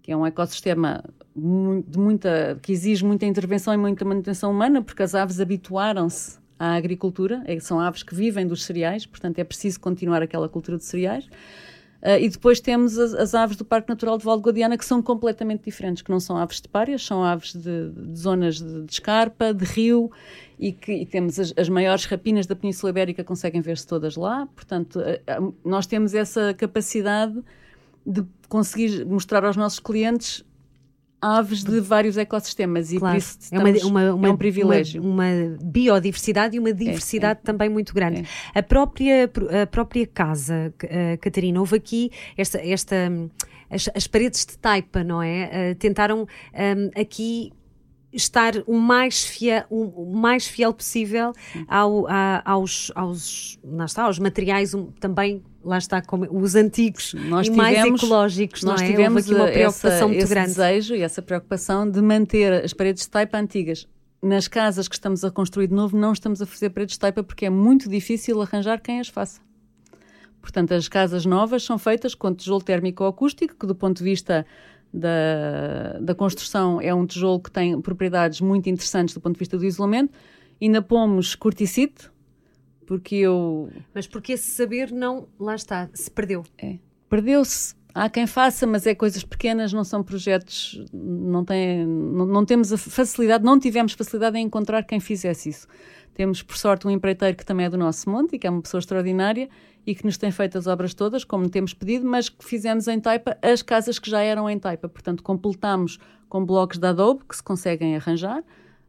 que 0.01 0.11
é 0.11 0.17
um 0.17 0.25
ecossistema 0.25 1.03
de 1.35 1.97
muita, 1.97 2.59
que 2.61 2.71
exige 2.71 3.05
muita 3.05 3.25
intervenção 3.25 3.73
e 3.73 3.77
muita 3.77 4.03
manutenção 4.03 4.51
humana, 4.51 4.81
porque 4.81 5.03
as 5.03 5.15
aves 5.15 5.39
habituaram-se 5.39 6.37
à 6.57 6.75
agricultura, 6.75 7.41
é, 7.45 7.57
são 7.59 7.79
aves 7.79 8.03
que 8.03 8.13
vivem 8.13 8.45
dos 8.45 8.63
cereais, 8.63 9.05
portanto 9.05 9.39
é 9.39 9.43
preciso 9.43 9.79
continuar 9.79 10.21
aquela 10.21 10.49
cultura 10.49 10.77
de 10.77 10.83
cereais. 10.83 11.29
Uh, 12.01 12.17
e 12.21 12.29
depois 12.29 12.61
temos 12.61 12.97
as, 12.97 13.13
as, 13.13 13.35
aves 13.35 13.57
do 13.57 13.65
Parque 13.65 13.89
Natural 13.89 14.17
de 14.17 14.23
Val 14.23 14.39
Guadiana, 14.39 14.77
que 14.77 14.85
são 14.85 15.01
completamente 15.01 15.65
diferentes, 15.65 16.01
que 16.01 16.09
não 16.09 16.19
são 16.19 16.37
aves 16.37 16.61
de 16.61 16.67
párias, 16.69 17.05
são 17.05 17.23
aves 17.23 17.53
de, 17.53 17.89
de 17.89 18.17
zonas 18.17 18.61
de, 18.61 18.83
de, 18.85 18.91
escarpa, 18.93 19.53
de 19.53 19.65
rio, 19.65 20.09
e 20.57 20.71
que 20.71 20.93
e 20.93 21.05
temos 21.05 21.37
as, 21.37 21.53
as, 21.57 21.67
maiores 21.67 22.05
rapinas 22.05 22.47
da 22.47 22.55
Península 22.55 22.91
Ibérica, 22.91 23.21
conseguem 23.23 23.59
ver-se 23.59 23.85
todas 23.85 24.15
lá. 24.15 24.47
Portanto, 24.55 24.99
uh, 24.99 25.53
nós 25.63 25.85
temos 25.85 26.13
essa 26.13 26.53
capacidade 26.53 27.37
de 28.05 28.25
conseguir 28.47 29.05
mostrar 29.05 29.43
aos 29.43 29.57
nossos 29.57 29.79
clientes 29.79 30.45
aves 31.21 31.63
de 31.63 31.79
vários 31.79 32.17
ecossistemas 32.17 32.91
e 32.91 32.97
claro. 32.97 33.15
por 33.15 33.17
isso 33.17 33.37
estamos, 33.39 33.81
é, 33.81 33.85
uma, 33.85 34.01
uma, 34.01 34.13
uma, 34.13 34.27
é 34.27 34.31
um 34.31 34.37
privilégio. 34.37 35.01
Uma, 35.01 35.25
uma, 35.25 35.57
biodiversidade 35.61 36.55
e 36.55 36.59
uma 36.59 36.73
diversidade 36.73 37.39
é, 37.39 37.43
é, 37.43 37.45
também 37.45 37.69
muito 37.69 37.93
grande. 37.93 38.25
É. 38.53 38.59
A, 38.59 38.63
própria, 38.63 39.29
a 39.61 39.67
própria 39.67 40.07
casa, 40.07 40.73
uh, 40.83 41.17
Catarina, 41.19 41.59
houve 41.59 41.75
aqui 41.75 42.11
esta, 42.37 42.59
esta 42.59 43.11
as, 43.69 43.89
as, 43.93 44.07
paredes 44.07 44.45
de 44.45 44.57
taipa, 44.57 45.03
não 45.03 45.21
é? 45.21 45.71
Uh, 45.71 45.75
tentaram 45.75 46.21
um, 46.21 46.99
aqui 46.99 47.51
estar 48.11 48.53
o 48.65 48.77
mais 48.77 49.23
fiel, 49.23 49.65
o 49.69 50.15
mais 50.15 50.47
fiel 50.47 50.73
possível 50.73 51.31
ao, 51.67 52.07
a, 52.07 52.41
aos, 52.43 52.91
aos, 52.95 53.59
está, 53.85 54.03
aos 54.03 54.17
materiais 54.17 54.73
um, 54.73 54.87
também 54.93 55.43
lá 55.69 55.77
está 55.77 56.01
como 56.01 56.27
os 56.31 56.55
antigos 56.55 57.13
nós 57.13 57.47
e 57.47 57.51
tivemos, 57.51 57.71
mais 57.71 58.01
ecológicos 58.01 58.63
nós 58.63 58.81
é? 58.81 58.87
tivemos 58.87 59.23
aqui 59.23 59.33
uma 59.33 59.47
preocupação 59.47 59.91
essa, 59.91 60.07
muito 60.07 60.23
esse 60.23 60.33
grande 60.33 60.47
desejo 60.47 60.95
e 60.95 61.01
essa 61.01 61.21
preocupação 61.21 61.89
de 61.89 62.01
manter 62.01 62.65
as 62.65 62.73
paredes 62.73 63.03
de 63.03 63.09
taipa 63.09 63.37
antigas 63.37 63.87
nas 64.21 64.47
casas 64.47 64.87
que 64.87 64.95
estamos 64.95 65.23
a 65.23 65.31
construir 65.31 65.67
de 65.67 65.73
novo 65.73 65.97
não 65.97 66.11
estamos 66.11 66.41
a 66.41 66.45
fazer 66.45 66.69
paredes 66.71 66.93
de 66.93 66.99
taipa 66.99 67.23
porque 67.23 67.45
é 67.45 67.49
muito 67.49 67.87
difícil 67.87 68.41
arranjar 68.41 68.81
quem 68.81 68.99
as 68.99 69.07
faça 69.07 69.39
portanto 70.41 70.73
as 70.73 70.87
casas 70.87 71.25
novas 71.25 71.63
são 71.63 71.77
feitas 71.77 72.13
com 72.13 72.33
tijolo 72.33 72.61
térmico 72.61 73.05
acústico 73.05 73.55
que 73.55 73.65
do 73.65 73.75
ponto 73.75 73.99
de 73.99 74.03
vista 74.03 74.45
da, 74.93 75.99
da 76.01 76.15
construção 76.15 76.81
é 76.81 76.93
um 76.93 77.05
tijolo 77.05 77.39
que 77.39 77.51
tem 77.51 77.79
propriedades 77.81 78.41
muito 78.41 78.69
interessantes 78.69 79.13
do 79.13 79.21
ponto 79.21 79.35
de 79.35 79.39
vista 79.39 79.57
do 79.57 79.65
isolamento. 79.65 80.11
Ainda 80.61 80.81
pomos 80.81 81.35
corticite, 81.35 82.09
porque 82.89 83.17
eu. 83.17 83.69
Mas 83.93 84.07
porque 84.07 84.33
esse 84.33 84.49
saber 84.49 84.91
não. 84.91 85.27
Lá 85.39 85.53
está, 85.53 85.87
se 85.93 86.09
perdeu. 86.09 86.43
É. 86.57 86.79
Perdeu-se. 87.07 87.75
Há 87.93 88.09
quem 88.09 88.25
faça, 88.25 88.65
mas 88.65 88.87
é 88.87 88.95
coisas 88.95 89.23
pequenas, 89.23 89.71
não 89.71 89.83
são 89.83 90.03
projetos, 90.03 90.83
não, 90.93 91.43
tem, 91.43 91.85
não, 91.85 92.25
não 92.25 92.45
temos 92.45 92.71
a 92.71 92.77
facilidade, 92.77 93.43
não 93.43 93.59
tivemos 93.59 93.93
facilidade 93.93 94.37
em 94.37 94.45
encontrar 94.45 94.83
quem 94.83 94.99
fizesse 94.99 95.49
isso. 95.49 95.67
Temos, 96.13 96.41
por 96.41 96.57
sorte, 96.57 96.87
um 96.87 96.89
empreiteiro 96.89 97.35
que 97.35 97.45
também 97.45 97.65
é 97.65 97.69
do 97.69 97.77
nosso 97.77 98.09
monte 98.09 98.35
e 98.35 98.39
que 98.39 98.47
é 98.47 98.49
uma 98.49 98.61
pessoa 98.61 98.79
extraordinária 98.79 99.49
e 99.85 99.93
que 99.93 100.05
nos 100.05 100.17
tem 100.17 100.31
feito 100.31 100.57
as 100.57 100.65
obras 100.65 100.93
todas, 100.93 101.23
como 101.23 101.49
temos 101.49 101.73
pedido, 101.73 102.07
mas 102.07 102.29
que 102.29 102.43
fizemos 102.43 102.87
em 102.87 102.99
Taipa 102.99 103.37
as 103.41 103.61
casas 103.61 103.99
que 103.99 104.09
já 104.09 104.21
eram 104.21 104.49
em 104.49 104.57
Taipa. 104.57 104.87
Portanto, 104.87 105.21
completamos 105.21 105.99
com 106.27 106.43
blocos 106.43 106.77
de 106.77 106.87
Adobe 106.87 107.23
que 107.27 107.35
se 107.35 107.43
conseguem 107.43 107.95
arranjar, 107.95 108.43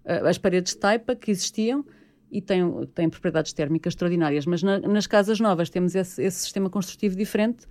eh, 0.05 0.23
as 0.27 0.39
paredes 0.39 0.75
de 0.75 0.79
Taipa 0.79 1.15
que 1.15 1.31
existiam 1.31 1.85
e 2.31 2.41
têm, 2.41 2.63
têm 2.95 3.09
propriedades 3.09 3.53
térmicas 3.53 3.93
extraordinárias. 3.93 4.47
Mas 4.47 4.63
na, 4.63 4.79
nas 4.79 5.07
casas 5.07 5.41
novas 5.41 5.69
temos 5.69 5.95
esse, 5.95 6.23
esse, 6.23 6.39
sistema 6.39 6.71
construtivo 6.71 7.17
diferente, 7.17 7.67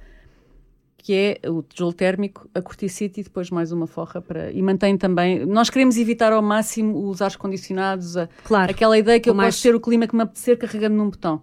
que 0.98 1.14
é 1.14 1.50
o 1.50 1.64
tijolo 1.64 1.94
térmico, 1.94 2.50
a 2.54 2.62
corticite 2.62 3.22
e 3.22 3.24
depois 3.24 3.50
mais 3.50 3.72
uma 3.72 3.88
forra 3.88 4.22
para... 4.22 4.52
E 4.52 4.62
mantém 4.62 4.98
também... 4.98 5.46
Nós 5.46 5.70
queremos 5.70 5.98
evitar 5.98 6.34
ao 6.34 6.42
máximo 6.42 7.08
os 7.10 7.22
ar-condicionados, 7.22 8.16
claro, 8.44 8.72
aquela 8.72 8.98
ideia 8.98 9.20
que 9.20 9.30
eu 9.30 9.34
mais... 9.34 9.56
posso 9.56 9.64
ter 9.64 9.76
o 9.76 9.80
clima 9.80 10.08
que 10.08 10.16
me 10.16 10.24
apetecer 10.24 10.58
carregando 10.58 10.96
num 10.96 11.10
botão. 11.10 11.42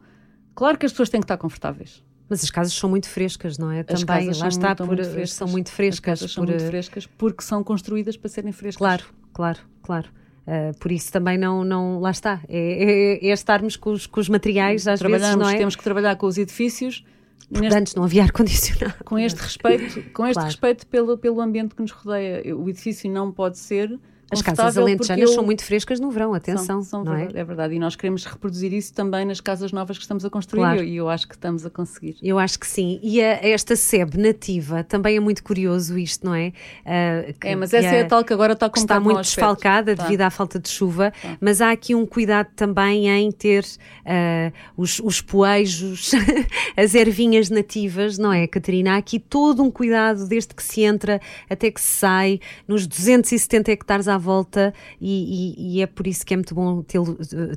Claro 0.54 0.78
que 0.78 0.84
as 0.84 0.92
pessoas 0.92 1.08
têm 1.08 1.20
que 1.20 1.24
estar 1.24 1.38
confortáveis. 1.38 2.04
Mas 2.28 2.42
as 2.42 2.50
casas 2.50 2.72
são 2.72 2.90
muito 2.90 3.08
frescas, 3.08 3.56
não 3.56 3.70
é? 3.70 3.84
As 3.88 4.02
Também, 4.02 4.26
lá 4.32 4.48
está, 4.48 4.68
muito, 4.68 4.78
por, 4.78 4.86
muito 4.88 5.04
frescas. 5.06 5.30
são 5.32 5.48
muito 5.48 5.70
frescas. 5.70 5.94
As 5.94 6.00
casas 6.00 6.32
são 6.32 6.44
muito 6.44 6.64
frescas 6.64 7.06
porque 7.06 7.42
são 7.42 7.62
construídas 7.62 8.16
para 8.16 8.28
serem 8.28 8.52
frescas. 8.52 8.78
Claro, 8.78 9.04
claro, 9.32 9.60
claro. 9.82 10.08
Uh, 10.46 10.78
por 10.78 10.92
isso 10.92 11.10
também 11.12 11.36
não, 11.36 11.64
não 11.64 11.98
lá 11.98 12.12
está, 12.12 12.40
é, 12.48 13.18
é, 13.20 13.28
é 13.28 13.32
estarmos 13.32 13.76
com 13.76 13.90
os, 13.90 14.06
com 14.06 14.20
os 14.20 14.28
materiais 14.28 14.86
às 14.86 15.00
vezes, 15.00 15.34
não 15.34 15.48
é? 15.48 15.56
Temos 15.56 15.74
que 15.74 15.82
trabalhar 15.82 16.14
com 16.14 16.26
os 16.26 16.38
edifícios 16.38 17.04
porque 17.48 17.60
neste, 17.60 17.78
antes 17.78 17.94
não 17.94 18.04
havia 18.04 18.24
ar-condicionado. 18.24 19.04
Com 19.04 19.18
este 19.18 19.40
respeito, 19.40 20.10
com 20.12 20.24
este 20.24 20.34
claro. 20.34 20.48
respeito 20.48 20.86
pelo, 20.86 21.16
pelo 21.16 21.40
ambiente 21.40 21.74
que 21.74 21.82
nos 21.82 21.92
rodeia. 21.92 22.56
O 22.56 22.68
edifício 22.68 23.10
não 23.10 23.30
pode 23.30 23.58
ser 23.58 23.98
as 24.30 24.42
casas 24.42 24.76
alentejanas 24.76 25.30
eu... 25.30 25.34
são 25.34 25.44
muito 25.44 25.64
frescas 25.64 26.00
no 26.00 26.10
verão, 26.10 26.34
atenção. 26.34 26.82
São, 26.82 26.82
são 26.82 27.04
não 27.04 27.12
verdade, 27.12 27.36
é? 27.36 27.40
é? 27.40 27.44
verdade. 27.44 27.74
E 27.74 27.78
nós 27.78 27.94
queremos 27.94 28.24
reproduzir 28.24 28.72
isso 28.72 28.92
também 28.92 29.24
nas 29.24 29.40
casas 29.40 29.70
novas 29.70 29.96
que 29.96 30.02
estamos 30.02 30.24
a 30.24 30.30
construir 30.30 30.62
claro. 30.62 30.82
e 30.82 30.96
eu 30.96 31.08
acho 31.08 31.28
que 31.28 31.34
estamos 31.34 31.64
a 31.64 31.70
conseguir. 31.70 32.16
Eu 32.20 32.38
acho 32.38 32.58
que 32.58 32.66
sim. 32.66 32.98
E 33.02 33.22
a, 33.22 33.38
esta 33.46 33.76
SEB 33.76 34.16
nativa, 34.16 34.82
também 34.82 35.16
é 35.16 35.20
muito 35.20 35.44
curioso 35.44 35.96
isto, 35.96 36.26
não 36.26 36.34
é? 36.34 36.48
Uh, 36.48 37.32
que, 37.38 37.48
é, 37.48 37.54
mas 37.54 37.72
essa 37.72 37.86
é 37.86 38.02
a 38.02 38.06
tal 38.06 38.24
que 38.24 38.32
agora 38.32 38.54
está 38.54 38.68
com 38.68 38.80
Está 38.80 38.98
muito 38.98 39.20
desfalcada 39.20 39.94
tá. 39.94 40.02
devido 40.04 40.22
à 40.22 40.30
falta 40.30 40.58
de 40.58 40.68
chuva, 40.68 41.12
tá. 41.22 41.36
mas 41.40 41.60
há 41.60 41.70
aqui 41.70 41.94
um 41.94 42.04
cuidado 42.04 42.48
também 42.56 43.08
em 43.08 43.30
ter 43.30 43.64
uh, 43.64 44.52
os, 44.76 44.98
os 45.00 45.20
poejos, 45.20 46.12
as 46.76 46.94
ervinhas 46.94 47.48
nativas, 47.48 48.18
não 48.18 48.32
é, 48.32 48.46
Catarina? 48.46 48.94
Há 48.94 48.96
aqui 48.96 49.20
todo 49.20 49.62
um 49.62 49.70
cuidado 49.70 50.26
desde 50.26 50.52
que 50.52 50.62
se 50.62 50.82
entra 50.82 51.20
até 51.48 51.70
que 51.70 51.80
se 51.80 51.98
sai, 51.98 52.40
nos 52.66 52.86
270 52.86 53.70
hectares 53.70 54.08
à 54.08 54.15
volta 54.18 54.72
e, 55.00 55.54
e, 55.56 55.78
e, 55.78 55.82
é 55.82 55.86
por 55.86 56.06
isso 56.06 56.24
que 56.24 56.34
é 56.34 56.36
muito 56.36 56.54
bom 56.54 56.84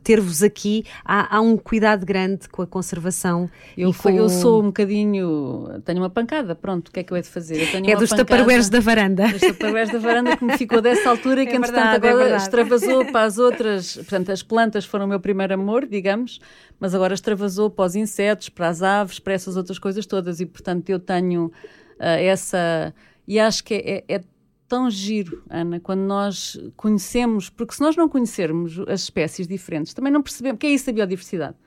ter-vos 0.04 0.44
aqui. 0.44 0.86
Há, 1.04 1.38
há, 1.38 1.42
um 1.42 1.58
cuidado 1.58 2.06
grande 2.06 2.48
com 2.50 2.62
a 2.62 2.68
conservação. 2.68 3.50
Eu, 3.78 3.94
com... 3.94 4.10
eu 4.10 4.30
sou 4.30 4.62
um 4.62 4.68
bocadinho. 4.68 5.82
Tenho 5.86 6.00
uma 6.00 6.10
pancada, 6.10 6.56
pronto, 6.56 6.90
o 6.90 6.92
que 6.92 7.00
é 7.00 7.04
que 7.04 7.14
eu 7.14 7.18
hei 7.18 7.24
de 7.24 7.30
fazer? 7.30 7.68
é 7.86 7.96
dos 7.96 8.10
taparueres 8.10 8.70
da 8.70 8.80
varanda. 8.80 9.28
Dos 9.28 9.42
taparueres 9.42 9.92
da 9.92 10.00
varanda 10.00 10.38
que 10.38 10.46
me 10.46 10.58
ficou 10.58 10.82
dessa 10.82 11.10
altura 11.10 11.44
e 11.44 11.48
que, 11.48 11.54
é 11.54 11.56
entretanto, 11.56 12.04
é 12.04 12.10
agora 12.10 12.30
é 12.30 12.38
extravasou 12.38 13.06
para 13.06 13.24
as 13.24 13.38
outras. 13.40 13.96
Portanto, 13.96 14.32
as 14.32 14.44
plantas 14.44 14.86
foram 14.86 15.06
o 15.06 15.08
meu 15.08 15.20
primeiro 15.20 15.54
amor, 15.54 15.86
digamos, 15.86 16.40
mas 16.80 16.96
agora 16.96 17.14
extravasou 17.14 17.70
para 17.70 17.86
os 17.86 17.96
insetos, 17.96 18.50
para 18.50 18.68
as 18.68 18.82
aves, 18.82 19.20
para 19.20 19.34
essas 19.34 19.58
outras 19.58 19.80
coisas 19.80 20.06
todas. 20.06 20.40
E, 20.40 20.46
portanto, 20.46 20.90
eu 20.90 21.00
tenho 21.00 21.46
uh, 21.46 21.52
essa. 22.00 22.94
E 23.28 23.40
acho 23.40 23.64
que 23.64 23.76
é, 23.76 24.04
é, 24.08 24.16
é 24.16 24.22
tão 24.70 24.90
giro, 24.90 25.44
Ana, 25.50 25.80
quando 25.80 26.02
nós 26.02 26.58
conhecemos, 26.78 27.50
porque 27.50 27.74
se 27.74 27.82
nós 27.82 27.98
não 27.98 28.08
conhecermos 28.08 28.80
as 28.88 29.02
espécies 29.02 29.48
diferentes, 29.48 29.94
também 29.94 30.14
não 30.14 30.22
percebemos. 30.22 30.58
O 30.58 30.60
que 30.60 30.68
é 30.68 30.70
isso 30.70 30.86
da 30.86 30.94
biodiversidade? 30.94 31.58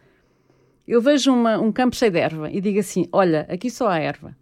Eu 0.86 1.02
vejo 1.02 1.32
uma, 1.32 1.58
um 1.58 1.72
campo 1.72 1.96
cheio 1.96 2.12
de 2.12 2.18
erva 2.18 2.50
e 2.50 2.60
digo 2.60 2.78
assim: 2.78 3.08
olha, 3.12 3.46
aqui 3.50 3.68
só 3.68 3.88
há 3.88 3.98
erva. 3.98 4.36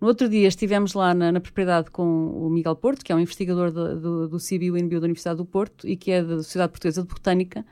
No 0.00 0.08
outro 0.08 0.28
dia 0.28 0.48
estivemos 0.48 0.94
lá 0.94 1.14
na, 1.14 1.32
na 1.32 1.40
propriedade 1.40 1.90
com 1.90 2.02
o 2.02 2.50
Miguel 2.50 2.76
Porto, 2.76 3.04
que 3.04 3.12
é 3.12 3.14
um 3.14 3.20
investigador 3.20 3.70
do, 3.70 4.00
do, 4.00 4.28
do 4.28 4.36
CBU 4.38 4.76
INBio 4.76 5.00
da 5.00 5.06
Universidade 5.06 5.38
do 5.38 5.44
Porto 5.44 5.86
e 5.86 5.96
que 5.96 6.10
é 6.10 6.22
da 6.22 6.36
Sociedade 6.36 6.72
Portuguesa 6.72 7.02
de 7.02 7.08
Botânica, 7.08 7.64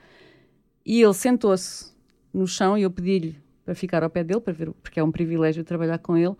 e 0.85 1.03
ele 1.03 1.15
sentou-se 1.15 1.93
no 2.33 2.47
chão 2.47 2.79
e 2.79 2.83
eu 2.83 2.91
pedi-lhe 2.91 3.37
para 3.65 3.75
ficar 3.75 4.03
ao 4.03 4.11
pé 4.11 4.23
dele, 4.25 4.41
para 4.41 4.53
ver, 4.53 4.71
porque 4.83 5.01
é 5.01 5.05
um 5.05 5.11
privilégio 5.11 5.65
trabalhar 5.65 5.99
com 5.99 6.17
ele, 6.17 6.35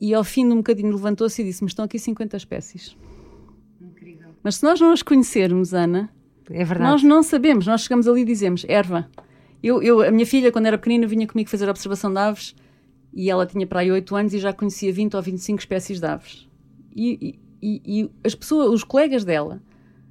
e 0.00 0.14
ao 0.14 0.24
fim 0.24 0.46
de 0.46 0.52
um 0.54 0.56
bocadinho 0.58 0.90
levantou-se 0.92 1.40
e 1.42 1.44
disse: 1.44 1.62
Me 1.62 1.68
estão 1.68 1.84
aqui 1.84 1.98
50 1.98 2.36
espécies. 2.36 2.96
Incrível. 3.80 4.28
Mas 4.42 4.56
se 4.56 4.64
nós 4.64 4.80
não 4.80 4.92
as 4.92 5.02
conhecermos, 5.02 5.74
Ana, 5.74 6.10
É 6.50 6.64
verdade. 6.64 6.90
nós 6.90 7.02
não 7.02 7.22
sabemos. 7.22 7.66
Nós 7.66 7.82
chegamos 7.82 8.06
ali 8.08 8.22
e 8.22 8.24
dizemos 8.24 8.64
erva. 8.68 9.08
Eu, 9.62 9.82
eu, 9.82 10.00
a 10.00 10.10
minha 10.10 10.24
filha, 10.26 10.50
quando 10.50 10.66
era 10.66 10.78
pequenina, 10.78 11.06
vinha 11.06 11.26
comigo 11.26 11.50
fazer 11.50 11.68
observação 11.68 12.10
de 12.12 12.18
aves 12.18 12.54
e 13.12 13.28
ela 13.30 13.44
tinha 13.44 13.66
para 13.66 13.80
aí 13.80 13.90
8 13.90 14.16
anos 14.16 14.32
e 14.34 14.38
já 14.38 14.52
conhecia 14.52 14.92
20 14.92 15.16
ou 15.16 15.22
25 15.22 15.58
espécies 15.58 16.00
de 16.00 16.06
aves. 16.06 16.48
E, 16.96 17.38
e, 17.62 17.82
e- 18.02 18.10
as 18.24 18.34
pessoas, 18.34 18.70
os 18.72 18.84
colegas 18.84 19.22
dela, 19.24 19.60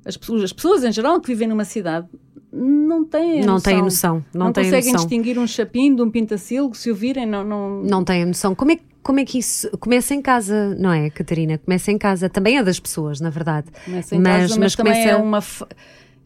as 0.06 0.16
pessoas, 0.18 0.44
as 0.44 0.54
pessoas 0.54 0.84
em 0.84 0.92
geral 0.92 1.20
que 1.20 1.28
vivem 1.28 1.48
numa 1.48 1.66
cidade, 1.66 2.08
não 2.52 3.06
têm 3.06 3.42
a 3.42 3.46
Não 3.46 3.54
noção. 3.54 3.74
têm 3.74 3.82
noção, 3.82 4.26
não 4.34 4.52
têm 4.54 4.64
conseguem 4.66 4.92
noção. 4.92 5.08
distinguir 5.08 5.40
um 5.40 5.48
chapim 5.48 5.96
de 5.96 6.02
um 6.02 6.12
pintacilgo, 6.12 6.76
se 6.76 6.92
o 6.92 6.96
virem, 6.96 7.26
não... 7.26 7.44
não... 7.44 7.82
Não 7.84 8.04
têm 8.04 8.24
a 8.24 8.26
noção. 8.28 8.54
Como 8.54 8.72
é, 8.72 8.76
que- 8.76 8.84
como 9.04 9.20
é 9.20 9.26
que 9.26 9.38
isso 9.40 9.70
começa 9.80 10.14
em 10.14 10.22
casa, 10.22 10.76
não 10.76 10.92
é, 10.92 11.10
Catarina? 11.10 11.58
Começa 11.58 11.92
em 11.92 11.98
casa. 11.98 12.30
Também 12.30 12.58
é 12.58 12.64
das 12.64 12.80
pessoas, 12.80 13.20
na 13.20 13.30
verdade. 13.30 13.68
Começa 13.86 14.16
em 14.16 14.20
mas, 14.20 14.42
casa, 14.42 14.48
mas, 14.50 14.58
mas 14.58 14.76
também 14.76 14.94
começa... 14.94 15.10
é 15.10 15.16
uma. 15.16 15.40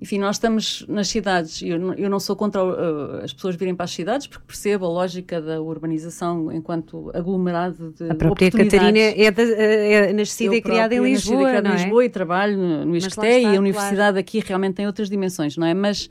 Enfim, 0.01 0.19
nós 0.19 0.35
estamos 0.35 0.85
nas 0.89 1.07
cidades. 1.07 1.61
Eu, 1.61 1.79
não- 1.79 1.93
eu 1.93 2.09
não 2.09 2.19
sou 2.19 2.35
contra 2.35 2.61
uh, 2.61 3.23
as 3.23 3.31
pessoas 3.31 3.55
virem 3.55 3.73
para 3.73 3.85
as 3.85 3.91
cidades, 3.91 4.27
porque 4.27 4.43
percebo 4.45 4.85
a 4.85 4.89
lógica 4.89 5.41
da 5.41 5.61
urbanização 5.61 6.51
enquanto 6.51 7.09
aglomerado 7.13 7.93
de 7.97 8.09
A 8.09 8.15
própria. 8.15 8.51
Catarina 8.51 8.99
é, 8.99 9.31
da- 9.31 9.43
é 9.43 10.11
nascida 10.11 10.53
Eu 10.55 10.57
e 10.57 10.61
criada 10.61 10.93
em 10.93 10.97
própria 10.97 11.13
nasci 11.13 11.29
e 11.29 11.31
Lisboa, 11.31 11.47
criada 11.49 11.69
não 11.69 11.75
em 11.75 11.79
é? 11.79 11.83
Lisboa 11.83 12.05
e 12.05 12.09
trabalho 12.09 12.57
no, 12.57 12.85
no 12.85 12.95
ISCTE 12.97 13.25
e 13.25 13.35
a 13.37 13.41
claro. 13.43 13.59
universidade 13.59 14.19
aqui 14.19 14.39
realmente 14.45 14.75
tem 14.75 14.85
outras 14.87 15.09
dimensões, 15.09 15.55
não 15.55 15.65
é? 15.65 15.73
Mas, 15.73 16.09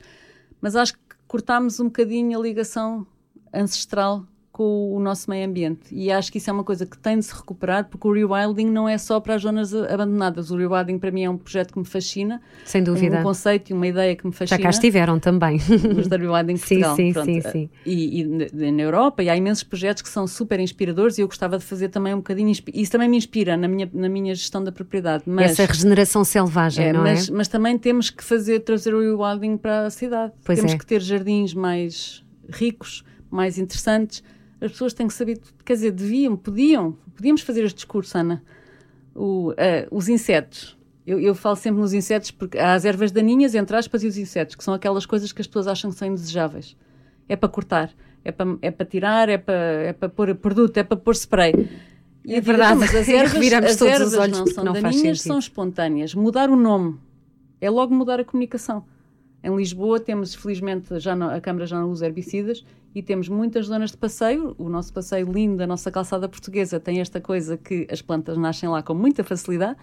mas 0.59 0.75
acho 0.75 0.93
que 0.93 0.99
cortámos 1.27 1.79
um 1.79 1.85
bocadinho 1.85 2.39
a 2.39 2.41
ligação 2.41 3.05
ancestral 3.53 4.23
com 4.53 4.95
o 4.95 4.99
nosso 4.99 5.27
meio 5.31 5.47
ambiente 5.47 5.79
e 5.91 6.11
acho 6.11 6.31
que 6.31 6.37
isso 6.37 6.47
é 6.47 6.53
uma 6.53 6.63
coisa 6.63 6.85
que 6.85 6.95
tem 6.95 7.17
de 7.17 7.25
se 7.25 7.33
recuperar 7.33 7.89
porque 7.89 8.07
o 8.07 8.13
rewilding 8.13 8.67
não 8.69 8.87
é 8.87 8.99
só 8.99 9.19
para 9.19 9.33
as 9.33 9.41
zonas 9.41 9.73
abandonadas. 9.73 10.51
O 10.51 10.55
rewilding 10.55 10.99
para 10.99 11.09
mim 11.09 11.23
é 11.23 11.29
um 11.29 11.37
projeto 11.39 11.73
que 11.73 11.79
me 11.79 11.85
fascina, 11.85 12.39
Sem 12.63 12.83
dúvida. 12.83 13.19
um 13.19 13.23
conceito 13.23 13.71
e 13.71 13.73
uma 13.73 13.87
ideia 13.87 14.15
que 14.15 14.23
me 14.27 14.31
Já 14.31 14.37
fascina. 14.37 14.59
cá 14.61 14.69
estiveram 14.69 15.19
também. 15.19 15.57
Os 15.97 16.07
da 16.07 16.17
Rewilding 16.17 16.57
Sim, 16.57 16.67
Portugal. 16.81 16.95
sim, 16.95 17.13
pronto. 17.13 17.25
sim, 17.25 17.41
sim. 17.41 17.69
E, 17.83 18.21
e 18.21 18.71
na- 18.71 18.83
Europa, 18.83 19.23
e 19.23 19.29
há 19.29 19.35
imensos 19.35 19.63
projetos 19.63 20.03
que 20.03 20.09
são 20.09 20.27
super 20.27 20.59
inspiradores 20.59 21.17
e 21.17 21.21
eu 21.21 21.27
gostava 21.27 21.57
de 21.57 21.63
fazer 21.63 21.89
também 21.89 22.13
um 22.13 22.17
bocadinho. 22.17 22.51
Isso 22.73 22.91
também 22.91 23.09
me 23.09 23.17
inspira 23.17 23.57
na 23.57 23.67
minha, 23.67 23.89
na 23.91 24.07
minha 24.07 24.35
gestão 24.35 24.63
da 24.63 24.71
propriedade. 24.71 25.23
Mas, 25.25 25.51
Essa 25.59 25.65
regeneração 25.65 26.23
selvagem, 26.23 26.85
é, 26.89 26.93
não 26.93 27.01
mas, 27.01 27.27
é? 27.27 27.31
mas 27.31 27.47
também 27.47 27.75
temos 27.75 28.11
que 28.11 28.23
fazer, 28.23 28.59
trazer 28.59 28.93
o 28.93 28.99
rewilding 28.99 29.57
para 29.57 29.87
a 29.87 29.89
cidade. 29.89 30.31
Pois 30.45 30.59
temos 30.59 30.73
é. 30.73 30.77
que 30.77 30.85
ter 30.85 31.01
jardins 31.01 31.55
mais 31.55 32.23
ricos, 32.51 33.03
mais 33.31 33.57
interessantes. 33.57 34.23
As 34.63 34.71
pessoas 34.71 34.93
têm 34.93 35.07
que 35.07 35.13
saber, 35.13 35.39
quer 35.65 35.73
dizer, 35.73 35.91
deviam, 35.91 36.37
podiam, 36.37 36.97
podíamos 37.15 37.41
fazer 37.41 37.65
este 37.65 37.75
discurso, 37.75 38.17
Ana. 38.17 38.41
O, 39.13 39.53
eh, 39.57 39.87
os 39.91 40.07
insetos. 40.07 40.77
Eu, 41.05 41.19
eu 41.19 41.35
falo 41.35 41.57
sempre 41.57 41.81
nos 41.81 41.93
insetos 41.93 42.31
porque 42.31 42.57
há 42.57 42.73
as 42.73 42.85
ervas 42.85 43.11
daninhas, 43.11 43.53
entre 43.55 43.75
aspas, 43.75 44.03
e 44.03 44.07
os 44.07 44.17
insetos, 44.17 44.55
que 44.55 44.63
são 44.63 44.73
aquelas 44.73 45.05
coisas 45.05 45.33
que 45.33 45.41
as 45.41 45.47
pessoas 45.47 45.67
acham 45.67 45.91
que 45.91 45.97
são 45.97 46.07
indesejáveis. 46.07 46.77
É 47.27 47.35
para 47.35 47.49
cortar, 47.49 47.91
é 48.23 48.31
para, 48.31 48.57
é 48.61 48.71
para 48.71 48.85
tirar, 48.85 49.27
é 49.27 49.37
para, 49.37 49.53
é 49.53 49.91
para 49.93 50.07
pôr 50.07 50.33
produto, 50.35 50.77
é 50.77 50.83
para 50.83 50.95
pôr 50.95 51.13
spray. 51.13 51.69
E 52.23 52.35
É 52.35 52.39
verdade. 52.39 52.75
"Então, 52.75 52.87
Mas 52.87 52.95
as 52.95 53.07
E 53.09 53.13
ervas, 53.15 53.33
reviramos 53.33 53.71
as 53.71 53.75
todos 53.75 53.93
os 53.93 53.99
ervas 53.99 54.17
olhos 54.17 54.39
não 54.39 54.47
são 54.47 54.63
não 54.63 54.73
daninhas, 54.73 55.21
são 55.21 55.37
espontâneas. 55.37 56.15
Mudar 56.15 56.49
o 56.49 56.55
nome 56.55 56.97
é 57.59 57.69
logo 57.69 57.93
mudar 57.93 58.21
a 58.21 58.23
comunicação. 58.23 58.85
Em 59.43 59.53
Lisboa 59.55 59.99
temos, 59.99 60.33
felizmente, 60.33 60.97
já 60.99 61.15
não- 61.15 61.29
a 61.29 61.41
Câmara 61.41 61.65
já 61.65 61.77
não 61.77 61.91
usa 61.91 62.05
herbicidas 62.05 62.63
e 62.95 63.03
temos 63.03 63.27
muitas 63.27 63.65
zonas 63.65 63.91
de 63.91 63.97
passeio. 63.97 64.55
O 64.57 64.69
nosso 64.69 64.93
passeio 64.93 65.29
lindo, 65.29 65.61
a 65.61 65.67
nossa 65.67 65.91
calçada 65.91 66.29
portuguesa, 66.29 66.79
tem 66.79 67.01
esta 67.01 67.19
coisa 67.19 67.57
que 67.57 67.85
as 67.91 68.01
plantas 68.01 68.37
nascem 68.37 68.69
lá 68.69 68.81
com 68.81 68.93
muita 68.93 69.23
facilidade. 69.23 69.77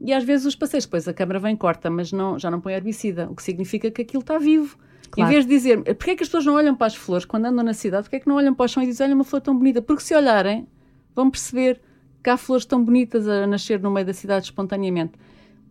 E 0.00 0.12
às 0.12 0.24
vezes 0.24 0.46
os 0.46 0.56
passeios, 0.56 0.84
depois 0.84 1.06
a 1.06 1.14
Câmara 1.14 1.38
vem 1.38 1.54
e 1.54 1.56
corta, 1.56 1.88
mas 1.88 2.10
não, 2.10 2.36
já 2.36 2.50
não 2.50 2.60
põe 2.60 2.72
herbicida, 2.72 3.28
o 3.30 3.36
que 3.36 3.42
significa 3.42 3.88
que 3.88 4.02
aquilo 4.02 4.20
está 4.20 4.36
vivo. 4.36 4.76
Claro. 5.12 5.30
Em 5.30 5.32
vez 5.32 5.46
de 5.46 5.50
dizer, 5.54 5.82
porquê 5.84 6.10
é 6.12 6.16
que 6.16 6.22
as 6.24 6.28
pessoas 6.28 6.46
não 6.46 6.54
olham 6.54 6.74
para 6.74 6.88
as 6.88 6.96
flores 6.96 7.24
quando 7.24 7.44
andam 7.44 7.62
na 7.64 7.74
cidade, 7.74 8.04
porquê 8.04 8.16
é 8.16 8.20
que 8.20 8.26
não 8.28 8.34
olham 8.34 8.52
para 8.52 8.64
o 8.64 8.68
chão 8.68 8.82
e 8.82 8.86
dizem, 8.86 9.06
olha 9.06 9.14
uma 9.14 9.22
flor 9.24 9.40
tão 9.40 9.56
bonita? 9.56 9.80
Porque 9.80 10.02
se 10.02 10.12
olharem, 10.12 10.66
vão 11.14 11.30
perceber 11.30 11.80
que 12.24 12.30
há 12.30 12.36
flores 12.36 12.64
tão 12.64 12.82
bonitas 12.84 13.28
a 13.28 13.46
nascer 13.46 13.78
no 13.80 13.90
meio 13.92 14.06
da 14.06 14.12
cidade 14.12 14.46
espontaneamente. 14.46 15.12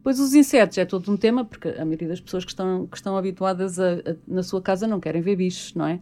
Pois 0.03 0.19
os 0.19 0.33
insetos 0.33 0.77
é 0.77 0.85
todo 0.85 1.11
um 1.11 1.17
tema, 1.17 1.45
porque 1.45 1.67
a 1.69 1.85
maioria 1.85 2.07
das 2.07 2.19
pessoas 2.19 2.43
que 2.43 2.51
estão, 2.51 2.87
que 2.87 2.97
estão 2.97 3.15
habituadas 3.17 3.79
a, 3.79 3.93
a- 3.93 4.15
na 4.27 4.41
sua 4.43 4.61
casa 4.61 4.87
não 4.87 4.99
querem 4.99 5.21
ver 5.21 5.35
bichos, 5.35 5.73
não 5.75 5.85
é? 5.85 5.99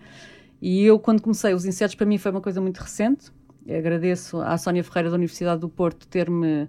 E 0.62 0.84
eu, 0.84 0.98
quando 1.00 1.22
comecei, 1.22 1.54
os 1.54 1.66
insetos 1.66 1.96
para 1.96 2.06
mim 2.06 2.18
foi 2.18 2.32
uma 2.32 2.42
coisa 2.42 2.62
muito 2.62 2.78
recente. 2.80 3.32
Eu 3.68 3.78
agradeço 3.78 4.40
à 4.42 4.58
Sónia 4.58 4.84
Ferreira 4.84 5.10
da 5.10 5.16
Universidade 5.16 5.62
do 5.62 5.70
Porto 5.70 6.08
ter-me 6.08 6.68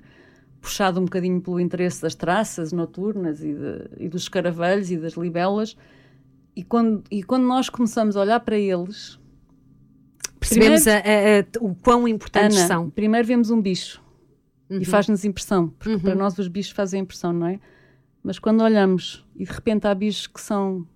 puxado 0.61 1.01
um 1.01 1.05
bocadinho 1.05 1.41
pelo 1.41 1.59
interesse 1.61 2.03
das 2.03 2.15
traças 2.15 2.73
noturnas 2.73 3.43
e, 3.43 3.55
de- 3.55 3.89
e 4.05 4.09
dos 4.09 4.23
escaravelhos 4.23 4.91
e 4.91 4.97
das 4.97 5.15
libelas. 5.15 5.77
E 6.55 6.63
quando, 6.65 7.03
e 7.11 7.23
quando 7.23 7.45
nós 7.45 7.69
começamos 7.69 8.17
a 8.17 8.21
olhar 8.21 8.41
para 8.41 8.59
eles, 8.59 9.19
Percebemos 10.39 10.87
a- 10.89 10.97
a- 10.97 11.41
a- 11.41 11.65
o 11.65 11.75
quão 11.75 12.09
importantes 12.09 12.59
Ana, 12.59 12.67
são. 12.67 12.91
primeiro 12.91 13.27
vemos 13.27 13.51
um 13.51 13.61
bicho 13.61 14.03
Uhum. 14.71 14.79
e 14.81 14.85
faz-nos 14.85 15.25
impressão, 15.25 15.69
porque 15.79 15.99
para 15.99 16.15
nós 16.15 16.39
os 16.39 16.47
bichos 16.49 16.73
fazem 16.73 17.01
impressão, 17.03 17.33
não 17.33 17.47
é? 17.49 17.59
Mas 18.23 18.39
quando 18.39 18.63
olhamos 18.63 19.27
e 19.35 19.45
de 19.45 19.51
repente 19.51 19.87
há 19.87 19.95
bichos 19.95 20.27
que 20.27 20.41
são 20.41 20.87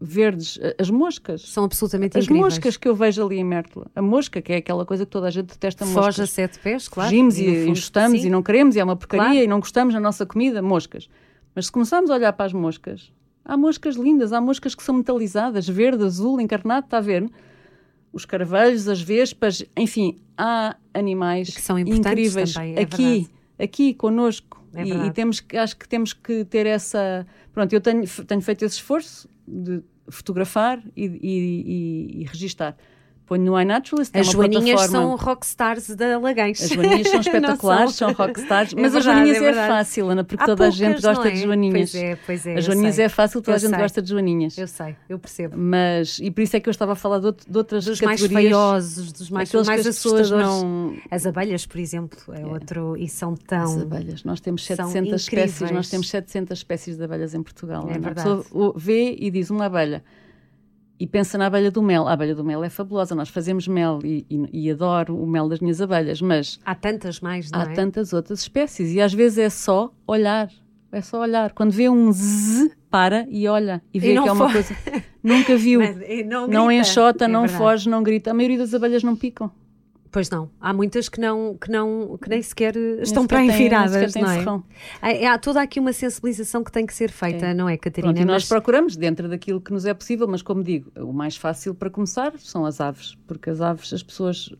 verdes, 0.00 0.58
as 0.80 0.90
moscas, 0.90 1.42
São 1.42 1.62
absolutamente 1.64 2.18
as 2.18 2.24
incríveis. 2.24 2.54
moscas 2.54 2.76
que 2.76 2.88
eu 2.88 2.94
vejo 2.94 3.24
ali 3.24 3.36
em 3.38 3.44
Mértola, 3.44 3.88
a 3.94 4.02
mosca, 4.02 4.42
que 4.42 4.52
é 4.52 4.56
aquela 4.56 4.84
coisa 4.84 5.04
que 5.06 5.10
toda 5.12 5.28
a 5.28 5.30
gente 5.30 5.46
detesta, 5.46 5.84
Foge 5.86 5.96
moscas. 6.06 6.20
a 6.20 6.26
sete 6.26 6.58
pés, 6.58 6.88
claro. 6.88 7.08
Fugimos 7.10 7.38
e 7.38 7.68
enxutamos 7.68 8.20
sim. 8.20 8.26
e 8.26 8.30
não 8.30 8.42
queremos, 8.42 8.74
e 8.74 8.80
é 8.80 8.84
uma 8.84 8.96
porcaria 8.96 9.26
Claro. 9.26 9.44
e 9.44 9.46
não 9.46 9.60
gostamos 9.60 9.94
da 9.94 10.00
nossa 10.00 10.26
comida, 10.26 10.60
moscas. 10.60 11.08
Mas 11.54 11.66
se 11.66 11.72
começarmos 11.72 12.10
a 12.10 12.14
olhar 12.14 12.32
para 12.32 12.46
as 12.46 12.52
moscas, 12.52 13.12
há 13.44 13.56
moscas 13.56 13.94
lindas, 13.94 14.32
há 14.32 14.40
moscas 14.40 14.74
que 14.74 14.82
são 14.82 14.96
metalizadas, 14.96 15.68
verde, 15.68 16.02
azul, 16.04 16.40
encarnado, 16.40 16.86
está 16.86 16.98
a 16.98 17.00
ver? 17.00 17.30
Os 18.12 18.24
carvalhos, 18.24 18.88
as 18.88 19.00
vespas, 19.00 19.64
enfim, 19.76 20.20
há 20.36 20.76
animais 20.92 21.54
Que 21.54 21.60
são 21.60 21.78
incríveis 21.78 22.52
também, 22.52 22.74
é 22.76 22.82
aqui, 22.82 23.02
verdade. 23.02 23.30
aqui 23.58 23.94
connosco. 23.94 24.62
É 24.74 24.84
e, 24.84 25.06
e 25.06 25.10
temos 25.12 25.40
que, 25.40 25.56
acho 25.56 25.76
que 25.76 25.88
temos 25.88 26.12
que 26.12 26.44
ter 26.44 26.66
essa. 26.66 27.26
Pronto, 27.52 27.72
eu 27.72 27.80
tenho, 27.80 28.04
tenho 28.26 28.40
feito 28.40 28.64
esse 28.64 28.76
esforço 28.76 29.28
de 29.46 29.82
fotografar 30.08 30.82
e, 30.96 31.04
e, 31.04 32.18
e, 32.18 32.20
e 32.20 32.24
registar. 32.24 32.76
Ponho 33.32 33.44
no 33.44 33.58
iNaturalist, 33.60 34.12
que 34.12 34.18
As 34.18 34.28
é 34.28 34.30
joaninhas 34.30 34.80
plataforma. 34.86 35.16
são 35.16 35.16
rockstars 35.16 35.88
da 35.96 36.18
Lagães. 36.18 36.62
As 36.62 36.68
joaninhas 36.68 37.08
são 37.08 37.20
espetaculares, 37.20 37.94
são 37.94 38.12
rockstars, 38.12 38.72
É 38.72 38.76
mas 38.80 38.94
as 38.94 39.04
verdade, 39.04 39.28
joaninhas 39.32 39.56
é 39.56 39.58
é, 39.64 39.66
fácil, 39.68 40.08
Ana, 40.10 40.24
porque 40.24 40.42
Há 40.42 40.46
toda 40.46 40.64
a 40.64 40.66
poucas, 40.66 40.74
gente 40.74 41.00
gosta 41.02 41.24
não 41.24 41.30
é? 41.30 41.30
de 41.30 41.40
joaninhas. 41.42 41.90
Pois 41.92 41.94
é, 42.02 42.18
pois 42.26 42.46
é. 42.46 42.54
As 42.58 42.64
joaninhas 42.64 42.98
é 42.98 43.08
fácil, 43.08 43.40
toda 43.40 43.52
Eu 43.52 43.56
a 43.56 43.58
gente 43.58 43.70
sei. 43.70 43.78
gosta 43.78 44.02
de 44.02 44.08
joaninhas. 44.10 44.58
Eu 44.58 44.66
sei, 44.68 44.96
eu 45.08 45.18
percebo. 45.18 45.56
Mas, 45.56 46.18
e 46.20 46.30
por 46.30 46.42
isso 46.42 46.56
é 46.56 46.60
que 46.60 46.68
eu 46.68 46.70
estava 46.70 46.92
a 46.92 46.94
falar 46.96 47.20
de, 47.20 47.26
out- 47.26 47.44
de 47.50 47.56
outras 47.58 47.84
Dos 47.86 48.00
mais 48.02 48.20
categorias. 48.20 48.50
feiosos, 48.50 49.12
dos 49.12 49.30
mais, 49.30 49.48
aqueles 49.48 49.66
mais 49.66 49.82
que 49.82 49.88
as 49.88 49.96
pessoas 49.96 50.20
assustadores. 50.32 50.62
não... 50.62 50.94
As 51.10 51.24
abelhas, 51.26 51.64
por 51.66 51.78
exemplo, 51.78 52.18
é 52.34 52.44
outro, 52.46 52.96
e 52.98 53.08
são 53.08 53.32
As 53.32 53.38
tão. 53.44 53.80
abelhas, 53.80 54.24
nós 54.24 54.40
temos 54.40 54.64
são 54.64 54.76
700 54.76 55.22
espécies, 55.22 55.70
nós 55.70 55.88
temos 55.88 56.10
700 56.10 56.58
espécies 56.58 56.96
de 56.98 57.04
abelhas 57.04 57.34
em 57.34 57.42
Portugal. 57.42 57.86
É 57.88 57.98
verdade. 57.98 58.28
A 58.28 58.36
pessoa 58.36 58.74
vê 58.76 59.16
e 59.18 59.30
diz 59.30 59.48
uma 59.50 59.66
abelha 59.66 60.04
e 61.02 61.06
pensa 61.06 61.36
na 61.36 61.46
abelha 61.46 61.70
do 61.70 61.82
mel. 61.82 62.06
A 62.06 62.12
abelha 62.12 62.34
do 62.34 62.44
mel 62.44 62.62
é 62.62 62.68
fabulosa, 62.70 63.14
nós 63.14 63.28
fazemos 63.28 63.66
mel 63.66 63.98
e, 64.04 64.24
e- 64.30 64.66
e 64.66 64.70
adoro 64.70 65.16
o 65.16 65.26
mel 65.26 65.48
das 65.48 65.58
minhas 65.60 65.80
abelhas, 65.80 66.20
mas 66.22 66.60
Há 66.64 66.74
tantas 66.74 67.20
mais, 67.20 67.50
não 67.50 67.60
há 67.60 67.64
é? 67.64 67.74
tantas 67.74 68.12
outras 68.12 68.40
espécies 68.42 68.92
e 68.92 69.00
às 69.00 69.12
vezes 69.12 69.38
é 69.38 69.50
só 69.50 69.92
olhar. 70.06 70.48
É 70.92 71.00
só 71.00 71.20
olhar. 71.20 71.52
Quando 71.52 71.72
vê 71.72 71.88
um 71.88 72.12
zzz, 72.12 72.70
para 72.90 73.26
e 73.30 73.48
olha 73.48 73.82
e 73.94 73.98
vê 73.98 74.12
não 74.14 74.24
que 74.24 74.28
é 74.28 74.32
uma 74.32 74.46
fo- 74.46 74.52
coisa. 74.52 74.76
Nunca 75.22 75.56
viu. 75.56 75.80
Mas, 75.82 75.96
não, 76.26 76.46
não 76.46 76.66
grita. 76.66 76.80
enxota, 76.82 77.24
É 77.24 77.28
não 77.28 77.40
verdade. 77.42 77.58
foge, 77.62 77.88
não 77.88 78.02
grita. 78.02 78.30
A 78.30 78.34
maioria 78.34 78.58
das 78.58 78.74
abelhas 78.74 79.02
não 79.02 79.16
picam. 79.16 79.50
Pois 80.12 80.28
não, 80.28 80.50
há 80.60 80.74
muitas 80.74 81.08
que 81.08 81.18
não 81.18 81.56
que 81.58 81.70
não 81.70 82.18
que 82.20 82.28
nem 82.28 82.42
sequer 82.42 82.76
estão 82.76 83.26
para 83.26 83.38
têm 83.38 84.22
não 84.22 84.30
é? 84.30 84.38
ferrão. 84.38 84.64
Há, 85.00 85.38
toda 85.38 85.62
aqui 85.62 85.80
uma 85.80 85.94
sensibilização 85.94 86.62
que 86.62 86.70
tem 86.70 86.84
que 86.84 86.92
ser 86.92 87.10
feita, 87.10 87.54
não 87.54 87.66
é, 87.66 87.78
Catarina? 87.78 88.12
Pronto, 88.12 88.26
nós 88.26 88.42
Mas- 88.42 88.48
procuramos 88.48 88.94
dentro 88.94 89.26
daquilo 89.26 89.58
que 89.58 89.72
nos 89.72 89.86
é 89.86 89.94
possível, 89.94 90.28
mas 90.28 90.42
como 90.42 90.62
digo, 90.62 90.92
o 91.00 91.14
mais 91.14 91.34
fácil 91.36 91.74
para 91.74 91.88
começar 91.88 92.34
são 92.38 92.66
as 92.66 92.78
aves, 92.78 93.16
porque 93.26 93.48
as 93.48 93.62
aves, 93.62 93.90
as 93.90 94.02
pessoas 94.02 94.50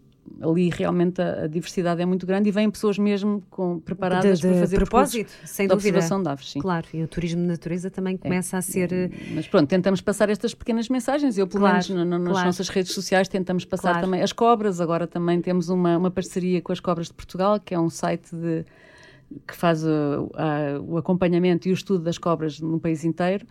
ali 0.41 0.71
realmente 0.71 1.21
a, 1.21 1.45
a 1.45 1.47
diversidade 1.47 2.01
é 2.01 2.07
muito 2.07 2.25
grande 2.27 2.49
e 2.49 2.53
vêm 2.53 2.71
pessoas 2.71 2.97
mesmo 2.99 3.43
com, 3.51 3.79
preparadas 3.81 4.39
de, 4.39 4.47
de 4.47 4.53
para 4.53 4.61
fazer 4.61 4.77
propósito, 4.77 5.31
sem 5.45 5.67
de 5.67 5.75
dúvida. 5.75 5.75
observação 5.99 6.23
de 6.23 6.29
aves, 6.29 6.51
sim. 6.51 6.61
Claro, 6.61 6.87
e 6.95 7.03
o 7.03 7.09
turismo 7.09 7.41
de 7.43 7.47
natureza 7.49 7.91
também 7.91 8.17
começa 8.17 8.57
a 8.57 8.63
ser. 8.63 8.93
eh, 8.93 9.11
Mas 9.35 9.47
pronto, 9.49 9.69
tentamos 9.69 10.01
passar 10.01 10.31
estas 10.31 10.55
pequenas 10.55 10.89
mensagens. 10.89 11.37
Eu, 11.37 11.47
pelo 11.47 11.61
Claro, 11.61 11.75
menos 11.75 11.89
no- 11.91 12.05
no- 12.05 12.19
nas 12.19 12.33
claro. 12.33 12.47
nossas 12.47 12.69
redes 12.69 12.93
sociais, 12.93 13.29
tentamos 13.29 13.65
passar 13.65 13.91
Claro. 13.93 14.07
também 14.07 14.23
as 14.23 14.33
cobras. 14.33 14.81
Agora 14.81 15.07
também 15.07 15.41
temos 15.41 15.69
uma, 15.69 15.97
uma 15.99 16.11
parceria 16.11 16.61
com 16.63 16.73
as 16.73 16.81
Cobras 16.81 17.09
de 17.09 17.15
Portugal, 17.15 17.59
que 17.61 17.75
é 17.75 17.79
um 17.79 17.91
site 17.91 18.35
de- 18.35 18.65
que 19.47 19.57
faz 19.57 19.85
a- 19.87 20.81
o 20.87 20.97
acompanhamento 20.99 21.67
e 21.69 21.71
o 21.71 21.75
estudo 21.75 22.05
das 22.05 22.19
cobras 22.19 22.61
no 22.61 22.79
país 22.79 23.05
inteiro. 23.05 23.47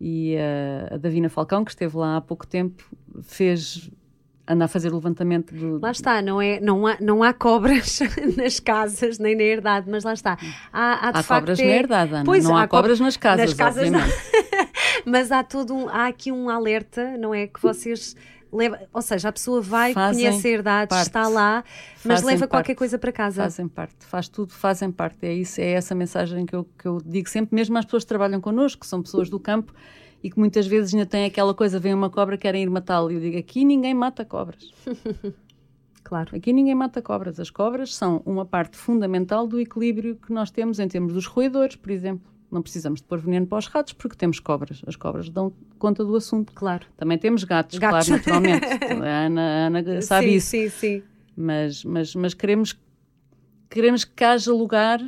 E 0.00 0.36
uh, 0.36 0.94
a 0.94 0.96
Davina 0.96 1.28
Falcão, 1.28 1.64
que 1.64 1.70
esteve 1.70 1.96
lá 1.96 2.16
há 2.16 2.20
pouco 2.20 2.46
tempo, 2.46 2.82
fez 3.22 3.90
anda 4.46 4.66
a 4.66 4.68
fazer 4.68 4.92
o 4.92 4.96
levantamento 4.96 5.54
do. 5.54 5.80
Lá 5.80 5.90
está, 5.90 6.20
não, 6.20 6.40
é, 6.40 6.60
não, 6.60 6.86
há, 6.86 6.96
não 7.00 7.22
há 7.22 7.32
cobras 7.32 8.00
nas 8.36 8.60
casas 8.60 9.18
nem 9.18 9.34
na 9.34 9.42
herdade, 9.42 9.90
mas 9.90 10.04
lá 10.04 10.12
está. 10.12 10.38
Há, 10.72 11.08
há, 11.08 11.08
há 11.10 11.22
cobras 11.22 11.58
é... 11.58 11.64
na 11.64 11.70
herdade, 11.70 12.14
Ana. 12.14 12.24
Pois, 12.24 12.44
não 12.44 12.56
há, 12.56 12.62
há 12.62 12.68
cobras 12.68 13.00
nas 13.00 13.16
casas, 13.16 13.46
nas 13.46 13.54
casas 13.54 13.90
não. 13.90 14.00
mas 15.04 15.32
há 15.32 15.42
todo 15.42 15.74
um, 15.74 15.88
há 15.88 16.06
aqui 16.06 16.30
um 16.30 16.48
alerta, 16.50 17.16
não 17.16 17.34
é? 17.34 17.46
Que 17.46 17.60
vocês 17.60 18.14
levam, 18.52 18.78
ou 18.92 19.02
seja, 19.02 19.30
a 19.30 19.32
pessoa 19.32 19.60
vai, 19.60 19.92
Fazem 19.92 20.26
conhece 20.26 20.46
a 20.46 20.50
herdade, 20.50 20.88
parte. 20.90 21.06
está 21.06 21.26
lá, 21.26 21.64
mas 22.04 22.22
leva 22.22 22.46
qualquer 22.46 22.68
parte. 22.68 22.78
coisa 22.78 22.98
para 22.98 23.12
casa. 23.12 23.42
Fazem 23.42 23.66
parte, 23.66 23.96
faz 24.00 24.28
tudo, 24.28 24.52
fazem 24.52 24.92
parte. 24.92 25.26
É 25.26 25.32
isso, 25.32 25.60
é 25.60 25.72
essa 25.72 25.94
mensagem 25.94 26.44
que 26.46 26.54
eu, 26.54 26.64
que 26.78 26.86
eu 26.86 27.00
digo 27.04 27.28
sempre, 27.28 27.54
mesmo 27.54 27.76
às 27.78 27.84
pessoas 27.84 28.04
que 28.04 28.08
trabalham 28.08 28.40
connosco, 28.40 28.80
que 28.80 28.86
são 28.86 29.02
pessoas 29.02 29.28
do 29.28 29.40
campo 29.40 29.72
e 30.24 30.30
que 30.30 30.38
muitas 30.38 30.66
vezes 30.66 30.94
ainda 30.94 31.04
têm 31.04 31.26
aquela 31.26 31.52
coisa, 31.52 31.78
vem 31.78 31.92
uma 31.92 32.08
cobra, 32.08 32.38
querem 32.38 32.62
ir 32.62 32.70
matá-lo. 32.70 33.12
E 33.12 33.14
eu 33.14 33.20
digo, 33.20 33.36
aqui 33.36 33.62
ninguém 33.62 33.92
mata 33.92 34.24
cobras. 34.24 34.72
Claro. 36.06 36.36
Aqui 36.36 36.52
ninguém 36.52 36.74
mata 36.74 37.00
cobras. 37.00 37.40
As 37.40 37.48
cobras 37.48 37.94
são 37.94 38.20
uma 38.26 38.44
parte 38.44 38.76
fundamental 38.76 39.46
do 39.46 39.58
equilíbrio 39.58 40.16
que 40.16 40.30
nós 40.34 40.50
temos 40.50 40.78
em 40.78 40.86
termos 40.86 41.14
dos 41.14 41.24
roedores, 41.24 41.76
por 41.76 41.90
exemplo. 41.90 42.30
Não 42.50 42.60
precisamos 42.60 43.00
de 43.00 43.06
pôr 43.06 43.18
veneno 43.18 43.46
para 43.46 43.56
os 43.56 43.66
ratos 43.68 43.94
porque 43.94 44.14
temos 44.14 44.38
cobras. 44.38 44.82
As 44.86 44.96
cobras 44.96 45.30
dão 45.30 45.50
conta 45.78 46.04
do 46.04 46.14
assunto. 46.14 46.52
Claro. 46.52 46.84
Também 46.98 47.16
temos 47.16 47.42
gatos, 47.42 47.78
Gatos. 47.78 48.06
claro, 48.06 48.18
naturalmente. 48.18 48.66
A 49.02 49.24
Ana, 49.24 49.40
a 49.40 49.66
Ana 49.68 50.02
sabe 50.02 50.26
sim, 50.26 50.34
isso. 50.34 50.46
Sim, 50.48 50.68
sim. 50.68 51.02
Mas, 51.34 51.82
mas, 51.82 52.14
mas 52.14 52.34
queremos, 52.34 52.78
queremos 53.70 54.04
que 54.04 54.22
haja 54.22 54.52
lugar 54.52 55.00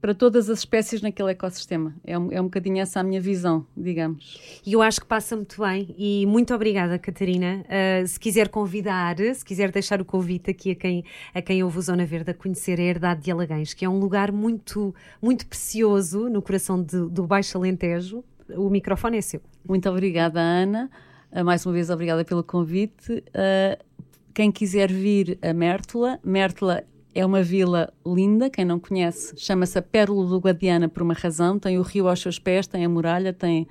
para 0.00 0.14
todas 0.14 0.48
as 0.50 0.58
espécies 0.60 1.00
naquele 1.00 1.30
ecossistema. 1.30 1.94
É 2.04 2.18
um, 2.18 2.30
é 2.30 2.40
um 2.40 2.44
bocadinho 2.44 2.78
essa 2.78 3.00
a 3.00 3.02
minha 3.02 3.20
visão, 3.20 3.66
digamos. 3.76 4.60
E 4.64 4.72
eu 4.72 4.82
acho 4.82 5.00
que 5.00 5.06
passa 5.06 5.34
muito 5.34 5.60
bem. 5.62 5.94
E 5.98 6.26
muito 6.26 6.54
obrigada, 6.54 6.98
Catarina. 6.98 7.64
Uh, 7.64 8.06
se 8.06 8.18
quiser 8.20 8.48
convidar, 8.48 9.16
se 9.34 9.44
quiser 9.44 9.70
deixar 9.70 10.00
o 10.00 10.04
convite 10.04 10.50
aqui 10.50 10.72
a 10.72 10.74
quem, 10.74 11.04
a 11.34 11.42
quem 11.42 11.62
ouve 11.62 11.78
o 11.78 11.82
Zona 11.82 12.04
Verde 12.04 12.30
a 12.30 12.34
conhecer 12.34 12.78
a 12.78 12.82
Herdade 12.82 13.22
de 13.22 13.30
Alagães, 13.30 13.74
que 13.74 13.84
é 13.84 13.88
um 13.88 13.98
lugar 13.98 14.30
muito, 14.30 14.94
muito 15.20 15.46
precioso 15.46 16.28
no 16.28 16.42
coração 16.42 16.82
de, 16.82 17.08
do 17.08 17.26
Baixo 17.26 17.56
Alentejo, 17.58 18.22
o 18.50 18.70
microfone 18.70 19.18
é 19.18 19.20
seu. 19.20 19.40
Muito 19.66 19.88
obrigada, 19.88 20.40
Ana. 20.40 20.90
Uh, 21.32 21.44
mais 21.44 21.64
uma 21.66 21.72
vez, 21.72 21.90
obrigada 21.90 22.24
pelo 22.24 22.44
convite. 22.44 23.12
Uh, 23.12 23.84
quem 24.32 24.52
quiser 24.52 24.92
vir 24.92 25.38
a 25.42 25.52
Mértola, 25.54 26.20
Mértola 26.22 26.84
é 27.16 27.24
uma 27.24 27.42
vila 27.42 27.90
linda, 28.06 28.50
quem 28.50 28.62
não 28.62 28.78
conhece, 28.78 29.34
chama-se 29.38 29.78
a 29.78 29.82
Pérola 29.82 30.28
do 30.28 30.38
Guadiana 30.38 30.86
por 30.86 31.02
uma 31.02 31.14
razão, 31.14 31.58
tem 31.58 31.78
o 31.78 31.82
rio 31.82 32.08
aos 32.08 32.20
seus 32.20 32.38
pés, 32.38 32.66
tem 32.66 32.84
a 32.84 32.88
muralha, 32.90 33.32
tem, 33.32 33.66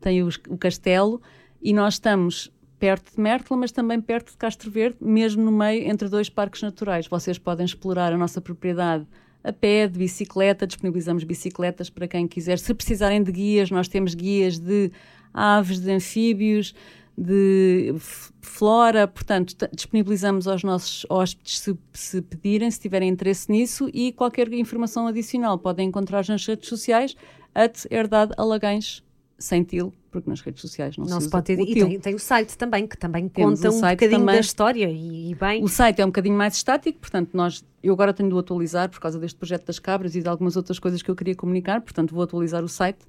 tem 0.00 0.24
os, 0.24 0.40
o 0.48 0.58
castelo, 0.58 1.22
e 1.62 1.72
nós 1.72 1.94
estamos 1.94 2.52
perto 2.80 3.14
de 3.14 3.20
Mértola, 3.20 3.60
mas 3.60 3.70
também 3.70 4.00
perto 4.00 4.32
de 4.32 4.36
Castro 4.36 4.72
Verde, 4.72 4.96
mesmo 5.00 5.44
no 5.44 5.52
meio 5.52 5.88
entre 5.88 6.08
dois 6.08 6.28
parques 6.28 6.62
naturais. 6.62 7.06
Vocês 7.06 7.38
podem 7.38 7.64
explorar 7.64 8.12
a 8.12 8.18
nossa 8.18 8.40
propriedade 8.40 9.06
a 9.44 9.52
pé, 9.52 9.86
de 9.86 9.96
bicicleta, 9.96 10.66
disponibilizamos 10.66 11.22
bicicletas 11.22 11.88
para 11.88 12.08
quem 12.08 12.26
quiser. 12.26 12.58
Se 12.58 12.74
precisarem 12.74 13.22
de 13.22 13.30
guias, 13.30 13.70
nós 13.70 13.86
temos 13.86 14.14
guias 14.14 14.58
de 14.58 14.90
aves, 15.32 15.78
de 15.78 15.92
anfíbios, 15.92 16.74
de 17.16 17.94
flora, 18.40 19.06
portanto, 19.06 19.54
disponibilizamos 19.74 20.46
aos 20.46 20.62
nossos 20.62 21.06
hóspedes 21.08 21.60
se, 21.60 21.78
se, 21.92 22.22
pedirem, 22.22 22.70
se 22.70 22.80
tiverem 22.80 23.08
interesse 23.08 23.50
nisso 23.50 23.90
e 23.92 24.12
qualquer 24.12 24.52
informação 24.52 25.06
adicional 25.06 25.58
podem 25.58 25.88
encontrar 25.88 26.26
nas 26.28 26.46
redes 26.46 26.68
sociais 26.68 27.14
at 27.54 27.84
Herdade 27.90 28.32
Alagães, 28.36 29.04
sem 29.38 29.62
til, 29.64 29.92
porque 30.10 30.28
nas 30.28 30.40
redes 30.40 30.60
sociais 30.60 30.96
não, 30.96 31.06
não 31.06 31.20
se, 31.20 31.26
se 31.26 31.30
pode 31.30 31.44
ter. 31.44 31.60
E 31.60 31.74
tem, 31.74 32.00
tem, 32.00 32.14
o 32.14 32.18
site 32.18 32.56
também, 32.56 32.86
que 32.86 32.96
também 32.96 33.28
Temos 33.28 33.60
conta 33.60 33.74
um 33.74 33.80
bocadinho 33.80 34.10
também. 34.12 34.34
da 34.34 34.40
história 34.40 34.88
e, 34.90 35.30
e 35.30 35.34
bem. 35.34 35.62
O 35.62 35.68
site 35.68 36.00
é 36.00 36.04
um 36.04 36.08
bocadinho 36.08 36.36
mais 36.36 36.56
estático, 36.56 36.98
portanto, 37.00 37.30
nós, 37.34 37.64
eu 37.82 37.92
agora 37.92 38.12
tenho 38.12 38.28
de 38.28 38.34
o 38.34 38.38
atualizar 38.38 38.88
por 38.88 39.00
causa 39.00 39.18
deste 39.18 39.36
projeto 39.36 39.66
das 39.66 39.78
cabras 39.78 40.14
e 40.14 40.22
de 40.22 40.28
algumas 40.28 40.56
outras 40.56 40.78
coisas 40.78 41.02
que 41.02 41.10
eu 41.10 41.16
queria 41.16 41.34
comunicar, 41.34 41.80
portanto, 41.80 42.14
vou 42.14 42.22
atualizar 42.22 42.64
o 42.64 42.68
site, 42.68 43.00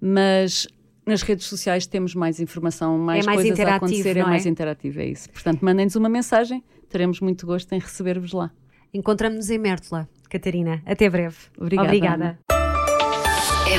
mas 0.00 0.66
nas 1.10 1.22
redes 1.22 1.46
sociais 1.46 1.86
temos 1.86 2.14
mais 2.14 2.40
informação, 2.40 2.96
mais, 2.98 3.24
É 3.24 3.26
mais 3.26 3.42
coisas 3.42 3.60
a 3.60 3.76
acontecer, 3.76 4.16
é 4.16 4.20
é? 4.20 4.24
mais 4.24 4.46
interativo, 4.46 5.00
é 5.00 5.06
isso. 5.06 5.28
Portanto, 5.30 5.60
mandem-nos 5.62 5.96
uma 5.96 6.08
mensagem, 6.08 6.62
teremos 6.88 7.20
muito 7.20 7.46
gosto 7.46 7.72
em 7.72 7.78
receber-vos 7.78 8.32
lá. 8.32 8.50
Encontramos-nos 8.94 9.50
em 9.50 9.58
Mértola, 9.58 10.08
Catarina. 10.28 10.82
Até 10.86 11.08
breve. 11.10 11.36
Obrigada, 11.58 11.88
Obrigada. 11.88 12.24
Ana. 12.24 12.38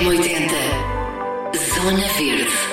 M80 0.04 1.02
Zona 1.74 2.08
Verde 2.18 2.71